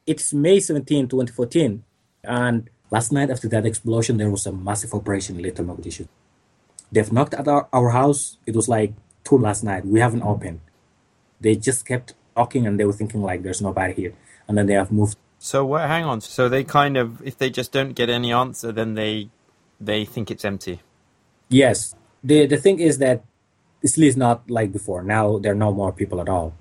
It's 0.10 0.34
May 0.34 0.60
17, 0.60 1.08
2014. 1.08 1.84
And 2.24 2.67
last 2.89 3.12
night, 3.12 3.30
after 3.30 3.48
that 3.50 3.63
explosion, 3.63 4.17
there 4.17 4.32
was 4.32 4.48
a 4.48 4.52
massive 4.52 4.91
operation 4.95 5.36
in 5.36 5.43
Little 5.43 5.65
Mogadishu. 5.65 6.08
They've 6.91 7.13
knocked 7.13 7.36
at 7.36 7.48
our, 7.48 7.69
our 7.72 7.89
house. 7.91 8.39
It 8.48 8.56
was 8.56 8.67
like 8.67 8.93
2 9.26 9.38
last 9.38 9.63
night. 9.63 9.86
We 9.86 10.00
haven't 10.00 10.24
opened. 10.24 10.62
They 11.39 11.56
just 11.56 11.86
kept 11.86 12.15
knocking 12.36 12.65
and 12.65 12.80
they 12.80 12.86
were 12.86 12.93
thinking 12.93 13.22
like 13.22 13.43
there's 13.43 13.62
nobody 13.62 13.93
here. 13.93 14.13
And 14.48 14.58
then 14.58 14.65
they 14.65 14.74
have 14.74 14.91
moved. 14.91 15.15
So 15.38 15.63
what 15.63 15.88
hang 15.88 16.06
on. 16.06 16.22
So 16.22 16.50
they 16.50 16.63
kind 16.63 16.98
of 16.98 17.22
if 17.22 17.38
they 17.38 17.52
just 17.52 17.72
don't 17.72 17.93
get 17.93 18.10
any 18.10 18.34
answer 18.34 18.72
then 18.72 18.95
they 18.95 19.30
they 19.80 20.06
think 20.06 20.32
it's 20.32 20.43
empty. 20.43 20.82
Yes. 21.50 21.95
The, 22.24 22.48
the 22.48 22.58
thing 22.58 22.80
is 22.80 22.98
that 22.98 23.24
Isli 23.86 24.08
is 24.08 24.17
not 24.17 24.50
like 24.50 24.72
before. 24.72 25.04
Now 25.04 25.38
there 25.38 25.52
are 25.52 25.63
no 25.67 25.72
more 25.72 25.93
people 25.93 26.19
at 26.19 26.28
all. 26.28 26.56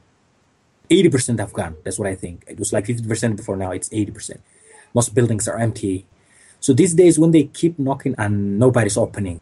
80% 0.91 1.39
have 1.39 1.53
gone. 1.53 1.77
That's 1.85 1.99
what 1.99 2.09
I 2.09 2.15
think. 2.15 2.45
It 2.47 2.59
was 2.59 2.73
like 2.73 2.87
50% 2.87 3.37
before, 3.37 3.57
now 3.57 3.73
it's 3.73 3.89
80%. 3.89 4.39
Most 4.95 5.15
buildings 5.15 5.47
are 5.49 5.59
empty. 5.59 6.07
So 6.61 6.73
these 6.73 6.95
days, 6.95 7.19
when 7.19 7.31
they 7.31 7.45
keep 7.45 7.79
knocking 7.79 8.15
and 8.19 8.59
nobody's 8.59 8.97
opening, 8.97 9.41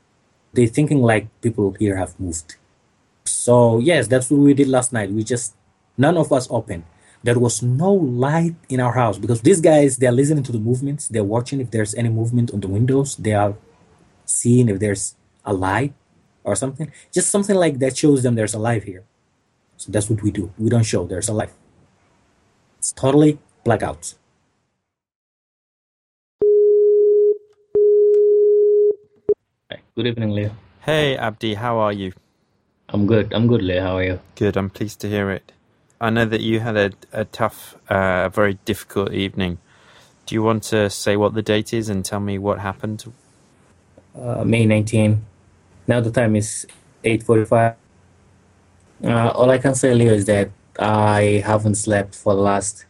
they're 0.52 0.66
thinking 0.66 1.02
like 1.02 1.28
people 1.40 1.76
here 1.78 1.96
have 1.96 2.18
moved. 2.18 2.56
So, 3.24 3.78
yes, 3.78 4.08
that's 4.08 4.30
what 4.30 4.40
we 4.40 4.54
did 4.54 4.68
last 4.68 4.92
night. 4.92 5.10
We 5.10 5.24
just, 5.24 5.54
none 5.96 6.16
of 6.16 6.32
us 6.32 6.46
opened. 6.50 6.84
There 7.22 7.38
was 7.38 7.62
no 7.62 7.92
light 7.92 8.54
in 8.68 8.80
our 8.80 8.92
house 8.92 9.18
because 9.18 9.40
these 9.40 9.60
guys, 9.60 9.96
they're 9.96 10.12
listening 10.12 10.44
to 10.44 10.52
the 10.52 10.58
movements. 10.58 11.08
They're 11.08 11.24
watching 11.24 11.60
if 11.60 11.70
there's 11.70 11.94
any 11.94 12.08
movement 12.08 12.52
on 12.52 12.60
the 12.60 12.68
windows. 12.68 13.16
They 13.16 13.32
are 13.32 13.56
seeing 14.24 14.68
if 14.68 14.78
there's 14.78 15.16
a 15.44 15.52
light 15.52 15.92
or 16.44 16.54
something. 16.54 16.92
Just 17.12 17.30
something 17.30 17.56
like 17.56 17.78
that 17.80 17.96
shows 17.96 18.22
them 18.22 18.34
there's 18.34 18.54
a 18.54 18.58
life 18.58 18.84
here. 18.84 19.04
So 19.76 19.92
that's 19.92 20.08
what 20.10 20.22
we 20.22 20.30
do. 20.30 20.52
We 20.58 20.70
don't 20.70 20.82
show 20.84 21.06
there's 21.06 21.28
a 21.28 21.34
life. 21.34 21.54
It's 22.78 22.92
totally 22.92 23.38
blackout. 23.64 24.14
Good 29.96 30.06
evening, 30.08 30.30
Leo. 30.32 30.50
Hey 30.82 31.16
Abdi, 31.16 31.54
how 31.54 31.78
are 31.78 31.92
you? 31.92 32.12
I'm 32.90 33.06
good. 33.06 33.32
I'm 33.32 33.46
good, 33.46 33.62
Leo. 33.62 33.82
How 33.82 33.96
are 33.96 34.04
you? 34.04 34.20
Good, 34.36 34.56
I'm 34.56 34.70
pleased 34.70 35.00
to 35.00 35.08
hear 35.08 35.30
it. 35.30 35.52
I 36.00 36.10
know 36.10 36.26
that 36.26 36.42
you 36.42 36.60
had 36.60 36.76
a, 36.76 36.92
a 37.12 37.24
tough, 37.24 37.76
uh, 37.88 38.28
very 38.28 38.58
difficult 38.64 39.12
evening. 39.12 39.58
Do 40.26 40.34
you 40.34 40.42
want 40.42 40.62
to 40.64 40.90
say 40.90 41.16
what 41.16 41.34
the 41.34 41.42
date 41.42 41.72
is 41.72 41.88
and 41.88 42.04
tell 42.04 42.20
me 42.20 42.38
what 42.38 42.58
happened? 42.58 43.04
Uh, 44.14 44.44
May 44.44 44.66
19. 44.66 45.24
Now 45.88 46.00
the 46.00 46.10
time 46.10 46.36
is 46.36 46.66
8:45. 47.04 47.76
Uh, 49.02 49.28
all 49.34 49.50
I 49.50 49.58
can 49.58 49.74
say, 49.74 49.94
Leo, 49.94 50.12
is 50.12 50.24
that 50.26 50.50
I 50.78 51.42
haven't 51.44 51.74
slept 51.76 52.14
for 52.14 52.34
the 52.34 52.40
last, 52.40 52.86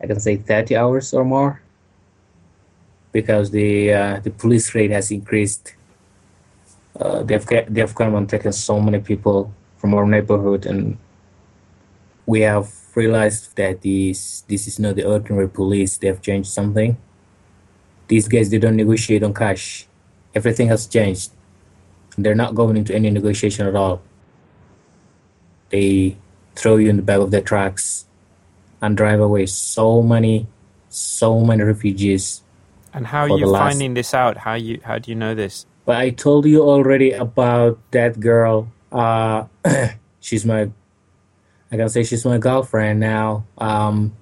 I 0.00 0.06
can 0.06 0.20
say, 0.20 0.36
30 0.36 0.76
hours 0.76 1.12
or 1.12 1.24
more, 1.24 1.60
because 3.12 3.50
the 3.50 3.92
uh, 3.92 4.20
the 4.20 4.30
police 4.30 4.74
rate 4.74 4.90
has 4.90 5.10
increased. 5.10 5.74
Uh, 6.98 7.22
they've 7.22 7.46
they've 7.68 7.94
come 7.94 8.14
and 8.14 8.28
taken 8.28 8.52
so 8.52 8.80
many 8.80 9.00
people 9.00 9.52
from 9.78 9.94
our 9.94 10.06
neighborhood, 10.06 10.66
and 10.66 10.98
we 12.26 12.40
have 12.40 12.70
realized 12.94 13.56
that 13.56 13.82
this 13.82 14.42
this 14.48 14.66
is 14.68 14.78
not 14.78 14.96
the 14.96 15.04
ordinary 15.04 15.48
police. 15.48 15.98
They've 15.98 16.20
changed 16.20 16.50
something. 16.50 16.96
These 18.06 18.28
guys 18.28 18.50
they 18.50 18.58
don't 18.58 18.76
negotiate 18.76 19.22
on 19.22 19.34
cash. 19.34 19.86
Everything 20.34 20.68
has 20.68 20.86
changed. 20.86 21.30
They're 22.16 22.34
not 22.34 22.54
going 22.54 22.76
into 22.76 22.94
any 22.94 23.10
negotiation 23.10 23.66
at 23.66 23.76
all. 23.76 24.02
They 25.70 26.16
throw 26.54 26.76
you 26.76 26.88
in 26.90 26.96
the 26.96 27.02
back 27.02 27.18
of 27.18 27.30
their 27.30 27.42
trucks 27.42 28.06
and 28.80 28.96
drive 28.96 29.20
away 29.20 29.46
so 29.46 30.02
many, 30.02 30.46
so 30.88 31.40
many 31.40 31.62
refugees. 31.62 32.42
And 32.92 33.06
how 33.06 33.22
are 33.22 33.38
you 33.38 33.52
finding 33.52 33.94
this 33.94 34.14
out? 34.14 34.38
How 34.38 34.54
you 34.54 34.80
how 34.82 34.98
do 34.98 35.10
you 35.10 35.14
know 35.14 35.34
this? 35.34 35.66
But 35.84 35.96
I 35.96 36.10
told 36.10 36.46
you 36.46 36.62
already 36.62 37.12
about 37.12 37.78
that 37.92 38.20
girl. 38.20 38.68
Uh, 38.90 39.44
she's 40.20 40.44
my, 40.44 40.70
I 41.70 41.76
can 41.76 41.88
say 41.88 42.02
she's 42.02 42.24
my 42.24 42.38
girlfriend 42.38 43.00
now. 43.00 43.44
Um, 43.56 44.16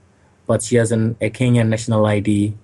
but 0.46 0.62
she 0.62 0.76
has 0.76 0.92
an, 0.92 1.16
a 1.20 1.30
Kenyan 1.30 1.68
national 1.68 2.06
ID. 2.06 2.54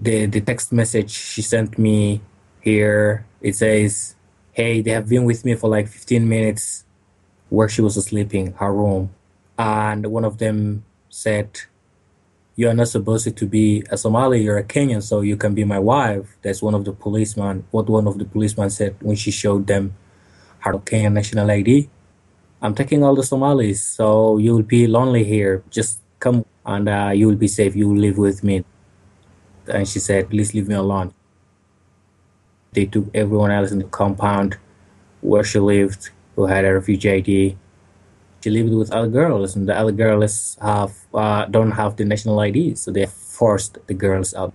The 0.00 0.26
the 0.26 0.40
text 0.40 0.72
message 0.72 1.10
she 1.10 1.42
sent 1.42 1.78
me 1.78 2.20
here 2.60 3.26
it 3.42 3.56
says, 3.56 4.14
"Hey, 4.52 4.80
they 4.80 4.92
have 4.92 5.08
been 5.08 5.24
with 5.24 5.44
me 5.44 5.54
for 5.54 5.68
like 5.68 5.88
15 5.88 6.28
minutes, 6.28 6.84
where 7.52 7.68
she 7.68 7.82
was 7.82 7.94
sleeping, 8.04 8.46
her 8.54 8.72
room, 8.72 9.10
and 9.58 10.06
one 10.06 10.24
of 10.24 10.38
them 10.38 10.84
said." 11.08 11.48
you 12.54 12.68
are 12.68 12.74
not 12.74 12.88
supposed 12.88 13.34
to 13.36 13.46
be 13.46 13.82
a 13.90 13.96
Somali, 13.96 14.42
you're 14.42 14.58
a 14.58 14.64
Kenyan, 14.64 15.02
so 15.02 15.20
you 15.22 15.36
can 15.36 15.54
be 15.54 15.64
my 15.64 15.78
wife. 15.78 16.36
That's 16.42 16.60
one 16.60 16.74
of 16.74 16.84
the 16.84 16.92
policemen, 16.92 17.64
what 17.70 17.88
one 17.88 18.06
of 18.06 18.18
the 18.18 18.24
policemen 18.24 18.68
said 18.70 18.96
when 19.00 19.16
she 19.16 19.30
showed 19.30 19.66
them 19.66 19.94
her 20.60 20.74
Kenyan 20.74 21.14
national 21.14 21.50
ID. 21.50 21.88
I'm 22.60 22.74
taking 22.74 23.02
all 23.02 23.14
the 23.14 23.22
Somalis, 23.24 23.82
so 23.82 24.38
you 24.38 24.54
will 24.54 24.62
be 24.62 24.86
lonely 24.86 25.24
here. 25.24 25.64
Just 25.70 26.00
come 26.20 26.44
and 26.64 26.88
uh, 26.88 27.10
you 27.14 27.26
will 27.26 27.36
be 27.36 27.48
safe. 27.48 27.74
You 27.74 27.88
will 27.88 27.98
live 27.98 28.18
with 28.18 28.44
me. 28.44 28.64
And 29.66 29.88
she 29.88 29.98
said, 29.98 30.28
please 30.28 30.54
leave 30.54 30.68
me 30.68 30.74
alone. 30.74 31.12
They 32.72 32.86
took 32.86 33.06
everyone 33.14 33.50
else 33.50 33.72
in 33.72 33.78
the 33.78 33.84
compound 33.84 34.58
where 35.20 35.44
she 35.44 35.58
lived 35.58 36.10
who 36.36 36.46
had 36.46 36.64
a 36.64 36.74
refugee 36.74 37.10
ID. 37.10 37.56
She 38.42 38.50
lived 38.50 38.72
with 38.74 38.92
other 38.92 39.08
girls, 39.08 39.54
and 39.54 39.68
the 39.68 39.78
other 39.78 39.92
girls 39.92 40.58
have 40.60 40.92
uh, 41.14 41.44
don't 41.46 41.72
have 41.72 41.96
the 41.96 42.04
national 42.04 42.40
ID, 42.40 42.74
so 42.74 42.90
they 42.90 43.06
forced 43.06 43.78
the 43.86 43.94
girls 43.94 44.34
out. 44.34 44.54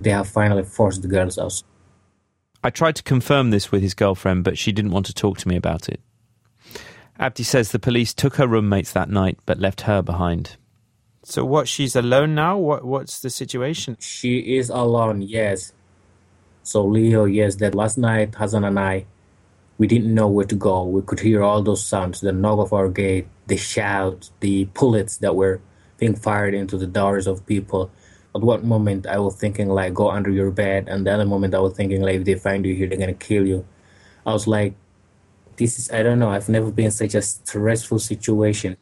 They 0.00 0.10
have 0.10 0.28
finally 0.28 0.62
forced 0.62 1.02
the 1.02 1.08
girls 1.08 1.38
out. 1.38 1.62
I 2.62 2.70
tried 2.70 2.96
to 2.96 3.02
confirm 3.02 3.50
this 3.50 3.70
with 3.70 3.82
his 3.82 3.94
girlfriend, 3.94 4.44
but 4.44 4.58
she 4.58 4.72
didn't 4.72 4.90
want 4.90 5.06
to 5.06 5.14
talk 5.14 5.38
to 5.38 5.48
me 5.48 5.56
about 5.56 5.88
it. 5.88 6.00
Abdi 7.18 7.42
says 7.42 7.70
the 7.70 7.78
police 7.78 8.12
took 8.12 8.36
her 8.36 8.46
roommates 8.46 8.92
that 8.92 9.08
night, 9.08 9.38
but 9.46 9.58
left 9.58 9.82
her 9.82 10.02
behind. 10.02 10.56
So 11.22 11.44
what? 11.44 11.68
She's 11.68 11.96
alone 11.96 12.34
now. 12.34 12.56
What? 12.56 12.84
What's 12.84 13.20
the 13.20 13.30
situation? 13.30 13.96
She 14.00 14.56
is 14.56 14.70
alone. 14.70 15.22
Yes. 15.22 15.72
So 16.62 16.84
Leo, 16.84 17.24
yes, 17.24 17.56
that 17.56 17.74
last 17.74 17.98
night 17.98 18.34
Hassan 18.34 18.64
and 18.64 18.78
I, 18.78 19.06
we 19.78 19.86
didn't 19.86 20.14
know 20.14 20.28
where 20.28 20.46
to 20.46 20.54
go. 20.54 20.84
We 20.84 21.02
could 21.02 21.20
hear 21.20 21.42
all 21.42 21.62
those 21.62 21.84
sounds: 21.84 22.20
the 22.20 22.32
knock 22.32 22.58
of 22.58 22.72
our 22.72 22.88
gate, 22.88 23.28
the 23.46 23.56
shouts, 23.56 24.32
the 24.40 24.64
bullets 24.66 25.18
that 25.18 25.36
were 25.36 25.60
being 25.98 26.14
fired 26.14 26.54
into 26.54 26.76
the 26.76 26.86
doors 26.86 27.26
of 27.26 27.46
people. 27.46 27.90
At 28.34 28.42
one 28.42 28.66
moment, 28.68 29.06
I 29.06 29.18
was 29.18 29.36
thinking 29.36 29.68
like, 29.68 29.94
go 29.94 30.10
under 30.10 30.30
your 30.30 30.50
bed, 30.50 30.88
and 30.88 31.06
the 31.06 31.12
other 31.14 31.24
moment, 31.24 31.54
I 31.54 31.58
was 31.58 31.72
thinking 31.72 32.02
like, 32.02 32.16
if 32.16 32.24
they 32.24 32.34
find 32.34 32.66
you 32.66 32.74
here, 32.74 32.86
they're 32.86 32.98
gonna 32.98 33.14
kill 33.14 33.46
you. 33.46 33.66
I 34.26 34.32
was 34.32 34.46
like, 34.46 34.74
this 35.56 35.78
is 35.78 35.90
I 35.90 36.02
don't 36.02 36.18
know. 36.18 36.30
I've 36.30 36.48
never 36.48 36.70
been 36.70 36.86
in 36.86 36.90
such 36.90 37.14
a 37.14 37.22
stressful 37.22 37.98
situation. 37.98 38.76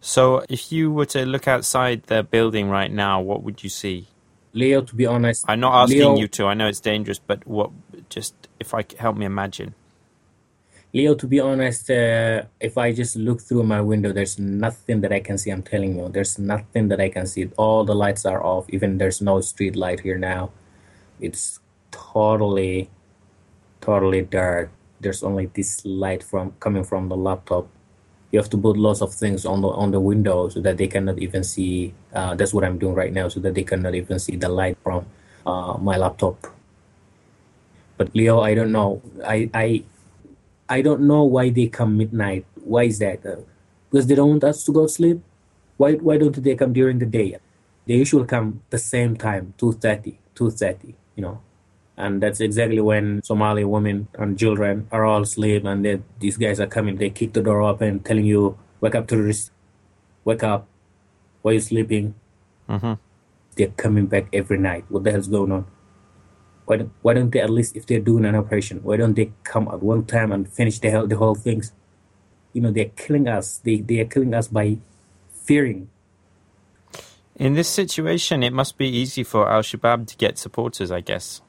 So, 0.00 0.44
if 0.48 0.72
you 0.72 0.90
were 0.90 1.06
to 1.06 1.26
look 1.26 1.46
outside 1.46 2.04
the 2.04 2.22
building 2.22 2.70
right 2.70 2.90
now, 2.90 3.20
what 3.20 3.42
would 3.42 3.62
you 3.62 3.68
see? 3.68 4.08
Leo, 4.52 4.82
to 4.82 4.94
be 4.94 5.06
honest, 5.06 5.44
I'm 5.48 5.60
not 5.60 5.74
asking 5.82 5.98
Leo, 5.98 6.16
you 6.16 6.28
to. 6.28 6.46
I 6.46 6.54
know 6.54 6.66
it's 6.68 6.80
dangerous, 6.80 7.18
but 7.18 7.46
what? 7.46 7.70
Just 8.08 8.34
if 8.58 8.74
I 8.74 8.84
help 8.98 9.16
me 9.16 9.26
imagine. 9.26 9.74
Leo, 10.92 11.14
to 11.14 11.26
be 11.26 11.38
honest, 11.38 11.88
uh, 11.88 12.42
if 12.58 12.76
I 12.76 12.92
just 12.92 13.14
look 13.14 13.40
through 13.40 13.62
my 13.62 13.80
window, 13.80 14.12
there's 14.12 14.40
nothing 14.40 15.00
that 15.02 15.12
I 15.12 15.20
can 15.20 15.38
see. 15.38 15.50
I'm 15.50 15.62
telling 15.62 15.96
you, 15.96 16.08
there's 16.08 16.36
nothing 16.36 16.88
that 16.88 17.00
I 17.00 17.08
can 17.08 17.26
see. 17.26 17.48
All 17.56 17.84
the 17.84 17.94
lights 17.94 18.26
are 18.26 18.42
off. 18.42 18.68
Even 18.70 18.98
there's 18.98 19.20
no 19.20 19.40
street 19.40 19.76
light 19.76 20.00
here 20.00 20.18
now. 20.18 20.50
It's 21.20 21.60
totally, 21.92 22.90
totally 23.80 24.22
dark. 24.22 24.70
There's 25.00 25.22
only 25.22 25.46
this 25.46 25.84
light 25.84 26.24
from 26.24 26.54
coming 26.58 26.82
from 26.82 27.08
the 27.08 27.16
laptop. 27.16 27.68
You 28.32 28.40
have 28.40 28.50
to 28.50 28.58
put 28.58 28.76
lots 28.76 29.00
of 29.00 29.14
things 29.14 29.46
on 29.46 29.60
the 29.60 29.68
on 29.68 29.90
the 29.90 30.00
window 30.00 30.48
so 30.48 30.60
that 30.60 30.76
they 30.76 30.86
cannot 30.86 31.18
even 31.18 31.44
see. 31.44 31.94
Uh, 32.12 32.34
that's 32.34 32.52
what 32.52 32.64
I'm 32.64 32.78
doing 32.78 32.94
right 32.94 33.12
now, 33.12 33.28
so 33.28 33.40
that 33.40 33.54
they 33.54 33.64
cannot 33.64 33.94
even 33.94 34.18
see 34.18 34.36
the 34.36 34.48
light 34.48 34.76
from 34.82 35.06
uh, 35.46 35.78
my 35.80 35.96
laptop. 35.96 36.46
But 37.96 38.14
Leo, 38.14 38.40
I 38.40 38.54
don't 38.54 38.72
know. 38.72 39.02
I 39.24 39.50
I 39.54 39.82
I 40.70 40.82
don't 40.82 41.02
know 41.02 41.24
why 41.24 41.50
they 41.50 41.66
come 41.66 41.98
midnight. 41.98 42.46
Why 42.64 42.84
is 42.84 43.00
that? 43.00 43.26
Uh, 43.26 43.42
because 43.90 44.06
they 44.06 44.14
don't 44.14 44.30
want 44.30 44.44
us 44.44 44.64
to 44.64 44.72
go 44.72 44.86
to 44.86 44.88
sleep. 44.88 45.20
Why 45.76 45.94
why 45.94 46.16
don't 46.16 46.40
they 46.42 46.54
come 46.54 46.72
during 46.72 47.00
the 47.00 47.06
day? 47.06 47.36
They 47.86 47.94
usually 47.94 48.26
come 48.26 48.62
the 48.70 48.78
same 48.78 49.16
time, 49.16 49.54
2.30, 49.58 50.14
2.30, 50.36 50.94
you 51.16 51.22
know. 51.22 51.40
And 51.96 52.22
that's 52.22 52.40
exactly 52.40 52.80
when 52.80 53.20
Somali 53.24 53.64
women 53.64 54.06
and 54.14 54.38
children 54.38 54.86
are 54.92 55.04
all 55.04 55.22
asleep 55.22 55.64
and 55.64 55.84
they, 55.84 56.00
these 56.20 56.36
guys 56.36 56.60
are 56.60 56.68
coming. 56.68 56.96
They 56.96 57.10
kick 57.10 57.32
the 57.32 57.42
door 57.42 57.62
open, 57.62 58.00
telling 58.00 58.24
you, 58.24 58.56
wake 58.80 58.94
up 58.94 59.08
tourists, 59.08 59.50
wake 60.24 60.44
up. 60.44 60.68
Why 61.42 61.50
are 61.50 61.54
you 61.54 61.60
sleeping? 61.60 62.14
Mm-hmm. 62.68 62.94
They're 63.56 63.74
coming 63.76 64.06
back 64.06 64.28
every 64.32 64.58
night. 64.58 64.84
What 64.88 65.02
the 65.02 65.10
hell's 65.10 65.28
going 65.28 65.50
on? 65.50 65.66
Why 66.70 66.76
don't, 66.76 66.92
why 67.02 67.14
don't 67.14 67.30
they 67.30 67.40
at 67.40 67.50
least 67.50 67.76
if 67.76 67.86
they're 67.86 68.06
doing 68.10 68.24
an 68.24 68.36
operation 68.36 68.78
why 68.84 68.96
don't 68.96 69.14
they 69.14 69.32
come 69.42 69.66
at 69.66 69.82
one 69.82 70.04
time 70.04 70.30
and 70.30 70.48
finish 70.48 70.78
the 70.78 70.90
whole, 70.92 71.06
the 71.08 71.16
whole 71.16 71.34
things 71.34 71.72
you 72.52 72.60
know 72.62 72.70
they're 72.70 72.94
killing 72.94 73.26
us 73.26 73.58
they, 73.64 73.80
they 73.80 73.98
are 73.98 74.04
killing 74.04 74.32
us 74.34 74.46
by 74.46 74.78
fearing 75.32 75.90
In 77.34 77.54
this 77.54 77.68
situation, 77.68 78.42
it 78.42 78.52
must 78.52 78.76
be 78.78 78.86
easy 78.86 79.24
for 79.24 79.50
Al 79.50 79.62
Shabaab 79.62 80.06
to 80.08 80.16
get 80.16 80.36
supporters, 80.36 80.90
I 80.92 81.00
guess. 81.00 81.40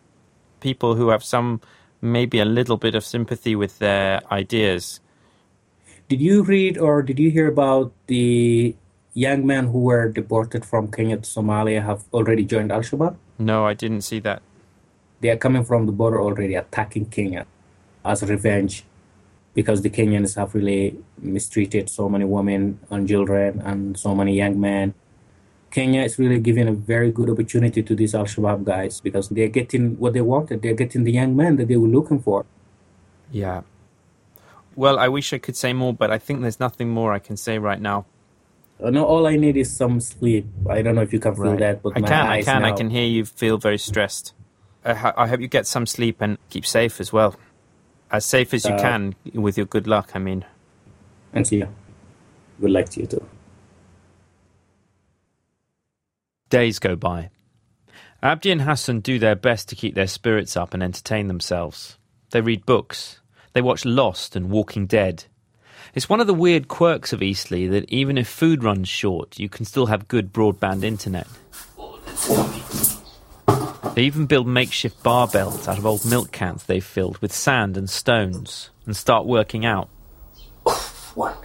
People 0.61 0.95
who 0.95 1.09
have 1.09 1.21
some, 1.21 1.59
maybe 1.99 2.39
a 2.39 2.45
little 2.45 2.77
bit 2.77 2.95
of 2.95 3.03
sympathy 3.03 3.55
with 3.63 3.73
their 3.79 4.21
ideas. 4.31 5.01
did 6.11 6.21
you 6.27 6.43
read 6.43 6.77
or 6.77 7.03
did 7.09 7.19
you 7.23 7.29
hear 7.29 7.49
about 7.55 7.91
the 8.07 8.75
young 9.25 9.45
men 9.45 9.67
who 9.73 9.81
were 9.89 10.07
deported 10.09 10.65
from 10.65 10.87
Kenya 10.95 11.17
to 11.17 11.27
Somalia 11.35 11.83
have 11.89 12.05
already 12.11 12.45
joined 12.53 12.71
Al-Shabaab 12.71 13.17
No, 13.51 13.65
I 13.65 13.75
didn't 13.83 14.01
see 14.01 14.21
that. 14.29 14.41
They 15.21 15.29
are 15.29 15.37
coming 15.37 15.63
from 15.63 15.85
the 15.85 15.91
border 15.91 16.19
already 16.21 16.55
attacking 16.55 17.05
Kenya 17.05 17.45
as 18.03 18.23
revenge 18.23 18.83
because 19.53 19.81
the 19.81 19.89
Kenyans 19.89 20.35
have 20.35 20.55
really 20.55 20.97
mistreated 21.19 21.89
so 21.89 22.09
many 22.09 22.25
women 22.25 22.79
and 22.89 23.07
children 23.07 23.61
and 23.63 23.97
so 23.97 24.15
many 24.15 24.35
young 24.35 24.59
men. 24.59 24.93
Kenya 25.69 26.01
is 26.01 26.17
really 26.19 26.39
giving 26.39 26.67
a 26.67 26.73
very 26.73 27.11
good 27.11 27.29
opportunity 27.29 27.81
to 27.83 27.95
these 27.95 28.13
Al 28.15 28.25
Shabaab 28.25 28.63
guys 28.65 28.99
because 28.99 29.29
they're 29.29 29.47
getting 29.47 29.97
what 29.99 30.13
they 30.13 30.21
wanted. 30.21 30.61
They're 30.61 30.73
getting 30.73 31.03
the 31.05 31.11
young 31.13 31.35
men 31.35 31.55
that 31.57 31.67
they 31.67 31.77
were 31.77 31.87
looking 31.87 32.19
for. 32.19 32.45
Yeah. 33.31 33.61
Well, 34.75 34.99
I 34.99 35.07
wish 35.07 35.31
I 35.33 35.37
could 35.37 35.55
say 35.55 35.73
more, 35.73 35.93
but 35.93 36.11
I 36.11 36.17
think 36.17 36.41
there's 36.41 36.59
nothing 36.59 36.89
more 36.89 37.13
I 37.13 37.19
can 37.19 37.37
say 37.37 37.57
right 37.57 37.79
now. 37.79 38.05
No, 38.79 39.05
all 39.05 39.27
I 39.27 39.35
need 39.35 39.57
is 39.57 39.75
some 39.75 39.99
sleep. 39.99 40.45
I 40.69 40.81
don't 40.81 40.95
know 40.95 41.01
if 41.03 41.13
you 41.13 41.19
can 41.19 41.35
feel 41.35 41.51
Right. 41.51 41.59
that, 41.59 41.83
but 41.83 41.93
I 41.95 41.99
my 41.99 42.07
can, 42.07 42.27
I 42.27 42.41
can, 42.41 42.63
I 42.63 42.71
can 42.71 42.89
hear 42.89 43.05
you 43.05 43.25
feel 43.25 43.57
very 43.57 43.77
stressed. 43.77 44.33
I, 44.83 44.93
ho- 44.93 45.13
I 45.15 45.27
hope 45.27 45.39
you 45.41 45.47
get 45.47 45.67
some 45.67 45.85
sleep 45.85 46.21
and 46.21 46.37
keep 46.49 46.65
safe 46.65 46.99
as 46.99 47.13
well. 47.13 47.35
As 48.09 48.25
safe 48.25 48.53
as 48.53 48.65
you 48.65 48.73
Uh, 48.73 48.79
can 48.81 49.15
with 49.33 49.57
your 49.57 49.65
good 49.67 49.87
luck, 49.87 50.11
I 50.15 50.19
mean. 50.19 50.43
And 51.33 51.47
see 51.47 51.57
you. 51.57 51.67
Good 52.59 52.71
luck 52.71 52.89
to 52.89 52.99
you 53.01 53.07
too. 53.07 53.25
Days 56.49 56.79
go 56.79 56.95
by. 56.95 57.29
Abdi 58.23 58.51
and 58.51 58.61
Hassan 58.63 58.99
do 58.99 59.17
their 59.17 59.35
best 59.35 59.69
to 59.69 59.75
keep 59.75 59.95
their 59.95 60.07
spirits 60.07 60.57
up 60.57 60.73
and 60.73 60.83
entertain 60.83 61.27
themselves. 61.27 61.97
They 62.31 62.41
read 62.41 62.65
books. 62.65 63.19
They 63.53 63.61
watch 63.61 63.85
Lost 63.85 64.35
and 64.35 64.49
Walking 64.49 64.85
Dead. 64.85 65.25
It's 65.95 66.07
one 66.09 66.19
of 66.21 66.27
the 66.27 66.33
weird 66.33 66.67
quirks 66.67 67.13
of 67.13 67.21
Eastleigh 67.23 67.67
that 67.69 67.89
even 67.89 68.17
if 68.17 68.27
food 68.27 68.63
runs 68.63 68.87
short, 68.87 69.39
you 69.39 69.49
can 69.49 69.65
still 69.65 69.87
have 69.87 70.07
good 70.07 70.31
broadband 70.31 70.83
internet. 70.83 71.27
They 73.93 74.03
even 74.03 74.25
build 74.25 74.47
makeshift 74.47 75.03
barbells 75.03 75.67
out 75.67 75.77
of 75.77 75.85
old 75.85 76.05
milk 76.05 76.31
cans 76.31 76.63
they've 76.63 76.83
filled 76.83 77.17
with 77.17 77.33
sand 77.33 77.75
and 77.77 77.89
stones 77.89 78.69
and 78.85 78.95
start 78.95 79.25
working 79.25 79.65
out. 79.65 79.89
One, 81.15 81.35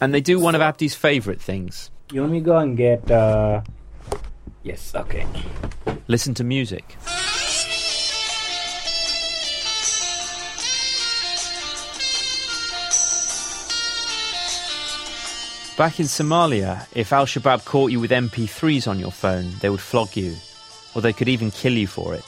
And 0.00 0.12
they 0.12 0.20
do 0.20 0.38
one 0.38 0.54
of 0.54 0.60
Abdi's 0.60 0.94
favourite 0.94 1.40
things 1.40 1.90
You 2.12 2.20
want 2.20 2.32
me 2.32 2.40
to 2.40 2.44
go 2.44 2.58
and 2.58 2.76
get? 2.76 3.10
uh 3.10 3.62
Yes. 4.62 4.94
Okay. 4.94 5.26
listen 6.08 6.34
to 6.34 6.44
music. 6.44 6.96
Back 15.76 15.98
in 15.98 16.06
Somalia, 16.06 16.86
if 16.94 17.12
Al 17.12 17.26
Shabaab 17.26 17.64
caught 17.64 17.90
you 17.90 17.98
with 17.98 18.12
MP3s 18.12 18.86
on 18.86 19.00
your 19.00 19.10
phone, 19.10 19.50
they 19.60 19.68
would 19.68 19.80
flog 19.80 20.16
you, 20.16 20.36
or 20.94 21.02
they 21.02 21.12
could 21.12 21.28
even 21.28 21.50
kill 21.50 21.72
you 21.72 21.88
for 21.88 22.14
it. 22.14 22.22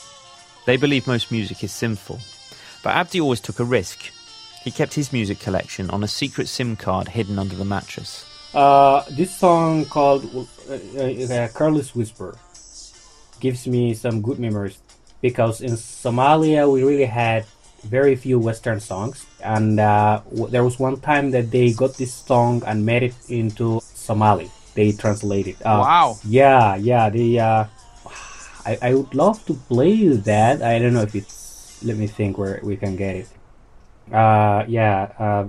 They 0.66 0.76
believe 0.76 1.06
most 1.06 1.30
music 1.30 1.62
is 1.62 1.70
sinful. 1.70 2.18
But 2.82 2.96
Abdi 2.96 3.20
always 3.20 3.40
took 3.40 3.60
a 3.60 3.64
risk. 3.64 4.10
He 4.64 4.72
kept 4.72 4.94
his 4.94 5.12
music 5.12 5.38
collection 5.38 5.90
on 5.90 6.02
a 6.02 6.08
secret 6.08 6.48
SIM 6.48 6.74
card 6.74 7.06
hidden 7.06 7.38
under 7.38 7.54
the 7.54 7.64
mattress. 7.64 8.26
Uh, 8.52 9.04
this 9.10 9.32
song 9.32 9.84
called 9.84 10.24
uh, 10.68 10.72
uh, 10.72 11.48
"Careless 11.54 11.94
Whisper" 11.94 12.36
gives 13.38 13.68
me 13.68 13.94
some 13.94 14.22
good 14.22 14.40
memories 14.40 14.80
because 15.20 15.60
in 15.60 15.74
Somalia 15.74 16.68
we 16.68 16.82
really 16.82 17.04
had 17.04 17.46
very 17.84 18.16
few 18.16 18.38
Western 18.38 18.80
songs, 18.80 19.26
and 19.44 19.78
uh, 19.80 20.20
w- 20.30 20.48
there 20.48 20.64
was 20.64 20.78
one 20.78 21.00
time 21.00 21.30
that 21.32 21.50
they 21.50 21.72
got 21.72 21.94
this 21.96 22.12
song 22.14 22.62
and 22.66 22.84
made 22.84 23.02
it 23.02 23.14
into 23.28 23.80
Somali. 23.82 24.50
They 24.74 24.92
translated. 24.92 25.56
Uh, 25.64 25.80
Wow. 25.84 26.18
Yeah, 26.24 26.76
yeah. 26.76 27.08
They. 27.10 27.38
Uh, 27.38 27.64
I 28.66 28.78
I 28.82 28.94
would 28.94 29.14
love 29.14 29.44
to 29.46 29.54
play 29.70 30.08
that. 30.26 30.60
I 30.62 30.78
don't 30.78 30.92
know 30.94 31.02
if 31.02 31.14
it's. 31.14 31.78
Let 31.84 31.96
me 31.96 32.06
think 32.06 32.36
where 32.38 32.60
we 32.62 32.76
can 32.76 32.96
get 32.96 33.16
it. 33.24 33.28
Uh, 34.12 34.64
yeah. 34.66 35.12
Uh, 35.18 35.44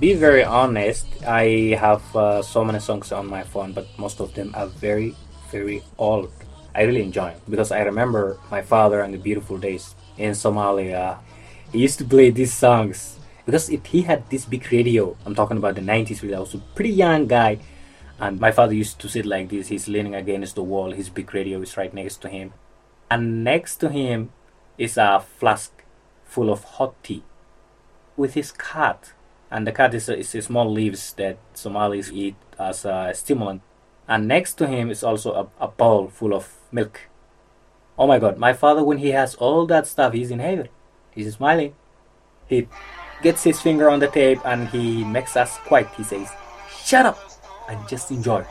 be 0.00 0.14
very 0.14 0.42
honest, 0.42 1.06
I 1.28 1.76
have 1.78 2.00
uh, 2.16 2.40
so 2.42 2.64
many 2.64 2.80
songs 2.80 3.12
on 3.12 3.26
my 3.26 3.42
phone, 3.44 3.72
but 3.72 3.86
most 3.98 4.18
of 4.20 4.32
them 4.32 4.54
are 4.56 4.66
very, 4.66 5.14
very 5.52 5.82
old. 5.98 6.32
I 6.74 6.82
really 6.82 7.02
enjoy 7.02 7.28
it 7.36 7.42
because 7.48 7.70
I 7.70 7.82
remember 7.82 8.38
my 8.50 8.62
father 8.62 9.02
and 9.02 9.12
the 9.12 9.18
beautiful 9.18 9.58
days 9.58 9.94
in 10.16 10.32
Somalia. 10.32 11.18
He 11.70 11.80
used 11.80 11.98
to 11.98 12.04
play 12.04 12.30
these 12.30 12.54
songs 12.54 13.18
because 13.44 13.68
it, 13.68 13.86
he 13.88 14.02
had 14.02 14.28
this 14.30 14.46
big 14.46 14.72
radio. 14.72 15.16
I'm 15.26 15.34
talking 15.34 15.58
about 15.58 15.74
the 15.74 15.82
90s. 15.82 16.22
Really, 16.22 16.34
I 16.34 16.40
was 16.40 16.54
a 16.54 16.58
pretty 16.74 16.94
young 16.94 17.26
guy, 17.26 17.58
And 18.20 18.40
my 18.40 18.52
father 18.52 18.74
used 18.74 19.00
to 19.00 19.08
sit 19.08 19.26
like 19.26 19.48
this. 19.48 19.68
He's 19.68 19.88
leaning 19.88 20.14
against 20.14 20.54
the 20.54 20.62
wall. 20.62 20.92
His 20.92 21.08
big 21.10 21.32
radio 21.34 21.60
is 21.60 21.76
right 21.76 21.92
next 21.92 22.22
to 22.22 22.28
him. 22.28 22.52
And 23.10 23.44
next 23.44 23.76
to 23.76 23.88
him 23.88 24.32
is 24.78 24.96
a 24.96 25.20
flask 25.38 25.84
full 26.24 26.50
of 26.50 26.64
hot 26.64 26.94
tea 27.02 27.22
with 28.16 28.34
his 28.34 28.52
khat. 28.52 29.12
And 29.50 29.66
the 29.66 29.72
khat 29.72 29.94
is, 29.94 30.08
a, 30.08 30.18
is 30.18 30.34
a 30.34 30.42
small 30.42 30.70
leaves 30.70 31.12
that 31.14 31.38
Somalis 31.54 32.10
eat 32.12 32.36
as 32.58 32.84
a 32.84 33.12
stimulant. 33.14 33.62
And 34.06 34.28
next 34.28 34.54
to 34.54 34.66
him 34.66 34.90
is 34.90 35.02
also 35.02 35.32
a, 35.32 35.64
a 35.64 35.68
bowl 35.68 36.08
full 36.08 36.34
of 36.34 36.54
milk. 36.70 37.00
Oh 37.98 38.06
my 38.06 38.18
god, 38.18 38.38
my 38.38 38.52
father, 38.52 38.82
when 38.82 38.98
he 38.98 39.10
has 39.10 39.34
all 39.34 39.66
that 39.66 39.86
stuff, 39.86 40.14
he's 40.14 40.30
in 40.30 40.38
heaven. 40.38 40.68
He's 41.10 41.34
smiling. 41.34 41.74
He 42.46 42.68
gets 43.22 43.42
his 43.42 43.60
finger 43.60 43.90
on 43.90 44.00
the 44.00 44.08
tape 44.08 44.40
and 44.44 44.68
he 44.68 45.04
makes 45.04 45.36
us 45.36 45.56
quiet. 45.58 45.88
He 45.96 46.04
says, 46.04 46.30
Shut 46.84 47.06
up 47.06 47.18
and 47.68 47.88
just 47.88 48.10
enjoy. 48.10 48.44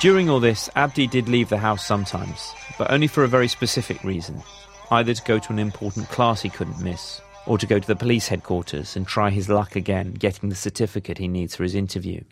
During 0.00 0.28
all 0.28 0.40
this, 0.40 0.68
Abdi 0.76 1.06
did 1.06 1.30
leave 1.30 1.48
the 1.48 1.56
house 1.56 1.86
sometimes, 1.86 2.52
but 2.78 2.90
only 2.90 3.06
for 3.06 3.24
a 3.24 3.28
very 3.28 3.48
specific 3.48 4.02
reason 4.04 4.42
either 4.90 5.14
to 5.14 5.22
go 5.22 5.38
to 5.38 5.52
an 5.52 5.58
important 5.58 6.08
class 6.08 6.42
he 6.42 6.48
couldn't 6.48 6.80
miss, 6.80 7.20
or 7.46 7.58
to 7.58 7.66
go 7.66 7.78
to 7.78 7.86
the 7.86 7.96
police 7.96 8.28
headquarters 8.28 8.96
and 8.96 9.06
try 9.06 9.30
his 9.30 9.48
luck 9.48 9.76
again 9.76 10.12
getting 10.12 10.48
the 10.48 10.54
certificate 10.54 11.18
he 11.18 11.28
needs 11.28 11.56
for 11.56 11.62
his 11.62 11.74
interview. 11.74 12.22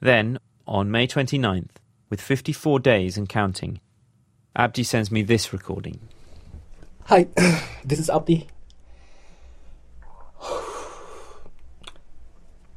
Then, 0.00 0.38
on 0.66 0.90
May 0.90 1.06
29th, 1.06 1.76
with 2.10 2.20
54 2.20 2.80
days 2.80 3.16
and 3.16 3.28
counting, 3.28 3.80
Abdi 4.56 4.82
sends 4.82 5.10
me 5.10 5.22
this 5.22 5.52
recording. 5.52 6.00
Hi, 7.06 7.26
this 7.84 7.98
is 7.98 8.08
Abdi. 8.08 8.46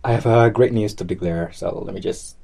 I 0.04 0.12
have 0.14 0.26
uh, 0.26 0.50
great 0.50 0.74
news 0.74 0.94
to 0.96 1.04
declare, 1.04 1.52
so 1.54 1.80
let 1.80 1.94
me 1.94 2.02
just. 2.02 2.36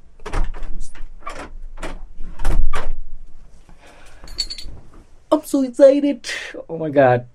I'm 5.33 5.41
so 5.41 5.63
excited! 5.63 6.29
Oh 6.69 6.77
my 6.77 6.93
god, 6.93 7.25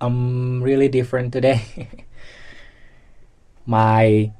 I'm 0.00 0.60
really 0.64 0.88
different 0.88 1.32
today. 1.32 1.62
my 3.66 4.32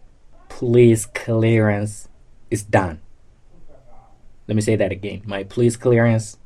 police 0.49 1.07
clearance 1.07 2.09
is 2.51 2.65
done. 2.67 2.99
Let 4.49 4.57
me 4.57 4.61
say 4.61 4.75
that 4.75 4.91
again. 4.91 5.23
My 5.25 5.45
police 5.45 5.77
clearance 5.77 6.37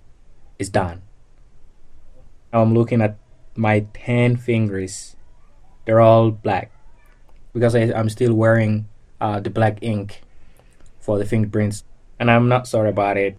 is 0.58 0.68
done. 0.68 1.00
Now 2.52 2.60
I'm 2.60 2.74
looking 2.74 3.00
at 3.00 3.16
my 3.56 3.88
10 3.94 4.36
fingers. 4.36 5.16
They're 5.86 6.04
all 6.04 6.30
black 6.30 6.70
because 7.54 7.74
I, 7.74 7.88
am 7.96 8.10
still 8.10 8.34
wearing 8.34 8.84
uh, 9.18 9.40
the 9.40 9.48
black 9.48 9.78
ink 9.80 10.20
for 11.00 11.16
the 11.16 11.24
fingerprints. 11.24 11.84
And 12.20 12.30
I'm 12.30 12.50
not 12.50 12.68
sorry 12.68 12.90
about 12.90 13.16
it. 13.16 13.38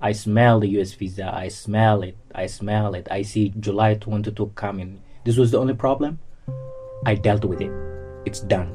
I 0.00 0.12
smell 0.12 0.60
the 0.60 0.68
US 0.80 0.92
visa. 0.92 1.30
I 1.34 1.48
smell 1.48 2.02
it. 2.02 2.16
I 2.34 2.46
smell 2.46 2.94
it. 2.94 3.08
I 3.10 3.22
see 3.22 3.52
July 3.58 3.94
22 3.94 4.52
coming. 4.54 5.00
This 5.24 5.36
was 5.36 5.50
the 5.50 5.58
only 5.58 5.74
problem. 5.74 6.20
I 7.04 7.14
dealt 7.14 7.44
with 7.44 7.60
it. 7.60 7.72
It's 8.24 8.40
done. 8.40 8.74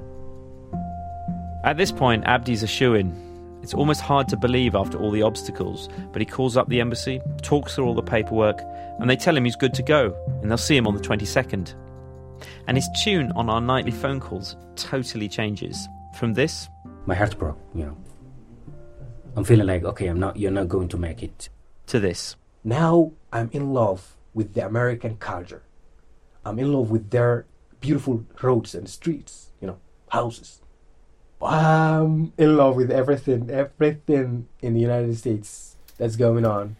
At 1.63 1.77
this 1.77 1.91
point, 1.91 2.25
Abdi's 2.25 2.63
a 2.63 2.67
shoe 2.67 2.95
in. 2.95 3.13
It's 3.61 3.73
almost 3.73 4.01
hard 4.01 4.27
to 4.27 4.37
believe 4.37 4.75
after 4.75 4.97
all 4.97 5.11
the 5.11 5.21
obstacles, 5.21 5.87
but 6.11 6.21
he 6.21 6.25
calls 6.25 6.57
up 6.57 6.67
the 6.67 6.81
embassy, 6.81 7.21
talks 7.41 7.73
through 7.73 7.85
all 7.85 7.95
the 7.95 8.03
paperwork, 8.03 8.59
and 8.99 9.09
they 9.09 9.15
tell 9.15 9.37
him 9.37 9.45
he's 9.45 9.55
good 9.55 9.73
to 9.75 9.83
go, 9.83 10.13
and 10.41 10.51
they'll 10.51 10.57
see 10.57 10.75
him 10.75 10.85
on 10.85 10.95
the 10.95 11.01
22nd. 11.01 11.73
And 12.67 12.75
his 12.75 12.89
tune 13.01 13.31
on 13.37 13.49
our 13.49 13.61
nightly 13.61 13.91
phone 13.91 14.19
calls 14.19 14.57
totally 14.75 15.29
changes. 15.29 15.87
From 16.19 16.33
this, 16.33 16.67
my 17.05 17.15
heart 17.15 17.37
broke, 17.39 17.57
you 17.73 17.85
know. 17.85 17.97
I'm 19.35 19.43
feeling 19.43 19.67
like, 19.67 19.83
okay, 19.83 20.07
I'm 20.07 20.19
not, 20.19 20.37
you're 20.37 20.51
not 20.51 20.69
going 20.69 20.89
to 20.89 20.97
make 20.97 21.23
it. 21.23 21.49
To 21.87 21.99
this. 21.99 22.35
Now 22.63 23.11
I'm 23.31 23.49
in 23.51 23.73
love 23.73 24.15
with 24.33 24.53
the 24.53 24.65
American 24.65 25.17
culture. 25.17 25.63
I'm 26.45 26.59
in 26.59 26.71
love 26.71 26.89
with 26.89 27.09
their 27.09 27.45
beautiful 27.79 28.25
roads 28.41 28.75
and 28.75 28.89
streets, 28.89 29.49
you 29.59 29.67
know, 29.67 29.77
houses. 30.09 30.61
I'm 31.41 32.31
in 32.37 32.55
love 32.55 32.75
with 32.75 32.89
everything, 32.89 33.49
everything 33.49 34.47
in 34.61 34.73
the 34.73 34.79
United 34.79 35.17
States 35.17 35.75
that's 35.97 36.15
going 36.15 36.45
on. 36.45 36.77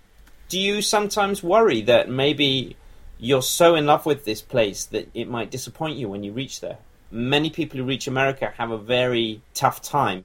Do 0.47 0.60
you 0.60 0.82
sometimes 0.82 1.43
worry 1.43 1.82
that 1.82 2.10
maybe 2.10 2.78
you're 3.18 3.41
so 3.41 3.76
in 3.76 3.86
love 3.86 4.06
with 4.06 4.24
this 4.24 4.41
place 4.41 4.86
that 4.86 5.10
it 5.14 5.28
might 5.28 5.51
disappoint 5.51 5.97
you 5.97 6.08
when 6.08 6.24
you 6.24 6.32
reach 6.32 6.62
there? 6.62 6.78
Many 7.12 7.49
people 7.49 7.78
who 7.78 7.84
reach 7.86 8.08
America 8.08 8.54
have 8.58 8.72
a 8.72 8.78
very 8.78 9.41
tough 9.54 9.82
time. 9.82 10.24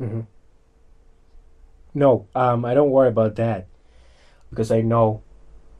Mm-hmm. 0.00 0.20
No, 1.94 2.26
um, 2.34 2.64
I 2.64 2.74
don't 2.74 2.90
worry 2.90 3.08
about 3.08 3.36
that 3.36 3.66
because 4.50 4.70
I 4.70 4.80
know 4.80 5.22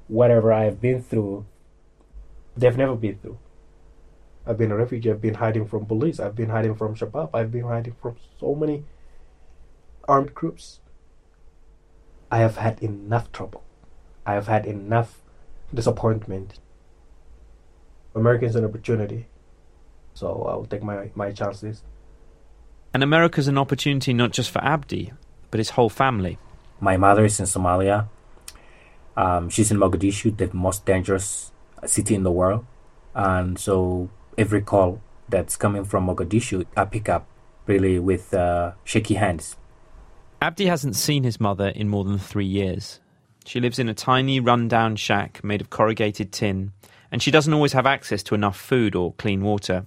whatever 0.09 0.53
I've 0.53 0.81
been 0.81 1.03
through, 1.03 1.47
they've 2.57 2.77
never 2.77 2.95
been 2.97 3.19
through. 3.19 3.39
I've 4.47 4.59
been 4.59 4.73
a 4.73 4.77
refugee. 4.77 5.11
I've 5.11 5.21
been 5.21 5.35
hiding 5.35 5.67
from 5.67 5.87
police. 5.87 6.19
I've 6.19 6.35
been 6.35 6.51
hiding 6.51 6.75
from 6.75 6.95
Shabab. 6.97 7.31
I've 7.33 7.53
been 7.53 7.65
hiding 7.65 7.95
from 8.01 8.17
so 8.41 8.55
many 8.55 8.85
armed 10.09 10.35
groups. 10.35 10.81
I 12.31 12.39
have 12.39 12.57
had 12.57 12.83
enough 12.83 13.31
trouble. 13.31 13.63
I 14.27 14.35
have 14.35 14.49
had 14.49 14.67
enough 14.67 15.21
disappointment. 15.73 16.59
America's 18.15 18.57
an 18.57 18.65
opportunity, 18.65 19.27
so 20.15 20.45
I'll 20.49 20.67
take 20.67 20.83
my, 20.83 21.11
my 21.15 21.33
chances. 21.33 21.83
And 22.93 23.03
America's 23.03 23.49
an 23.49 23.57
opportunity 23.57 24.13
not 24.13 24.33
just 24.33 24.51
for 24.51 24.63
Abdi, 24.63 25.13
but 25.53 25.59
his 25.59 25.71
whole 25.71 25.89
family. 25.89 26.39
My 26.81 26.97
mother 26.97 27.25
is 27.25 27.39
in 27.39 27.47
Somalia. 27.47 28.09
Um, 29.17 29.51
she's 29.51 29.71
in 29.71 29.77
Mogadishu, 29.77 30.37
the 30.37 30.51
most 30.53 30.85
dangerous 30.85 31.53
city 31.87 32.17
in 32.17 32.25
the 32.25 32.33
world. 32.33 32.65
And 33.15 33.59
so 33.59 34.09
every 34.37 34.63
call 34.63 35.01
that's 35.29 35.57
coming 35.57 35.85
from 35.85 36.07
Mogadishu, 36.07 36.67
I 36.77 36.87
pick 36.87 37.09
up 37.09 37.29
really 37.67 37.99
with 38.01 38.35
uh, 38.35 38.73
shaky 38.83 39.15
hands. 39.15 39.57
Abdi 40.41 40.67
hasn't 40.67 40.97
seen 40.97 41.23
his 41.23 41.39
mother 41.39 41.69
in 41.69 41.89
more 41.89 42.03
than 42.03 42.19
three 42.19 42.47
years. 42.47 42.99
She 43.45 43.61
lives 43.61 43.79
in 43.79 43.89
a 43.89 43.95
tiny, 43.95 44.41
run-down 44.41 44.97
shack 44.97 45.45
made 45.45 45.61
of 45.61 45.71
corrugated 45.71 46.33
tin, 46.33 46.73
and 47.13 47.23
she 47.23 47.31
doesn't 47.31 47.53
always 47.53 47.75
have 47.75 47.87
access 47.87 48.23
to 48.25 48.35
enough 48.35 48.59
food 48.59 48.97
or 48.97 49.13
clean 49.13 49.43
water. 49.43 49.87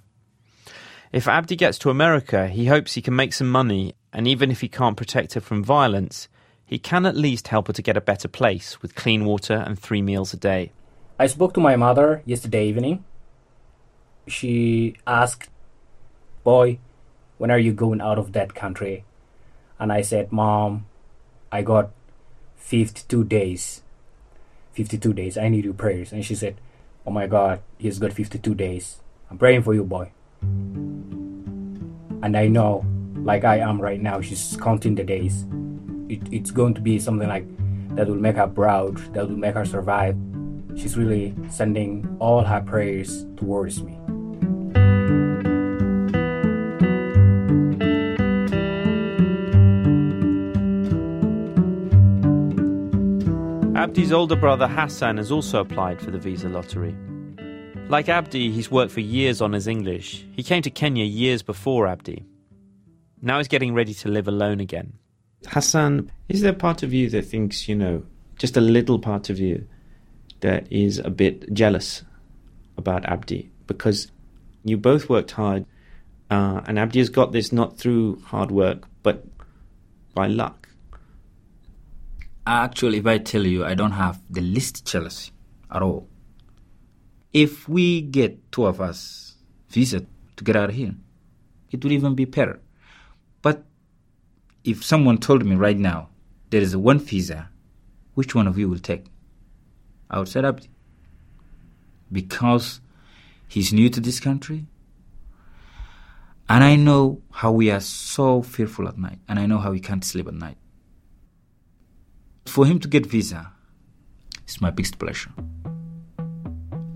If 1.11 1.28
Abdi 1.28 1.55
gets 1.55 1.78
to 1.80 1.89
America, 1.89 2.47
he 2.47 2.66
hopes 2.66 2.93
he 2.93 3.01
can 3.01 3.16
make 3.16 3.34
some 3.34 3.49
money, 3.49 3.95
and 4.16 4.28
even 4.30 4.49
if 4.49 4.61
he 4.61 4.70
can't 4.70 4.95
protect 4.95 5.34
her 5.34 5.41
from 5.41 5.61
violence, 5.61 6.30
he 6.66 6.80
can 6.80 7.05
at 7.05 7.18
least 7.18 7.49
help 7.49 7.68
her 7.68 7.74
to 7.74 7.82
get 7.82 7.97
a 7.97 8.01
better 8.01 8.30
place 8.30 8.82
with 8.82 8.95
clean 8.95 9.26
water 9.26 9.61
and 9.68 9.78
three 9.78 10.01
meals 10.01 10.34
a 10.34 10.38
day. 10.38 10.72
I 11.20 11.28
spoke 11.28 11.53
to 11.55 11.59
my 11.59 11.76
mother 11.76 12.24
yesterday 12.26 12.66
evening. 12.70 13.03
She 14.26 14.95
asked, 15.05 15.49
Boy, 16.45 16.80
when 17.38 17.51
are 17.51 17.59
you 17.59 17.74
going 17.74 17.99
out 17.99 18.18
of 18.18 18.32
that 18.32 18.55
country? 18.55 19.03
And 19.78 19.91
I 19.91 20.01
said, 20.01 20.32
Mom, 20.32 20.86
I 21.51 21.61
got 21.61 21.91
52 22.55 23.26
days. 23.26 23.82
52 24.74 25.13
days. 25.13 25.38
I 25.38 25.49
need 25.49 25.66
your 25.66 25.74
prayers. 25.74 26.13
And 26.13 26.24
she 26.26 26.36
said, 26.36 26.55
Oh 27.05 27.11
my 27.11 27.28
God, 27.28 27.61
he's 27.78 27.99
got 27.99 28.13
52 28.13 28.55
days. 28.55 28.99
I'm 29.30 29.38
praying 29.38 29.63
for 29.63 29.74
you, 29.74 29.84
boy. 29.84 30.11
And 30.41 32.38
I 32.38 32.47
know, 32.47 32.86
like 33.26 33.44
I 33.44 33.58
am 33.58 33.82
right 33.82 34.00
now, 34.00 34.22
she's 34.22 34.56
counting 34.62 34.94
the 34.94 35.04
days. 35.04 35.46
It, 36.08 36.22
it's 36.32 36.52
going 36.52 36.76
to 36.76 36.82
be 36.82 37.00
something 37.00 37.28
like 37.28 37.48
that 37.96 38.08
will 38.08 38.16
make 38.16 38.36
her 38.36 38.48
proud, 38.48 38.98
that 39.16 39.28
will 39.28 39.36
make 39.36 39.56
her 39.56 39.66
survive. 39.66 40.16
She's 40.78 40.96
really 40.96 41.34
sending 41.50 42.18
all 42.20 42.44
her 42.44 42.62
prayers 42.62 43.26
towards 43.36 43.82
me. 43.82 43.94
Abdi's 53.76 54.12
older 54.12 54.36
brother 54.36 54.68
Hassan 54.68 55.18
has 55.18 55.32
also 55.32 55.62
applied 55.62 56.00
for 56.00 56.12
the 56.12 56.20
visa 56.20 56.48
lottery. 56.48 56.96
Like 57.90 58.08
Abdi, 58.08 58.52
he's 58.52 58.70
worked 58.70 58.92
for 58.92 59.00
years 59.00 59.42
on 59.42 59.54
his 59.54 59.66
English. 59.66 60.28
He 60.32 60.44
came 60.44 60.62
to 60.62 60.70
Kenya 60.70 61.06
years 61.06 61.42
before 61.42 61.88
Abdi. 61.88 62.24
Now 63.22 63.38
he's 63.38 63.47
getting 63.47 63.74
ready 63.74 63.93
to 63.95 64.09
live 64.09 64.28
alone 64.28 64.59
again. 64.59 64.93
Hassan, 65.47 66.11
is 66.30 66.41
there 66.41 66.53
part 66.53 66.84
of 66.84 66.93
you 66.93 67.09
that 67.09 67.24
thinks, 67.26 67.68
you 67.68 67.76
know, 67.76 68.03
just 68.38 68.57
a 68.57 68.61
little 68.61 68.99
part 68.99 69.30
of 69.30 69.39
you 69.39 69.68
that 70.41 70.72
is 70.72 70.99
a 70.99 71.09
bit 71.09 71.53
jealous 71.53 72.03
about 72.78 73.05
Abdi? 73.05 73.49
Because 73.68 74.11
you 74.63 74.78
both 74.78 75.09
worked 75.09 75.32
hard, 75.32 75.66
uh, 76.30 76.61
and 76.66 76.80
Abdi 76.80 76.99
has 76.99 77.09
got 77.09 77.32
this 77.32 77.51
not 77.51 77.78
through 77.78 78.20
hard 78.26 78.51
work, 78.51 78.88
but 79.03 79.26
by 80.13 80.28
luck. 80.28 80.70
Actually, 82.47 82.97
if 82.97 83.05
I 83.05 83.18
tell 83.18 83.45
you, 83.45 83.66
I 83.66 83.74
don't 83.76 83.91
have 83.91 84.20
the 84.30 84.41
least 84.41 84.86
jealousy 84.86 85.32
at 85.72 85.82
all. 85.82 86.07
if 87.36 87.68
we 87.68 87.99
get 87.99 88.49
two 88.53 88.66
of 88.66 88.80
us 88.80 89.36
visa 89.68 90.05
to 90.38 90.43
get 90.45 90.55
out 90.55 90.70
of 90.70 90.76
here, 90.76 90.95
it 91.70 91.84
would 91.84 91.91
even 91.91 92.16
be 92.16 92.24
better. 92.24 92.61
If 94.66 94.84
someone 94.84 95.20
told 95.20 95.45
me 95.45 95.55
right 95.55 95.78
now 95.78 96.09
there 96.49 96.59
is 96.59 96.76
one 96.76 96.97
visa, 96.97 97.49
which 98.16 98.34
one 98.34 98.47
of 98.47 98.57
you 98.57 98.68
will 98.68 98.80
take? 98.80 99.05
I 100.09 100.18
would 100.18 100.28
say 100.28 100.43
Abdi. 100.43 100.68
Because 102.11 102.82
he's 103.47 103.72
new 103.72 103.89
to 103.91 103.99
this 103.99 104.20
country. 104.20 104.66
And 106.49 106.63
I 106.63 106.76
know 106.78 107.22
how 107.32 107.51
we 107.51 107.70
are 107.70 107.80
so 107.80 108.41
fearful 108.41 108.88
at 108.88 108.97
night, 108.97 109.20
and 109.30 109.38
I 109.38 109.45
know 109.45 109.59
how 109.59 109.70
we 109.70 109.80
can't 109.80 110.03
sleep 110.03 110.28
at 110.28 110.34
night. 110.34 110.57
For 112.47 112.66
him 112.66 112.80
to 112.80 112.88
get 112.88 113.05
visa 113.05 113.51
is 114.47 114.61
my 114.61 114.72
biggest 114.72 114.97
pleasure. 114.97 115.32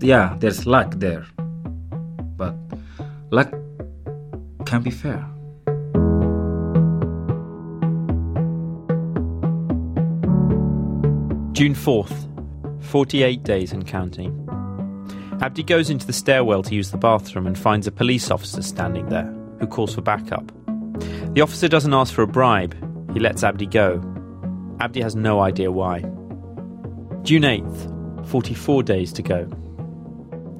Yeah, 0.00 0.36
there's 0.40 0.66
luck 0.66 0.94
there, 0.96 1.24
but 2.36 2.56
luck 3.30 3.52
can't 4.66 4.82
be 4.82 4.90
fair. 4.90 5.29
June 11.60 11.74
4th, 11.74 12.82
48 12.86 13.42
days 13.42 13.70
and 13.70 13.86
counting. 13.86 14.48
Abdi 15.42 15.62
goes 15.62 15.90
into 15.90 16.06
the 16.06 16.12
stairwell 16.14 16.62
to 16.62 16.74
use 16.74 16.90
the 16.90 16.96
bathroom 16.96 17.46
and 17.46 17.58
finds 17.58 17.86
a 17.86 17.92
police 17.92 18.30
officer 18.30 18.62
standing 18.62 19.10
there, 19.10 19.30
who 19.58 19.66
calls 19.66 19.94
for 19.94 20.00
backup. 20.00 20.50
The 21.34 21.42
officer 21.42 21.68
doesn't 21.68 21.92
ask 21.92 22.14
for 22.14 22.22
a 22.22 22.26
bribe, 22.26 22.74
he 23.12 23.20
lets 23.20 23.44
Abdi 23.44 23.66
go. 23.66 24.00
Abdi 24.80 25.02
has 25.02 25.14
no 25.14 25.40
idea 25.40 25.70
why. 25.70 26.00
June 27.24 27.42
8th, 27.42 28.26
44 28.30 28.82
days 28.82 29.12
to 29.12 29.22
go. 29.22 29.46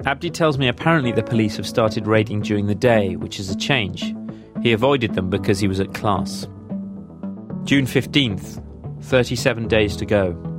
Abdi 0.05 0.29
tells 0.29 0.59
me 0.59 0.67
apparently 0.67 1.11
the 1.11 1.23
police 1.23 1.57
have 1.57 1.65
started 1.65 2.05
raiding 2.05 2.41
during 2.41 2.67
the 2.67 2.75
day, 2.75 3.15
which 3.15 3.39
is 3.39 3.49
a 3.49 3.57
change. 3.57 4.13
He 4.61 4.71
avoided 4.71 5.15
them 5.15 5.31
because 5.31 5.59
he 5.59 5.67
was 5.67 5.79
at 5.79 5.95
class. 5.95 6.43
June 7.63 7.87
15th, 7.87 8.63
37 9.01 9.67
days 9.67 9.95
to 9.95 10.05
go. 10.05 10.50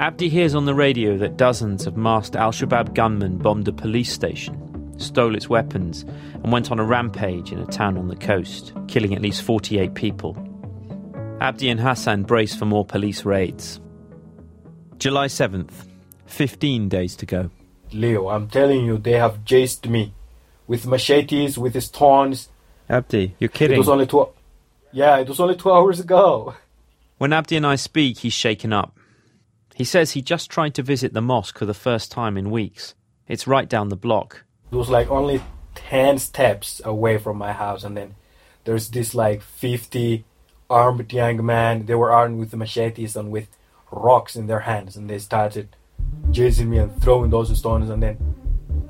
Abdi 0.00 0.28
hears 0.28 0.54
on 0.54 0.64
the 0.64 0.74
radio 0.74 1.16
that 1.18 1.36
dozens 1.36 1.84
of 1.84 1.96
masked 1.96 2.36
Al 2.36 2.52
Shabaab 2.52 2.94
gunmen 2.94 3.36
bombed 3.36 3.66
a 3.66 3.72
police 3.72 4.12
station, 4.12 4.94
stole 4.96 5.34
its 5.34 5.48
weapons, 5.48 6.02
and 6.34 6.52
went 6.52 6.70
on 6.70 6.78
a 6.78 6.84
rampage 6.84 7.50
in 7.50 7.58
a 7.58 7.66
town 7.66 7.98
on 7.98 8.06
the 8.06 8.14
coast, 8.14 8.72
killing 8.86 9.12
at 9.12 9.22
least 9.22 9.42
48 9.42 9.94
people. 9.94 10.36
Abdi 11.40 11.68
and 11.68 11.80
Hassan 11.80 12.22
brace 12.22 12.54
for 12.54 12.64
more 12.64 12.84
police 12.84 13.24
raids. 13.24 13.80
July 14.98 15.26
7th, 15.26 15.72
15 16.26 16.88
days 16.88 17.16
to 17.16 17.26
go. 17.26 17.50
Leo, 17.92 18.28
I'm 18.28 18.48
telling 18.48 18.84
you, 18.84 18.98
they 18.98 19.12
have 19.12 19.44
chased 19.44 19.88
me 19.88 20.14
with 20.68 20.86
machetes, 20.86 21.58
with 21.58 21.80
stones. 21.82 22.50
Abdi, 22.88 23.34
you're 23.40 23.48
kidding. 23.48 23.74
It 23.74 23.78
was 23.78 23.88
only 23.88 24.06
two. 24.06 24.28
Yeah, 24.92 25.16
it 25.18 25.28
was 25.28 25.40
only 25.40 25.56
two 25.56 25.72
hours 25.72 25.98
ago. 25.98 26.54
When 27.18 27.32
Abdi 27.32 27.56
and 27.56 27.66
I 27.66 27.74
speak, 27.74 28.18
he's 28.18 28.32
shaken 28.32 28.72
up. 28.72 28.97
He 29.78 29.84
says 29.84 30.10
he 30.10 30.22
just 30.22 30.50
tried 30.50 30.74
to 30.74 30.82
visit 30.82 31.12
the 31.12 31.20
mosque 31.20 31.56
for 31.56 31.64
the 31.64 31.72
first 31.72 32.10
time 32.10 32.36
in 32.36 32.50
weeks. 32.50 32.96
It's 33.28 33.46
right 33.46 33.68
down 33.68 33.90
the 33.90 33.96
block. 33.96 34.42
It 34.72 34.74
was 34.74 34.88
like 34.88 35.08
only 35.08 35.40
10 35.76 36.18
steps 36.18 36.80
away 36.84 37.16
from 37.16 37.38
my 37.38 37.52
house, 37.52 37.84
and 37.84 37.96
then 37.96 38.16
there's 38.64 38.88
this 38.88 39.14
like 39.14 39.40
50 39.40 40.24
armed 40.68 41.12
young 41.12 41.46
men. 41.46 41.86
They 41.86 41.94
were 41.94 42.10
armed 42.10 42.40
with 42.40 42.56
machetes 42.56 43.14
and 43.14 43.30
with 43.30 43.46
rocks 43.92 44.34
in 44.34 44.48
their 44.48 44.66
hands, 44.70 44.96
and 44.96 45.08
they 45.08 45.20
started 45.20 45.76
chasing 46.32 46.70
me 46.70 46.78
and 46.78 47.00
throwing 47.00 47.30
those 47.30 47.56
stones, 47.56 47.88
and 47.88 48.02
then 48.02 48.34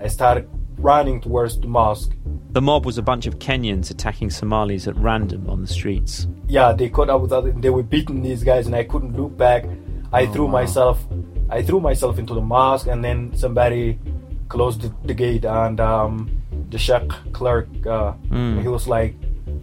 I 0.00 0.08
started 0.08 0.48
running 0.78 1.20
towards 1.20 1.60
the 1.60 1.66
mosque. 1.66 2.12
The 2.52 2.62
mob 2.62 2.86
was 2.86 2.96
a 2.96 3.02
bunch 3.02 3.26
of 3.26 3.38
Kenyans 3.38 3.90
attacking 3.90 4.30
Somalis 4.30 4.88
at 4.88 4.96
random 4.96 5.50
on 5.50 5.60
the 5.60 5.66
streets. 5.66 6.26
Yeah, 6.46 6.72
they 6.72 6.88
caught 6.88 7.10
up 7.10 7.20
with 7.20 7.32
us. 7.32 7.44
they 7.58 7.68
were 7.68 7.82
beating 7.82 8.22
these 8.22 8.42
guys, 8.42 8.64
and 8.64 8.74
I 8.74 8.84
couldn't 8.84 9.14
look 9.20 9.36
back. 9.36 9.66
I 10.12 10.22
Oh, 10.24 10.32
threw 10.32 10.44
wow. 10.46 10.52
myself, 10.52 11.06
I 11.50 11.62
threw 11.62 11.80
myself 11.80 12.18
into 12.18 12.34
the 12.34 12.40
mosque, 12.40 12.86
and 12.86 13.04
then 13.04 13.32
somebody 13.34 13.98
closed 14.48 14.80
the, 14.82 14.90
the 15.04 15.14
gate, 15.14 15.44
and 15.44 15.78
um, 15.80 16.30
the 16.70 16.78
sheikh 16.78 17.08
clerk, 17.32 17.68
uh, 17.86 18.12
Mm. 18.30 18.62
he 18.62 18.68
was 18.68 18.88
like, 18.88 19.14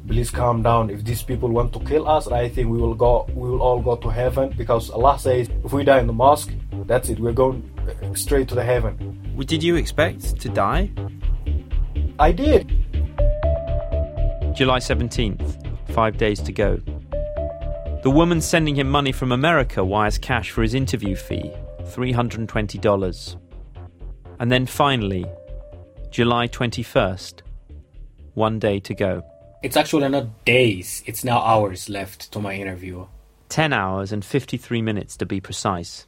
"Please 0.08 0.30
calm 0.32 0.62
down. 0.62 0.89
If 0.89 1.04
these 1.04 1.24
people 1.24 1.50
want 1.50 1.74
to 1.74 1.80
kill 1.80 2.08
us, 2.08 2.28
I 2.28 2.50
think 2.50 2.70
we 2.70 2.78
will 2.78 2.93
go, 2.96 3.26
we 3.34 3.50
will 3.50 3.62
all 3.62 3.82
go 3.82 3.96
to 3.96 4.10
heaven 4.10 4.54
because 4.58 4.89
Allah 4.91 5.18
says 5.18 5.50
if 5.64 5.74
we 5.74 5.84
die 5.84 6.00
in 6.00 6.08
the 6.08 6.14
mosque, 6.14 6.52
that's 6.86 7.10
it. 7.10 7.20
We're 7.20 7.34
going 7.34 7.64
straight 8.14 8.48
to 8.50 8.56
the 8.56 8.64
heaven." 8.64 8.93
Did 9.46 9.64
you 9.64 9.76
expect 9.76 10.39
to 10.41 10.50
die? 10.50 10.91
I 12.20 12.32
did. 12.32 12.70
July 14.56 14.80
17th, 14.80 15.58
five 15.93 16.18
days 16.18 16.39
to 16.41 16.52
go. 16.54 16.80
The 18.06 18.12
woman 18.12 18.39
sending 18.39 18.76
him 18.76 18.88
money 18.88 19.12
from 19.12 19.32
America 19.32 19.84
wires 19.84 20.20
cash 20.20 20.51
for 20.51 20.62
his 20.62 20.76
interview 20.76 21.16
fee 21.16 21.51
$320. 21.86 23.36
And 24.38 24.51
then 24.51 24.68
finally, 24.68 25.26
July 26.12 26.47
21st, 26.47 27.41
one 28.36 28.60
day 28.60 28.80
to 28.82 28.93
go. 28.93 29.24
It's 29.64 29.76
actually 29.76 30.08
not 30.10 30.45
days, 30.45 31.01
it's 31.08 31.24
now 31.24 31.39
hours 31.39 31.89
left 31.89 32.32
to 32.34 32.39
my 32.39 32.53
interview. 32.53 33.08
10 33.49 33.74
hours 33.74 34.12
and 34.12 34.24
53 34.24 34.84
minutes 34.84 35.18
to 35.18 35.26
be 35.26 35.41
precise. 35.41 36.06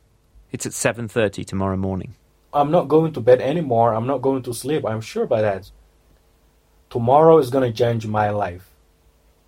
It's 0.51 0.67
at 0.67 0.73
7:30 0.73 1.47
tomorrow 1.47 1.77
morning. 1.77 2.13
I'm 2.53 2.69
not 2.69 2.89
going 2.89 3.11
to 3.13 3.21
bed 3.21 3.41
anymore. 3.41 3.95
I'm 3.95 4.05
not 4.05 4.21
going 4.21 4.43
to 4.43 4.53
sleep. 4.53 4.85
I'm 4.85 5.01
sure 5.01 5.23
about 5.23 5.41
that. 5.41 5.71
Tomorrow 6.91 7.39
is 7.39 7.49
going 7.49 7.67
to 7.67 7.75
change 7.75 8.05
my 8.05 8.29
life. 8.29 8.66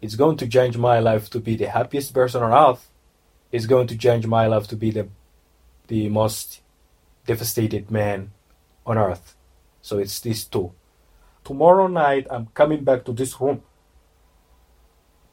It's 0.02 0.16
going 0.16 0.38
to 0.38 0.47
change 0.47 0.78
my 0.78 1.00
life 1.00 1.30
to 1.32 1.39
be 1.39 1.56
the 1.56 1.70
happiest 1.70 2.14
person 2.14 2.41
on 2.43 2.54
earth. 2.54 2.89
It's 3.52 3.66
going 3.66 3.88
to 3.88 3.97
change 3.97 4.26
my 4.28 4.47
life 4.47 4.68
to 4.68 4.76
be 4.76 4.91
the 4.91 5.08
the 5.88 6.10
most 6.10 6.62
devastated 7.26 7.89
man 7.89 8.32
on 8.86 8.97
earth. 8.97 9.36
So 9.82 9.97
it's 9.97 10.20
these 10.20 10.45
two. 10.45 10.72
Tomorrow 11.43 11.88
night 11.88 12.28
I'm 12.30 12.47
coming 12.54 12.84
back 12.84 13.06
to 13.06 13.14
this 13.14 13.39
room. 13.41 13.64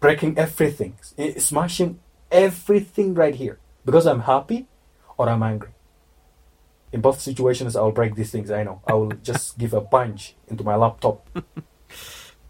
Breaking 0.00 0.38
everything, 0.38 0.94
eh, 1.18 1.38
smashing 1.38 2.00
everything 2.30 3.14
right 3.14 3.34
here 3.34 3.58
because 3.84 4.06
I'm 4.06 4.20
happy 4.20 4.66
or 5.16 5.28
I'm 5.28 5.42
angry 5.42 5.70
in 6.92 7.00
both 7.00 7.20
situations 7.20 7.76
i'll 7.76 7.92
break 7.92 8.14
these 8.14 8.30
things 8.30 8.50
i 8.50 8.62
know 8.62 8.80
i 8.86 8.94
will 8.94 9.12
just 9.22 9.58
give 9.58 9.74
a 9.74 9.80
punch 9.80 10.34
into 10.48 10.64
my 10.64 10.74
laptop 10.74 11.28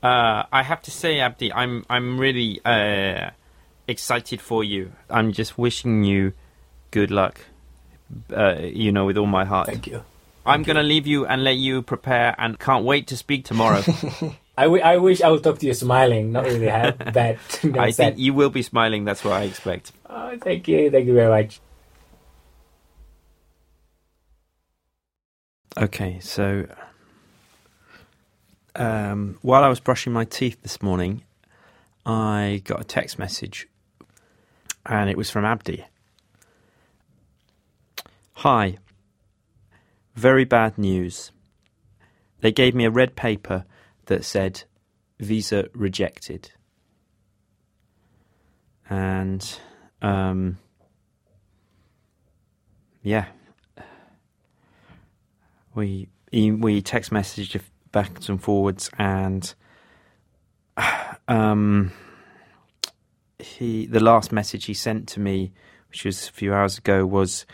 Uh, 0.03 0.45
I 0.53 0.63
have 0.63 0.83
to 0.83 0.91
say, 0.91 1.21
Abdi, 1.21 1.53
I'm 1.53 1.85
I'm 1.91 2.19
really 2.19 2.61
uh, 2.65 3.31
excited 3.89 4.41
for 4.41 4.63
you. 4.63 4.93
I'm 5.11 5.33
just 5.33 5.59
wishing 5.59 6.05
you 6.05 6.33
good 6.91 7.11
luck. 7.11 7.41
Uh, 8.33 8.57
you 8.63 8.93
know, 8.93 9.05
with 9.07 9.17
all 9.19 9.27
my 9.27 9.45
heart. 9.45 9.67
Thank 9.67 9.87
you. 9.89 10.03
I'm 10.45 10.63
gonna 10.63 10.85
leave 10.85 11.09
you 11.09 11.27
and 11.27 11.43
let 11.43 11.57
you 11.57 11.83
prepare, 11.83 12.35
and 12.39 12.57
can't 12.59 12.85
wait 12.85 13.09
to 13.09 13.17
speak 13.17 13.45
tomorrow. 13.45 13.83
I, 14.59 14.63
w- 14.65 14.83
I 14.83 14.97
wish 14.99 15.21
I 15.21 15.29
would 15.31 15.43
talk 15.43 15.59
to 15.59 15.67
you 15.67 15.75
smiling, 15.75 16.31
not 16.31 16.45
really 16.45 16.69
have 16.69 16.97
that. 17.15 17.39
that 17.65 17.77
I 17.79 17.91
sad. 17.91 18.15
think 18.15 18.19
you 18.21 18.33
will 18.33 18.49
be 18.51 18.63
smiling. 18.63 19.05
That's 19.05 19.25
what 19.25 19.33
I 19.35 19.43
expect. 19.43 19.91
Oh, 20.09 20.39
thank 20.39 20.69
you, 20.69 20.89
thank 20.91 21.07
you 21.07 21.15
very 21.15 21.29
much. 21.29 21.61
Okay, 25.77 26.21
so 26.21 26.67
um, 28.77 29.39
while 29.43 29.65
I 29.65 29.69
was 29.69 29.81
brushing 29.81 30.13
my 30.13 30.25
teeth 30.25 30.63
this 30.63 30.83
morning, 30.83 31.23
I 32.05 32.63
got 32.65 32.81
a 32.81 32.85
text 32.85 33.19
message, 33.19 33.69
and 34.85 35.11
it 35.11 35.17
was 35.17 35.31
from 35.31 35.45
Abdi. 35.45 35.85
Hi. 38.35 38.79
Very 40.15 40.45
bad 40.45 40.79
news. 40.79 41.33
They 42.41 42.53
gave 42.53 42.75
me 42.75 42.85
a 42.85 42.91
red 42.91 43.17
paper 43.17 43.65
that 44.07 44.25
said 44.25 44.65
visa 45.19 45.69
rejected. 45.75 46.53
And, 48.89 49.59
um, 50.01 50.59
yeah, 53.03 53.27
we 55.75 56.09
we 56.33 56.83
text 56.83 57.11
messaged 57.11 57.61
backwards 57.97 58.29
and 58.29 58.43
forwards, 58.43 58.91
and 58.99 59.55
um, 61.29 61.91
he 63.39 63.87
the 63.87 64.01
last 64.01 64.33
message 64.33 64.67
he 64.67 64.75
sent 64.75 65.09
to 65.09 65.19
me, 65.19 65.51
which 65.89 66.05
was 66.05 66.29
a 66.29 66.33
few 66.33 66.53
hours 66.53 66.77
ago, 66.77 67.07
was 67.07 67.47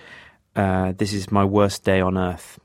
uh, 0.56 0.94
"This 0.96 1.12
is 1.12 1.30
my 1.30 1.44
worst 1.44 1.84
day 1.84 2.00
on 2.00 2.18
earth." 2.18 2.58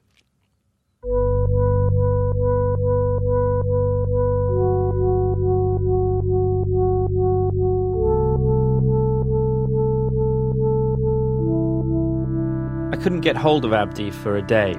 I 12.92 13.00
couldn't 13.00 13.22
get 13.22 13.38
hold 13.38 13.66
of 13.66 13.74
Abdi 13.74 14.10
for 14.10 14.36
a 14.36 14.42
day. 14.42 14.74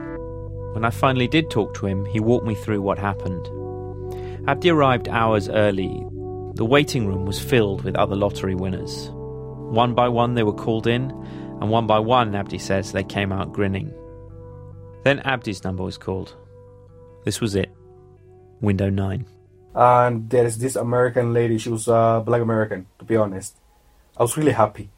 When 0.72 0.84
I 0.84 0.90
finally 0.90 1.28
did 1.28 1.50
talk 1.50 1.74
to 1.74 1.86
him, 1.86 2.04
he 2.04 2.20
walked 2.20 2.46
me 2.46 2.54
through 2.54 2.82
what 2.82 2.98
happened. 2.98 3.48
Abdi 4.48 4.70
arrived 4.70 5.08
hours 5.08 5.48
early. 5.48 6.04
The 6.54 6.64
waiting 6.64 7.06
room 7.06 7.26
was 7.26 7.40
filled 7.40 7.84
with 7.84 7.96
other 7.96 8.16
lottery 8.16 8.54
winners. 8.54 9.10
One 9.12 9.94
by 9.94 10.08
one, 10.08 10.34
they 10.34 10.42
were 10.42 10.52
called 10.52 10.86
in, 10.86 11.10
and 11.60 11.70
one 11.70 11.86
by 11.86 11.98
one, 11.98 12.34
Abdi 12.34 12.58
says, 12.58 12.92
they 12.92 13.04
came 13.04 13.32
out 13.32 13.52
grinning. 13.52 13.92
Then 15.04 15.20
Abdi's 15.20 15.64
number 15.64 15.82
was 15.82 15.98
called. 15.98 16.34
This 17.24 17.40
was 17.40 17.54
it. 17.54 17.70
Window 18.60 18.90
9. 18.90 19.26
And 19.74 20.30
there 20.30 20.46
is 20.46 20.58
this 20.58 20.76
American 20.76 21.32
lady, 21.32 21.58
she 21.58 21.70
was 21.70 21.86
a 21.88 22.22
black 22.24 22.42
American, 22.42 22.86
to 22.98 23.04
be 23.04 23.16
honest. 23.16 23.56
I 24.16 24.22
was 24.22 24.36
really 24.36 24.52
happy 24.52 24.90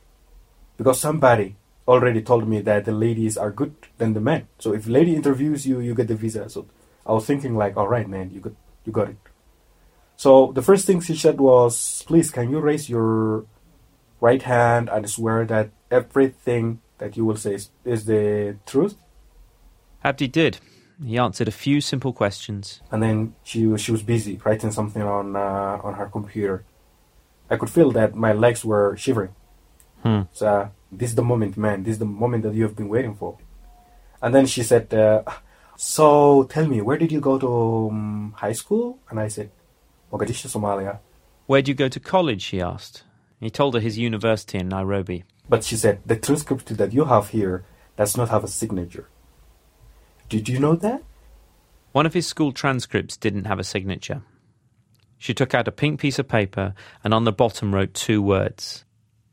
because 0.77 0.99
somebody 0.99 1.57
already 1.91 2.22
told 2.22 2.49
me 2.49 2.61
that 2.62 2.84
the 2.84 2.93
ladies 2.93 3.36
are 3.36 3.51
good 3.51 3.74
than 3.99 4.14
the 4.14 4.20
men. 4.20 4.47
So 4.59 4.72
if 4.72 4.86
lady 4.86 5.14
interviews 5.14 5.66
you, 5.66 5.80
you 5.80 5.95
get 5.95 6.09
the 6.09 6.14
visa. 6.14 6.49
So 6.49 6.66
I 7.05 7.12
was 7.12 7.26
thinking 7.26 7.57
like, 7.57 7.76
all 7.76 7.88
right, 7.88 8.09
man, 8.09 8.30
you 8.30 8.41
got 8.41 8.55
you 8.84 8.93
got 8.93 9.09
it. 9.11 9.16
So 10.16 10.53
the 10.53 10.62
first 10.62 10.86
thing 10.86 11.01
she 11.01 11.16
said 11.16 11.41
was, 11.41 12.05
please, 12.07 12.30
can 12.30 12.51
you 12.51 12.61
raise 12.61 12.88
your 12.88 13.47
right 14.20 14.43
hand 14.43 14.88
and 14.88 15.09
swear 15.09 15.47
that 15.47 15.70
everything 15.91 16.80
that 16.99 17.16
you 17.16 17.24
will 17.24 17.36
say 17.36 17.55
is, 17.55 17.70
is 17.84 18.05
the 18.05 18.57
truth? 18.66 18.97
Abdi 20.05 20.28
did. 20.28 20.59
He 21.05 21.16
answered 21.16 21.49
a 21.49 21.53
few 21.53 21.80
simple 21.80 22.12
questions. 22.12 22.82
And 22.91 23.03
then 23.03 23.34
she 23.43 23.66
was, 23.66 23.80
she 23.80 23.93
was 23.93 24.03
busy 24.03 24.38
writing 24.45 24.70
something 24.70 25.03
on 25.03 25.36
uh, 25.36 25.80
on 25.82 25.95
her 25.95 26.07
computer. 26.07 26.64
I 27.49 27.57
could 27.57 27.70
feel 27.70 27.91
that 27.93 28.14
my 28.14 28.32
legs 28.32 28.64
were 28.64 28.97
shivering. 28.97 29.34
Hmm. 30.03 30.22
So 30.32 30.47
uh, 30.47 30.68
this 30.93 31.11
is 31.11 31.14
the 31.14 31.22
moment, 31.22 31.57
man. 31.57 31.82
This 31.82 31.93
is 31.93 31.99
the 31.99 32.05
moment 32.05 32.43
that 32.45 32.55
you 32.55 32.62
have 32.64 32.76
been 32.76 32.88
waiting 32.88 33.14
for. 33.14 33.38
And 34.22 34.34
then 34.34 34.47
she 34.47 34.62
said, 34.62 34.93
uh, 34.93 35.22
"So 35.76 36.45
tell 36.45 36.66
me, 36.66 36.80
where 36.80 36.99
did 36.99 37.12
you 37.12 37.20
go 37.20 37.38
to 37.38 37.88
um, 37.91 38.34
high 38.36 38.53
school?" 38.53 38.99
And 39.09 39.20
I 39.20 39.28
said, 39.28 39.51
"Mogadishu, 40.12 40.49
Somalia." 40.49 40.99
Where'd 41.47 41.68
you 41.68 41.74
go 41.74 41.88
to 41.88 42.01
college? 42.01 42.43
She 42.43 42.61
asked. 42.61 43.05
He 43.41 43.51
told 43.51 43.74
her 43.74 43.80
his 43.80 43.99
university 43.99 44.59
in 44.59 44.68
Nairobi. 44.68 45.24
But 45.49 45.64
she 45.64 45.76
said, 45.76 46.01
"The 46.05 46.16
transcript 46.16 46.76
that 46.76 46.93
you 46.93 47.05
have 47.05 47.28
here 47.30 47.64
does 47.97 48.16
not 48.16 48.28
have 48.28 48.45
a 48.45 48.49
signature." 48.49 49.09
Did 50.28 50.49
you 50.49 50.59
know 50.61 50.76
that? 50.76 51.03
One 51.93 52.07
of 52.07 52.14
his 52.14 52.26
school 52.26 52.53
transcripts 52.53 53.16
didn't 53.16 53.47
have 53.47 53.59
a 53.59 53.64
signature. 53.64 54.22
She 55.18 55.34
took 55.34 55.55
out 55.55 55.68
a 55.68 55.72
pink 55.72 56.01
piece 56.01 56.18
of 56.20 56.28
paper 56.28 56.72
and 57.03 57.12
on 57.12 57.24
the 57.24 57.32
bottom 57.32 57.74
wrote 57.74 57.95
two 57.95 58.22
words 58.22 58.84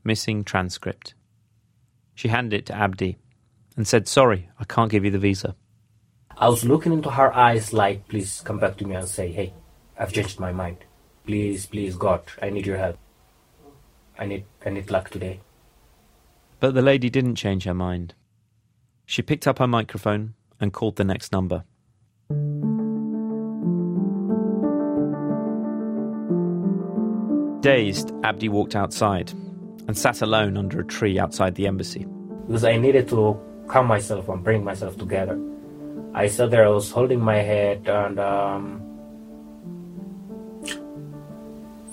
missing 0.04 0.44
transcript. 0.44 1.14
She 2.18 2.30
handed 2.30 2.58
it 2.58 2.66
to 2.66 2.76
Abdi 2.76 3.16
and 3.76 3.88
said, 3.88 4.08
Sorry, 4.08 4.50
I 4.60 4.64
can't 4.64 4.90
give 4.90 5.06
you 5.06 5.12
the 5.12 5.20
visa. 5.20 5.56
I 6.36 6.50
was 6.50 6.66
looking 6.66 6.92
into 6.92 7.12
her 7.12 7.32
eyes 7.32 7.74
like, 7.74 8.08
Please 8.08 8.42
come 8.44 8.58
back 8.58 8.76
to 8.78 8.88
me 8.88 8.96
and 8.96 9.08
say, 9.08 9.32
Hey, 9.32 9.54
I've 10.00 10.12
changed 10.12 10.40
my 10.40 10.52
mind. 10.52 10.78
Please, 11.28 11.68
please, 11.68 11.96
God, 11.96 12.24
I 12.42 12.50
need 12.50 12.66
your 12.66 12.80
help. 12.80 12.98
I 14.18 14.26
need, 14.26 14.46
I 14.66 14.72
need 14.72 14.90
luck 14.90 15.12
today. 15.12 15.42
But 16.60 16.74
the 16.74 16.82
lady 16.82 17.12
didn't 17.12 17.36
change 17.36 17.66
her 17.66 17.76
mind. 17.76 18.16
She 19.06 19.22
picked 19.22 19.46
up 19.46 19.60
her 19.60 19.68
microphone 19.68 20.34
and 20.60 20.74
called 20.74 20.96
the 20.96 21.04
next 21.04 21.32
number. 21.32 21.66
Dazed, 27.62 28.12
Abdi 28.24 28.50
walked 28.50 28.76
outside 28.76 29.34
and 29.88 29.98
sat 29.98 30.22
alone 30.22 30.58
under 30.58 30.82
a 30.82 30.86
tree 30.86 31.18
outside 31.18 31.56
the 31.56 31.68
embassy. 31.68 32.06
Because 32.46 32.64
I 32.64 32.78
needed 32.78 33.08
to 33.10 33.40
calm 33.68 33.88
myself 33.88 34.30
and 34.30 34.44
bring 34.44 34.64
myself 34.64 34.98
together. 34.98 35.40
I 36.14 36.28
sat 36.28 36.52
there, 36.52 36.66
I 36.66 36.70
was 36.70 36.92
holding 36.92 37.20
my 37.20 37.38
head, 37.38 37.88
and 37.88 38.20
um, 38.20 38.82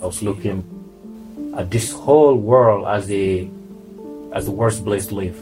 I 0.01 0.05
was 0.05 0.21
looking 0.21 0.63
at 1.57 1.71
this 1.71 1.91
whole 1.91 2.35
world 2.35 2.87
as 2.87 3.07
the 3.07 3.49
as 4.33 4.45
the 4.45 4.51
worst 4.51 4.83
place 4.83 5.07
to 5.07 5.15
live. 5.15 5.39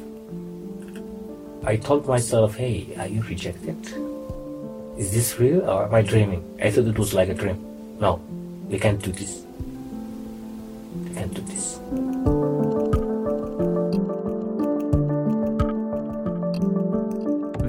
I 1.65 1.77
told 1.77 2.07
myself, 2.07 2.55
hey, 2.55 2.93
are 2.99 3.07
you 3.07 3.23
rejected? 3.23 3.77
Is 4.97 5.11
this 5.11 5.39
real 5.39 5.67
or 5.67 5.85
am 5.85 5.95
I 5.95 6.01
dreaming? 6.01 6.43
I 6.61 6.69
thought 6.69 6.85
it 6.85 6.99
was 6.99 7.13
like 7.13 7.29
a 7.29 7.33
dream. 7.33 7.57
No, 7.99 8.21
we 8.67 8.77
can't 8.77 9.01
do 9.01 9.11
this. 9.11 9.43
We 11.03 11.15
can't 11.15 11.33
do 11.33 11.41
this. 11.41 11.79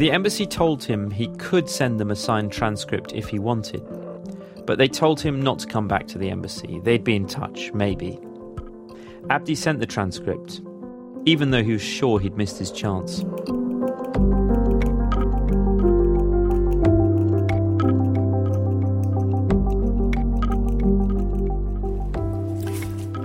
The 0.04 0.10
embassy 0.10 0.44
told 0.44 0.84
him 0.84 1.10
he 1.10 1.28
could 1.38 1.66
send 1.66 1.98
them 1.98 2.10
a 2.10 2.14
signed 2.14 2.52
transcript 2.52 3.14
if 3.14 3.30
he 3.30 3.38
wanted. 3.38 3.82
But 4.66 4.76
they 4.76 4.86
told 4.86 5.18
him 5.18 5.40
not 5.40 5.60
to 5.60 5.66
come 5.66 5.88
back 5.88 6.06
to 6.08 6.18
the 6.18 6.28
embassy. 6.28 6.78
They'd 6.84 7.04
be 7.04 7.16
in 7.16 7.26
touch, 7.26 7.72
maybe. 7.72 8.20
Abdi 9.30 9.54
sent 9.54 9.80
the 9.80 9.86
transcript, 9.86 10.60
even 11.24 11.52
though 11.52 11.62
he 11.62 11.72
was 11.72 11.80
sure 11.80 12.20
he'd 12.20 12.36
missed 12.36 12.58
his 12.58 12.70
chance. 12.70 13.20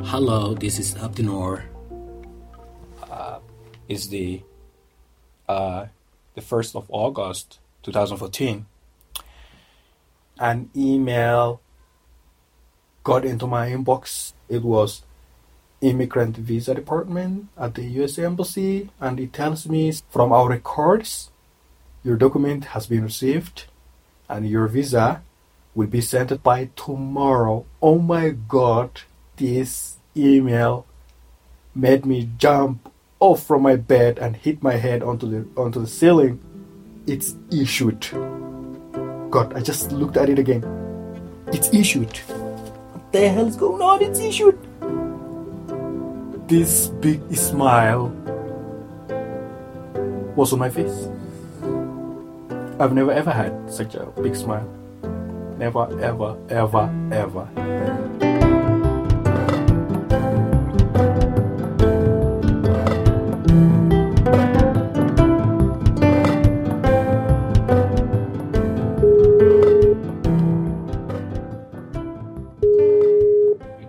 Hello, 0.07 0.53
this 0.53 0.79
is 0.79 0.95
Abdinor. 0.95 1.63
Uh, 3.03 3.39
it's 3.89 4.07
the 4.07 4.41
uh, 5.49 5.87
the 6.35 6.41
first 6.41 6.75
of 6.75 6.85
August, 6.89 7.59
2014. 7.83 8.65
An 10.39 10.69
email 10.75 11.61
got 13.03 13.25
into 13.25 13.47
my 13.47 13.69
inbox. 13.69 14.33
It 14.47 14.63
was 14.63 15.03
immigrant 15.81 16.37
visa 16.37 16.75
department 16.75 17.47
at 17.57 17.75
the 17.75 17.83
USA 17.83 18.25
embassy, 18.25 18.89
and 18.99 19.19
it 19.19 19.33
tells 19.33 19.67
me 19.67 19.91
from 20.09 20.31
our 20.31 20.49
records, 20.49 21.31
your 22.03 22.17
document 22.17 22.65
has 22.65 22.87
been 22.87 23.03
received, 23.03 23.65
and 24.27 24.47
your 24.47 24.67
visa 24.67 25.21
will 25.75 25.87
be 25.87 26.01
sent 26.01 26.41
by 26.43 26.69
tomorrow. 26.75 27.65
Oh 27.81 27.99
my 27.99 28.29
God! 28.29 29.01
This 29.37 29.97
email 30.15 30.85
made 31.73 32.05
me 32.05 32.29
jump 32.37 32.88
off 33.19 33.43
from 33.43 33.61
my 33.61 33.75
bed 33.75 34.17
and 34.19 34.35
hit 34.35 34.63
my 34.63 34.73
head 34.73 35.03
onto 35.03 35.27
the 35.29 35.47
onto 35.59 35.79
the 35.79 35.87
ceiling. 35.87 36.39
It's 37.07 37.35
issued. 37.51 38.07
God, 39.29 39.53
I 39.55 39.61
just 39.61 39.91
looked 39.91 40.17
at 40.17 40.29
it 40.29 40.39
again. 40.39 40.63
It's 41.51 41.73
issued. 41.73 42.17
What 42.17 43.11
the 43.11 43.29
hell's 43.29 43.55
going 43.55 43.81
on? 43.81 44.01
It's 44.01 44.19
issued. 44.19 44.57
This 46.47 46.87
big 46.87 47.21
smile 47.35 48.07
was 50.35 50.53
on 50.53 50.59
my 50.59 50.69
face. 50.69 51.09
I've 52.79 52.93
never 52.93 53.11
ever 53.11 53.31
had 53.31 53.71
such 53.71 53.95
a 53.95 54.05
big 54.21 54.35
smile. 54.35 54.67
Never, 55.57 55.83
ever, 56.01 56.37
ever, 56.49 56.89
ever. 57.11 58.28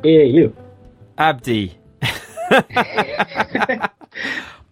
Hey, 0.03 0.27
you. 0.27 0.57
Abdi. 1.19 1.75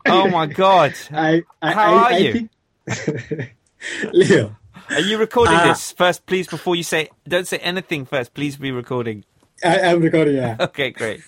oh 0.06 0.28
my 0.30 0.46
God. 0.46 0.94
I, 1.12 1.42
I, 1.60 1.72
How 1.72 1.94
I, 1.94 2.12
are 2.14 2.18
you? 2.18 2.32
think- 2.32 3.54
Leo. 4.12 4.56
Are 4.90 5.00
you 5.00 5.18
recording 5.18 5.54
Uh, 5.54 5.66
this 5.68 5.92
first, 5.92 6.24
please? 6.26 6.46
Before 6.48 6.74
you 6.74 6.82
say, 6.82 7.10
don't 7.28 7.46
say 7.46 7.58
anything 7.58 8.06
first. 8.06 8.32
Please 8.32 8.56
be 8.56 8.70
recording. 8.72 9.24
I, 9.62 9.80
I'm 9.80 10.00
recording, 10.00 10.36
yeah. 10.36 10.56
Okay, 10.60 10.90
great. 10.90 11.20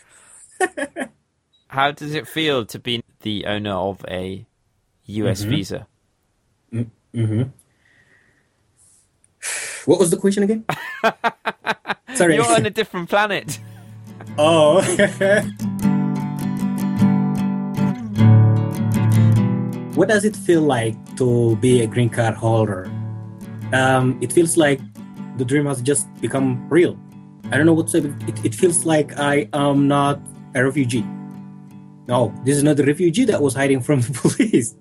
How 1.68 1.90
does 1.92 2.14
it 2.14 2.26
feel 2.26 2.64
to 2.66 2.78
be 2.78 3.02
the 3.20 3.44
owner 3.46 3.74
of 3.74 4.02
a 4.08 4.46
US 5.04 5.44
Mhm. 5.44 5.48
visa? 5.50 5.86
Mm-hmm. 6.72 7.42
What 9.84 9.98
was 9.98 10.10
the 10.10 10.16
question 10.16 10.42
again? 10.44 10.64
Sorry. 12.14 12.36
You're 12.36 12.50
on 12.52 12.66
a 12.66 12.70
different 12.70 13.08
planet. 13.10 13.58
Oh. 14.38 14.80
what 19.94 20.08
does 20.08 20.24
it 20.24 20.34
feel 20.34 20.62
like 20.62 20.94
to 21.16 21.56
be 21.56 21.82
a 21.82 21.86
green 21.86 22.08
card 22.08 22.34
holder? 22.34 22.90
Um, 23.72 24.18
it 24.20 24.32
feels 24.32 24.56
like 24.56 24.80
the 25.36 25.44
dream 25.44 25.66
has 25.66 25.82
just 25.82 26.12
become 26.20 26.68
real. 26.68 26.98
I 27.52 27.56
don't 27.56 27.66
know 27.66 27.72
what 27.72 27.88
to 27.88 28.00
say. 28.00 28.08
It, 28.26 28.44
it 28.46 28.54
feels 28.54 28.86
like 28.86 29.18
I 29.18 29.48
am 29.52 29.88
not 29.88 30.20
a 30.54 30.64
refugee. 30.64 31.04
No, 32.08 32.34
this 32.44 32.56
is 32.56 32.62
not 32.62 32.76
the 32.76 32.84
refugee 32.84 33.24
that 33.26 33.42
was 33.42 33.54
hiding 33.54 33.80
from 33.80 34.00
the 34.00 34.12
police. 34.12 34.74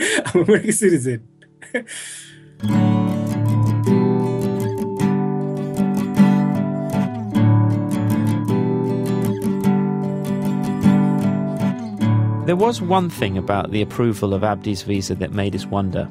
I'm 0.00 0.40
a 0.40 0.44
American 0.44 0.72
citizen. 0.72 1.28
There 12.44 12.56
was 12.56 12.82
one 12.82 13.08
thing 13.08 13.38
about 13.38 13.70
the 13.70 13.80
approval 13.80 14.34
of 14.34 14.44
Abdi's 14.44 14.82
visa 14.82 15.14
that 15.14 15.32
made 15.32 15.54
us 15.54 15.64
wonder. 15.64 16.06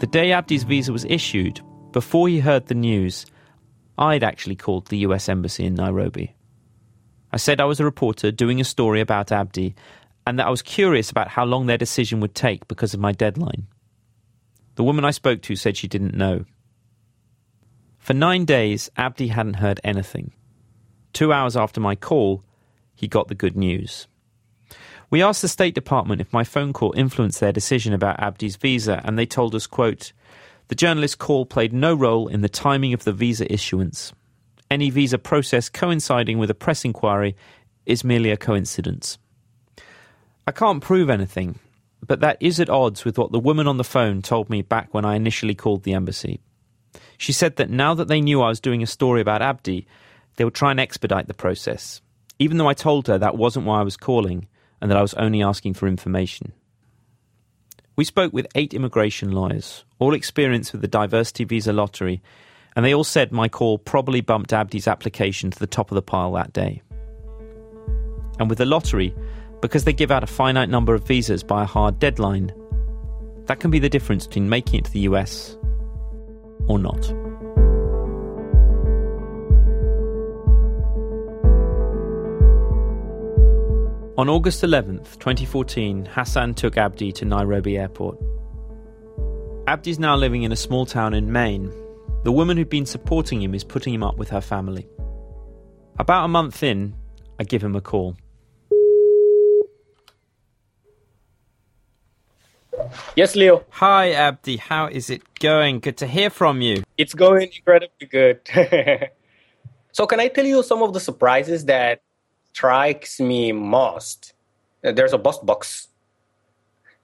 The 0.00 0.06
day 0.06 0.32
Abdi's 0.32 0.64
visa 0.64 0.92
was 0.92 1.06
issued, 1.06 1.62
before 1.92 2.28
he 2.28 2.40
heard 2.40 2.66
the 2.66 2.74
news, 2.74 3.24
I'd 3.96 4.22
actually 4.22 4.56
called 4.56 4.88
the 4.88 4.98
US 4.98 5.30
Embassy 5.30 5.64
in 5.64 5.76
Nairobi. 5.76 6.34
I 7.32 7.38
said 7.38 7.58
I 7.58 7.64
was 7.64 7.80
a 7.80 7.86
reporter 7.86 8.30
doing 8.30 8.60
a 8.60 8.64
story 8.64 9.00
about 9.00 9.32
Abdi 9.32 9.74
and 10.26 10.38
that 10.38 10.46
I 10.46 10.50
was 10.50 10.60
curious 10.60 11.10
about 11.10 11.28
how 11.28 11.46
long 11.46 11.64
their 11.64 11.78
decision 11.78 12.20
would 12.20 12.34
take 12.34 12.68
because 12.68 12.92
of 12.92 13.00
my 13.00 13.12
deadline. 13.12 13.66
The 14.74 14.84
woman 14.84 15.06
I 15.06 15.10
spoke 15.10 15.40
to 15.42 15.56
said 15.56 15.78
she 15.78 15.88
didn't 15.88 16.16
know. 16.16 16.44
For 17.98 18.12
nine 18.12 18.44
days, 18.44 18.90
Abdi 18.98 19.28
hadn't 19.28 19.54
heard 19.54 19.80
anything. 19.82 20.32
Two 21.14 21.32
hours 21.32 21.56
after 21.56 21.80
my 21.80 21.94
call, 21.94 22.44
he 22.94 23.08
got 23.08 23.28
the 23.28 23.34
good 23.34 23.56
news. 23.56 24.06
We 25.10 25.22
asked 25.22 25.40
the 25.40 25.48
State 25.48 25.74
Department 25.74 26.20
if 26.20 26.32
my 26.32 26.44
phone 26.44 26.74
call 26.74 26.92
influenced 26.94 27.40
their 27.40 27.52
decision 27.52 27.94
about 27.94 28.20
Abdi's 28.20 28.56
visa, 28.56 29.00
and 29.04 29.18
they 29.18 29.24
told 29.24 29.54
us, 29.54 29.66
quote, 29.66 30.12
the 30.68 30.74
journalist's 30.74 31.14
call 31.14 31.46
played 31.46 31.72
no 31.72 31.94
role 31.94 32.28
in 32.28 32.42
the 32.42 32.48
timing 32.48 32.92
of 32.92 33.04
the 33.04 33.12
visa 33.12 33.50
issuance. 33.50 34.12
Any 34.70 34.90
visa 34.90 35.16
process 35.18 35.70
coinciding 35.70 36.36
with 36.36 36.50
a 36.50 36.54
press 36.54 36.84
inquiry 36.84 37.36
is 37.86 38.04
merely 38.04 38.30
a 38.30 38.36
coincidence. 38.36 39.16
I 40.46 40.52
can't 40.52 40.82
prove 40.82 41.08
anything, 41.08 41.58
but 42.06 42.20
that 42.20 42.36
is 42.40 42.60
at 42.60 42.68
odds 42.68 43.06
with 43.06 43.16
what 43.16 43.32
the 43.32 43.38
woman 43.38 43.66
on 43.66 43.78
the 43.78 43.84
phone 43.84 44.20
told 44.20 44.50
me 44.50 44.60
back 44.60 44.92
when 44.92 45.06
I 45.06 45.16
initially 45.16 45.54
called 45.54 45.84
the 45.84 45.94
embassy. 45.94 46.40
She 47.16 47.32
said 47.32 47.56
that 47.56 47.70
now 47.70 47.94
that 47.94 48.08
they 48.08 48.20
knew 48.20 48.42
I 48.42 48.48
was 48.48 48.60
doing 48.60 48.82
a 48.82 48.86
story 48.86 49.22
about 49.22 49.40
Abdi, 49.40 49.86
they 50.36 50.44
would 50.44 50.54
try 50.54 50.70
and 50.70 50.78
expedite 50.78 51.28
the 51.28 51.34
process, 51.34 52.02
even 52.38 52.58
though 52.58 52.68
I 52.68 52.74
told 52.74 53.06
her 53.06 53.16
that 53.16 53.38
wasn't 53.38 53.64
why 53.64 53.80
I 53.80 53.84
was 53.84 53.96
calling 53.96 54.46
and 54.80 54.90
that 54.90 54.98
I 54.98 55.02
was 55.02 55.14
only 55.14 55.42
asking 55.42 55.74
for 55.74 55.86
information. 55.86 56.52
We 57.96 58.04
spoke 58.04 58.32
with 58.32 58.46
eight 58.54 58.74
immigration 58.74 59.32
lawyers, 59.32 59.84
all 59.98 60.14
experienced 60.14 60.72
with 60.72 60.82
the 60.82 60.88
diversity 60.88 61.44
visa 61.44 61.72
lottery, 61.72 62.22
and 62.76 62.84
they 62.84 62.94
all 62.94 63.04
said 63.04 63.32
my 63.32 63.48
call 63.48 63.78
probably 63.78 64.20
bumped 64.20 64.52
Abdi's 64.52 64.86
application 64.86 65.50
to 65.50 65.58
the 65.58 65.66
top 65.66 65.90
of 65.90 65.96
the 65.96 66.02
pile 66.02 66.32
that 66.34 66.52
day. 66.52 66.80
And 68.38 68.48
with 68.48 68.58
the 68.58 68.66
lottery, 68.66 69.12
because 69.60 69.82
they 69.82 69.92
give 69.92 70.12
out 70.12 70.22
a 70.22 70.28
finite 70.28 70.68
number 70.68 70.94
of 70.94 71.06
visas 71.06 71.42
by 71.42 71.64
a 71.64 71.66
hard 71.66 71.98
deadline, 71.98 72.52
that 73.46 73.58
can 73.58 73.72
be 73.72 73.80
the 73.80 73.88
difference 73.88 74.26
between 74.28 74.48
making 74.48 74.78
it 74.78 74.84
to 74.84 74.92
the 74.92 75.00
US 75.00 75.58
or 76.68 76.78
not. 76.78 77.12
On 84.18 84.28
August 84.28 84.64
11th, 84.64 85.20
2014, 85.20 86.04
Hassan 86.04 86.52
took 86.52 86.76
Abdi 86.76 87.12
to 87.12 87.24
Nairobi 87.24 87.78
Airport. 87.78 88.18
Abdi's 89.68 90.00
now 90.00 90.16
living 90.16 90.42
in 90.42 90.50
a 90.50 90.56
small 90.56 90.86
town 90.86 91.14
in 91.14 91.30
Maine. 91.30 91.72
The 92.24 92.32
woman 92.32 92.56
who'd 92.56 92.68
been 92.68 92.84
supporting 92.84 93.40
him 93.40 93.54
is 93.54 93.62
putting 93.62 93.94
him 93.94 94.02
up 94.02 94.16
with 94.16 94.28
her 94.30 94.40
family. 94.40 94.88
About 96.00 96.24
a 96.24 96.28
month 96.28 96.64
in, 96.64 96.96
I 97.38 97.44
give 97.44 97.62
him 97.62 97.76
a 97.76 97.80
call. 97.80 98.16
Yes, 103.14 103.36
Leo. 103.36 103.64
Hi, 103.70 104.10
Abdi. 104.10 104.56
How 104.56 104.88
is 104.88 105.10
it 105.10 105.22
going? 105.38 105.78
Good 105.78 105.98
to 105.98 106.08
hear 106.08 106.30
from 106.30 106.60
you. 106.60 106.82
It's 106.96 107.14
going 107.14 107.52
incredibly 107.56 108.08
good. 108.08 108.40
so, 109.92 110.08
can 110.08 110.18
I 110.18 110.26
tell 110.26 110.44
you 110.44 110.64
some 110.64 110.82
of 110.82 110.92
the 110.92 110.98
surprises 110.98 111.66
that 111.66 112.02
strikes 112.58 113.20
me 113.20 113.52
most? 113.52 114.32
Uh, 114.82 114.90
There's 114.90 115.12
a 115.12 115.18
bus 115.18 115.38
box. 115.38 115.86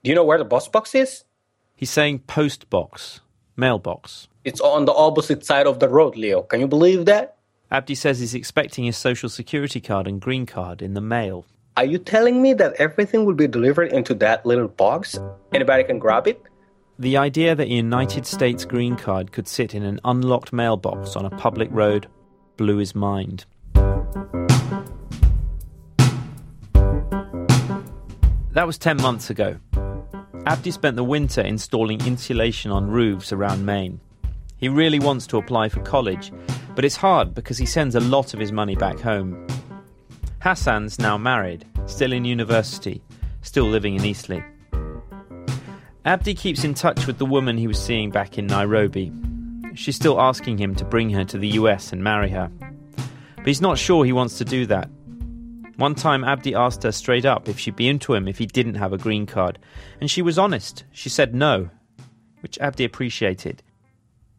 Do 0.03 0.11
you 0.11 0.17
know 0.17 0.25
where 0.25 0.39
the 0.39 0.45
bus 0.45 0.67
box 0.67 0.97
is? 0.97 1.23
He's 1.77 1.91
saying 1.91 2.27
post 2.27 2.69
box, 2.71 3.21
mailbox. 3.57 4.27
It's 4.43 4.61
on 4.61 4.85
the 4.85 4.93
opposite 4.93 5.47
side 5.47 5.69
of 5.69 5.79
the 5.79 5.89
road, 5.89 6.17
Leo. 6.17 6.43
Can 6.43 6.59
you 6.59 6.67
believe 6.67 7.05
that? 7.05 7.37
Abdi 7.71 7.95
says 7.95 8.19
he's 8.19 8.35
expecting 8.35 8.85
his 8.85 8.97
social 8.97 9.29
security 9.29 9.81
card 9.81 10.09
and 10.09 10.21
green 10.21 10.45
card 10.45 10.83
in 10.83 10.95
the 10.95 11.01
mail. 11.01 11.47
Are 11.77 11.85
you 11.85 11.99
telling 11.99 12.43
me 12.43 12.53
that 12.55 12.75
everything 12.81 13.25
will 13.25 13.35
be 13.35 13.47
delivered 13.47 13.93
into 13.93 14.13
that 14.15 14.45
little 14.45 14.67
box? 14.67 15.17
Anybody 15.53 15.85
can 15.85 16.01
grab 16.01 16.27
it? 16.27 16.43
The 16.99 17.17
idea 17.17 17.55
that 17.55 17.69
a 17.69 17.81
United 17.87 18.27
States 18.27 18.65
green 18.65 18.97
card 18.97 19.31
could 19.31 19.47
sit 19.47 19.73
in 19.73 19.85
an 19.85 20.01
unlocked 20.05 20.53
mailbox 20.53 21.15
on 21.15 21.25
a 21.25 21.31
public 21.31 21.69
road 21.71 22.09
blew 22.57 22.79
his 22.79 22.97
mind. 22.97 23.47
That 28.55 28.69
was 28.69 28.79
10 28.79 28.99
months 28.99 29.31
ago. 29.31 29.57
Abdi 30.47 30.71
spent 30.71 30.95
the 30.95 31.03
winter 31.03 31.41
installing 31.41 32.01
insulation 32.07 32.71
on 32.71 32.89
roofs 32.89 33.33
around 33.33 33.67
Maine. 33.67 33.99
He 34.57 34.69
really 34.69 35.01
wants 35.01 35.27
to 35.29 35.39
apply 35.39 35.69
for 35.71 35.81
college, 35.81 36.33
but 36.77 36.85
it's 36.85 36.95
hard 36.95 37.35
because 37.35 37.59
he 37.59 37.67
sends 37.67 37.97
a 37.97 38.01
lot 38.01 38.33
of 38.33 38.39
his 38.39 38.53
money 38.53 38.77
back 38.77 39.01
home. 39.01 39.45
Hassan's 40.41 41.01
now 41.01 41.19
married, 41.19 41.65
still 41.87 42.13
in 42.13 42.25
university, 42.25 43.03
still 43.43 43.65
living 43.65 43.97
in 43.97 44.05
Eastleigh. 44.05 44.45
Abdi 46.05 46.35
keeps 46.35 46.63
in 46.63 46.75
touch 46.75 47.09
with 47.09 47.19
the 47.19 47.27
woman 47.27 47.59
he 47.59 47.67
was 47.67 47.83
seeing 47.83 48.11
back 48.11 48.39
in 48.39 48.47
Nairobi. 48.47 49.11
She's 49.75 49.97
still 49.97 50.21
asking 50.21 50.59
him 50.59 50.77
to 50.77 50.85
bring 50.85 51.11
her 51.11 51.25
to 51.25 51.39
the 51.39 51.49
US 51.49 51.93
and 51.93 52.05
marry 52.05 52.31
her. 52.31 52.53
But 53.37 53.47
he's 53.47 53.61
not 53.61 53.79
sure 53.79 54.05
he 54.05 54.13
wants 54.13 54.39
to 54.39 54.45
do 54.45 54.65
that. 54.67 54.89
One 55.77 55.95
time, 55.95 56.23
Abdi 56.23 56.55
asked 56.55 56.85
her 56.85 56.93
straight 56.93 57.25
up 57.25 57.49
if 57.49 57.59
she'd 57.59 57.77
be 57.77 57.89
into 57.89 58.15
him 58.15 58.29
if 58.29 58.39
he 58.39 58.47
didn't 58.47 58.77
have 58.77 58.93
a 58.93 58.99
green 58.99 59.27
card, 59.27 59.59
and 60.01 60.11
she 60.11 60.23
was 60.23 60.39
honest. 60.39 60.85
She 60.93 61.09
said 61.09 61.35
no, 61.35 61.71
which 62.41 62.59
Abdi 62.59 62.85
appreciated. 62.85 63.63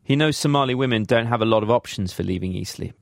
He 0.03 0.15
knows 0.15 0.37
Somali 0.37 0.75
women 0.75 1.03
don't 1.03 1.25
have 1.25 1.41
a 1.41 1.45
lot 1.45 1.63
of 1.63 1.71
options 1.71 2.13
for 2.13 2.23
leaving 2.23 2.53
Eastleigh. 2.53 2.93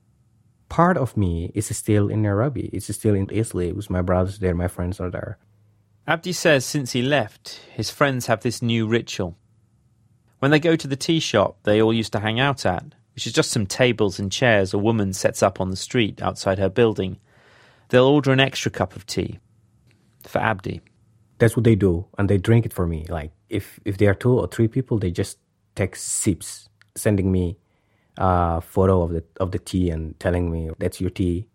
Part 0.68 0.96
of 0.96 1.16
me 1.16 1.52
is 1.54 1.66
still 1.76 2.08
in 2.08 2.22
Nairobi. 2.22 2.70
It's 2.72 2.92
still 2.92 3.14
in 3.14 3.28
Islay 3.30 3.72
with 3.72 3.90
my 3.90 4.02
brothers 4.02 4.38
there, 4.38 4.54
my 4.54 4.68
friends 4.68 4.98
are 4.98 5.10
there. 5.10 5.38
Abdi 6.06 6.32
says 6.32 6.64
since 6.64 6.92
he 6.92 7.02
left, 7.02 7.60
his 7.72 7.90
friends 7.90 8.26
have 8.26 8.42
this 8.42 8.60
new 8.60 8.86
ritual. 8.86 9.38
When 10.40 10.50
they 10.50 10.58
go 10.58 10.76
to 10.76 10.88
the 10.88 10.96
tea 10.96 11.20
shop 11.20 11.58
they 11.62 11.80
all 11.80 11.94
used 11.94 12.12
to 12.12 12.20
hang 12.20 12.40
out 12.40 12.66
at, 12.66 12.84
which 13.14 13.26
is 13.26 13.32
just 13.32 13.50
some 13.50 13.66
tables 13.66 14.18
and 14.18 14.32
chairs 14.32 14.74
a 14.74 14.78
woman 14.78 15.12
sets 15.12 15.42
up 15.42 15.60
on 15.60 15.70
the 15.70 15.76
street 15.76 16.20
outside 16.20 16.58
her 16.58 16.68
building, 16.68 17.18
they'll 17.88 18.06
order 18.06 18.32
an 18.32 18.40
extra 18.40 18.70
cup 18.70 18.96
of 18.96 19.06
tea 19.06 19.38
for 20.26 20.38
Abdi. 20.38 20.80
That's 21.38 21.56
what 21.56 21.64
they 21.64 21.74
do, 21.74 22.06
and 22.18 22.28
they 22.28 22.38
drink 22.38 22.64
it 22.66 22.72
for 22.72 22.86
me. 22.86 23.06
Like 23.08 23.32
if 23.48 23.80
if 23.84 23.98
there 23.98 24.10
are 24.10 24.14
two 24.14 24.38
or 24.38 24.46
three 24.46 24.68
people, 24.68 24.98
they 24.98 25.10
just 25.10 25.38
take 25.74 25.96
sips, 25.96 26.68
sending 26.94 27.32
me 27.32 27.58
a 28.16 28.60
photo 28.60 29.02
of 29.02 29.10
the 29.10 29.24
of 29.40 29.50
the 29.50 29.58
tea 29.58 29.90
and 29.90 30.18
telling 30.20 30.50
me 30.50 30.70
that's 30.78 31.00
your 31.00 31.10
tea, 31.10 31.48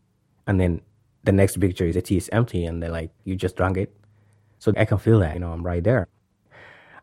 and 0.48 0.60
then 0.60 0.82
the 1.24 1.32
next 1.32 1.60
picture 1.60 1.86
is 1.86 1.96
the 1.96 2.02
tea 2.02 2.18
is 2.18 2.30
empty, 2.32 2.66
and 2.66 2.84
they're 2.84 2.92
like, 2.92 3.12
you 3.24 3.36
just 3.36 3.56
drank 3.56 3.78
it, 3.78 3.96
so 4.60 4.74
I 4.78 4.86
can 4.86 4.98
feel 4.98 5.20
that 5.20 5.34
you 5.34 5.40
know 5.40 5.52
I'm 5.52 5.66
right 5.66 5.84
there. 5.84 6.08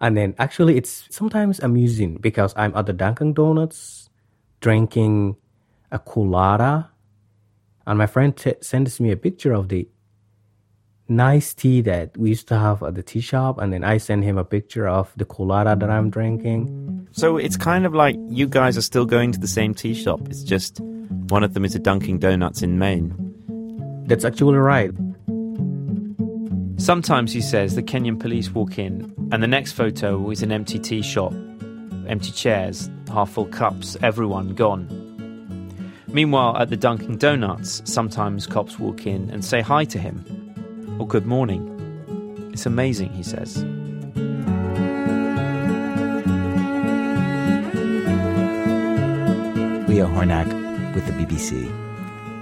And 0.01 0.17
then 0.17 0.35
actually, 0.39 0.77
it's 0.77 1.09
sometimes 1.11 1.59
amusing 1.61 2.19
because 2.21 2.53
I'm 2.57 2.77
at 2.77 2.87
the 2.87 2.93
Dunkin' 2.93 3.33
Donuts 3.33 4.11
drinking 4.61 5.37
a 5.91 5.99
Coolatta, 5.99 6.89
and 7.87 7.99
my 7.99 8.07
friend 8.07 8.37
t- 8.37 8.55
sends 8.61 9.01
me 9.01 9.11
a 9.11 9.17
picture 9.17 9.53
of 9.53 9.69
the 9.69 9.89
nice 11.09 11.55
tea 11.55 11.81
that 11.83 12.17
we 12.17 12.31
used 12.31 12.49
to 12.49 12.59
have 12.59 12.83
at 12.83 12.95
the 12.95 13.03
tea 13.03 13.21
shop, 13.21 13.59
and 13.59 13.73
then 13.73 13.85
I 13.85 13.99
send 13.99 14.25
him 14.25 14.39
a 14.39 14.45
picture 14.45 14.89
of 14.89 15.13
the 15.17 15.25
Coolatta 15.25 15.79
that 15.79 15.89
I'm 15.91 16.11
drinking. 16.11 17.09
So 17.13 17.37
it's 17.37 17.57
kind 17.57 17.87
of 17.87 17.95
like 17.95 18.17
you 18.29 18.47
guys 18.47 18.77
are 18.77 18.83
still 18.83 19.07
going 19.07 19.33
to 19.33 19.39
the 19.39 19.47
same 19.47 19.75
tea 19.75 19.95
shop. 19.95 20.21
It's 20.29 20.43
just 20.43 20.81
one 21.29 21.45
of 21.45 21.55
them 21.55 21.65
is 21.65 21.75
a 21.75 21.79
Dunkin' 21.79 22.19
Donuts 22.19 22.63
in 22.63 22.79
Maine. 22.79 23.15
That's 24.07 24.25
actually 24.25 24.57
right. 24.57 24.91
Sometimes, 26.79 27.33
he 27.33 27.41
says, 27.41 27.75
the 27.75 27.83
Kenyan 27.83 28.21
police 28.21 28.51
walk 28.51 28.79
in, 28.79 29.13
and 29.33 29.43
the 29.43 29.47
next 29.47 29.73
photo 29.73 30.31
is 30.31 30.43
an 30.43 30.53
empty 30.53 30.79
tea 30.79 31.03
shop, 31.03 31.33
empty 32.07 32.33
chairs, 32.33 32.91
half 33.09 33.31
full 33.31 33.47
cups, 33.47 33.97
everyone 34.03 34.55
gone. 34.55 35.06
Meanwhile, 36.09 36.57
at 36.57 36.71
the 36.71 36.77
Dunkin' 36.77 37.19
Donuts, 37.19 37.83
sometimes 37.85 38.47
cops 38.47 38.79
walk 38.79 39.07
in 39.07 39.31
and 39.31 39.45
say 39.45 39.61
hi 39.61 39.85
to 39.87 39.99
him, 39.99 40.25
or 40.99 41.07
good 41.07 41.27
morning. 41.27 41.73
It's 42.53 42.67
amazing, 42.67 43.11
he 43.11 43.23
says. 43.23 43.65
Leo 49.89 50.07
Hornak 50.09 50.95
with 50.95 51.07
the 51.07 51.13
BBC. 51.13 51.71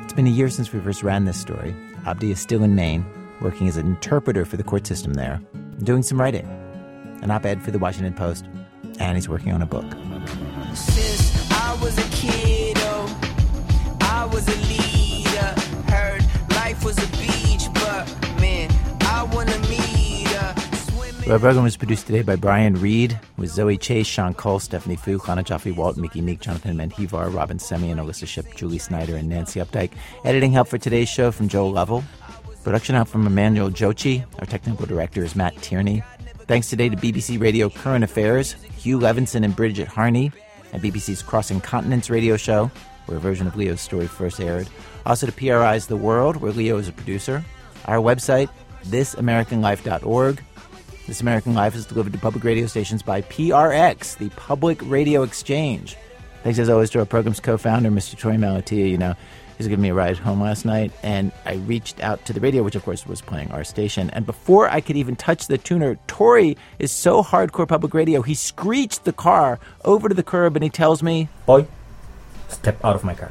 It's 0.05 0.13
been 0.13 0.27
a 0.27 0.31
year 0.31 0.49
since 0.51 0.73
we 0.73 0.81
first 0.81 1.03
ran 1.03 1.25
this 1.25 1.41
story. 1.41 1.75
Abdi 2.07 2.31
is 2.31 2.41
still 2.41 2.63
in 2.63 2.75
Maine, 2.75 3.05
working 3.41 3.69
as 3.69 3.77
an 3.77 3.87
interpreter 3.87 4.45
for 4.45 4.57
the 4.57 4.63
court 4.63 4.87
system 4.87 5.15
there, 5.15 5.41
doing 5.83 6.03
some 6.03 6.21
writing. 6.21 6.47
An 7.23 7.31
op 7.31 7.47
ed 7.47 7.63
for 7.63 7.71
the 7.71 7.79
Washington 7.79 8.15
Post. 8.15 8.45
and 9.01 9.17
he's 9.17 9.29
working 9.29 9.53
on 9.53 9.61
a 9.61 9.67
book. 9.67 9.85
Our 21.27 21.39
program 21.39 21.65
was 21.65 21.79
produced 21.79 22.07
today 22.07 22.21
by 22.21 22.37
Brian 22.37 22.75
Reed, 22.75 23.19
with 23.39 23.49
Zoe 23.49 23.79
Chase, 23.79 24.07
Sean 24.07 24.35
Cole, 24.35 24.59
Stephanie 24.59 24.97
Foo, 24.97 25.19
Hannah 25.19 25.43
Jaffe 25.43 25.71
Walt, 25.71 25.97
Miki 25.97 26.21
Meek, 26.21 26.41
Jonathan 26.41 26.77
Menjivar, 26.77 27.33
Robyn 27.33 27.57
Semien, 27.57 27.93
and 27.93 28.01
Alissa 28.01 28.27
Shipp, 28.27 28.55
Julie 28.55 28.77
Snyder, 28.77 29.17
and 29.17 29.31
Nancy 29.31 29.59
Updike. 29.61 29.93
Editing 30.27 30.53
help 30.53 30.69
for 30.69 30.77
today's 30.77 31.09
show 31.09 31.31
from 31.31 31.49
Joel 31.49 31.73
Lovell. 31.73 32.05
Production 32.63 32.95
help 32.95 33.09
from 33.09 33.27
Emmanuel 33.27 33.71
Dzotsi. 33.71 34.23
Our 34.39 34.45
technical 34.45 34.85
director 34.85 35.25
is 35.25 35.35
Matt 35.35 35.57
Tierney. 35.63 36.03
Thanks 36.47 36.69
today 36.69 36.91
to 36.91 36.97
BBC 36.97 37.41
Radio 37.41 37.71
Current 37.71 38.05
Affairs, 38.05 38.53
Hugh 38.53 38.99
Levinson 38.99 39.47
and 39.47 39.57
Bridget 39.57 39.89
Harney, 39.89 40.31
and 40.75 40.83
BBC's 40.83 41.23
Crossing 41.23 41.63
Continents 41.63 42.11
radio 42.11 42.37
show, 42.37 42.71
where 43.07 43.17
a 43.17 43.21
version 43.21 43.47
of 43.47 43.57
Leo's 43.57 43.81
story 43.81 44.07
first 44.07 44.41
aired. 44.41 44.69
Also 45.07 45.27
to 45.27 45.33
PRI's 45.33 45.87
The 45.87 45.97
World, 45.97 46.37
where 46.37 46.53
Leo 46.53 46.79
is 46.79 46.89
a 46.89 46.93
producer. 46.93 47.45
Our 47.87 47.99
website, 47.99 48.49
thisamericanlife.org. 48.87 50.43
This 51.07 51.21
American 51.21 51.53
Life 51.55 51.75
is 51.75 51.85
delivered 51.85 52.15
to 52.15 52.19
public 52.19 52.45
radio 52.45 52.67
stations 52.67 53.03
by 53.03 53.21
PRX, 53.23 54.17
the 54.17 54.31
Public 54.31 54.81
Radio 54.85 55.23
Exchange. 55.23 55.97
Thanks 56.43 56.59
as 56.59 56.71
always 56.71 56.89
to 56.91 56.99
our 56.99 57.05
program's 57.05 57.41
co-founder, 57.41 57.91
Mr. 57.91 58.17
Torey 58.17 58.39
Malatia. 58.39 58.91
You 58.91 58.97
know, 58.97 59.15
he's 59.59 59.69
giving 59.69 59.83
me 59.83 59.91
a 59.91 59.95
ride 59.95 60.17
home 60.17 60.41
last 60.41 60.65
night, 60.65 60.93
and 61.03 61.31
I 61.45 61.55
reached 61.55 62.01
out 62.01 62.25
to 62.25 62.33
the 62.33 62.41
radio, 62.41 62.63
which 62.63 62.75
of 62.75 62.85
course 62.85 63.07
was 63.07 63.21
playing 63.21 63.51
our 63.51 63.65
station. 63.65 64.09
And 64.11 64.25
before 64.25 64.71
I 64.71 64.81
could 64.81 64.97
even 64.97 65.15
touch 65.15 65.47
the 65.47 65.59
tuner, 65.59 65.99
Torey 66.09 66.57
is 66.79 66.91
so 66.91 67.23
hardcore 67.23 67.69
public 67.69 67.93
radio, 67.93 68.23
he 68.23 68.35
screeched 68.35 69.05
the 69.05 69.13
car 69.13 69.59
over 69.85 70.09
to 70.09 70.15
the 70.15 70.23
curb, 70.23 70.57
and 70.57 70.65
he 70.65 70.71
tells 70.71 71.03
me, 71.03 71.29
Boy, 71.45 71.67
step 72.49 72.83
out 72.83 72.97
of 72.97 73.05
my 73.05 73.15
car. 73.15 73.31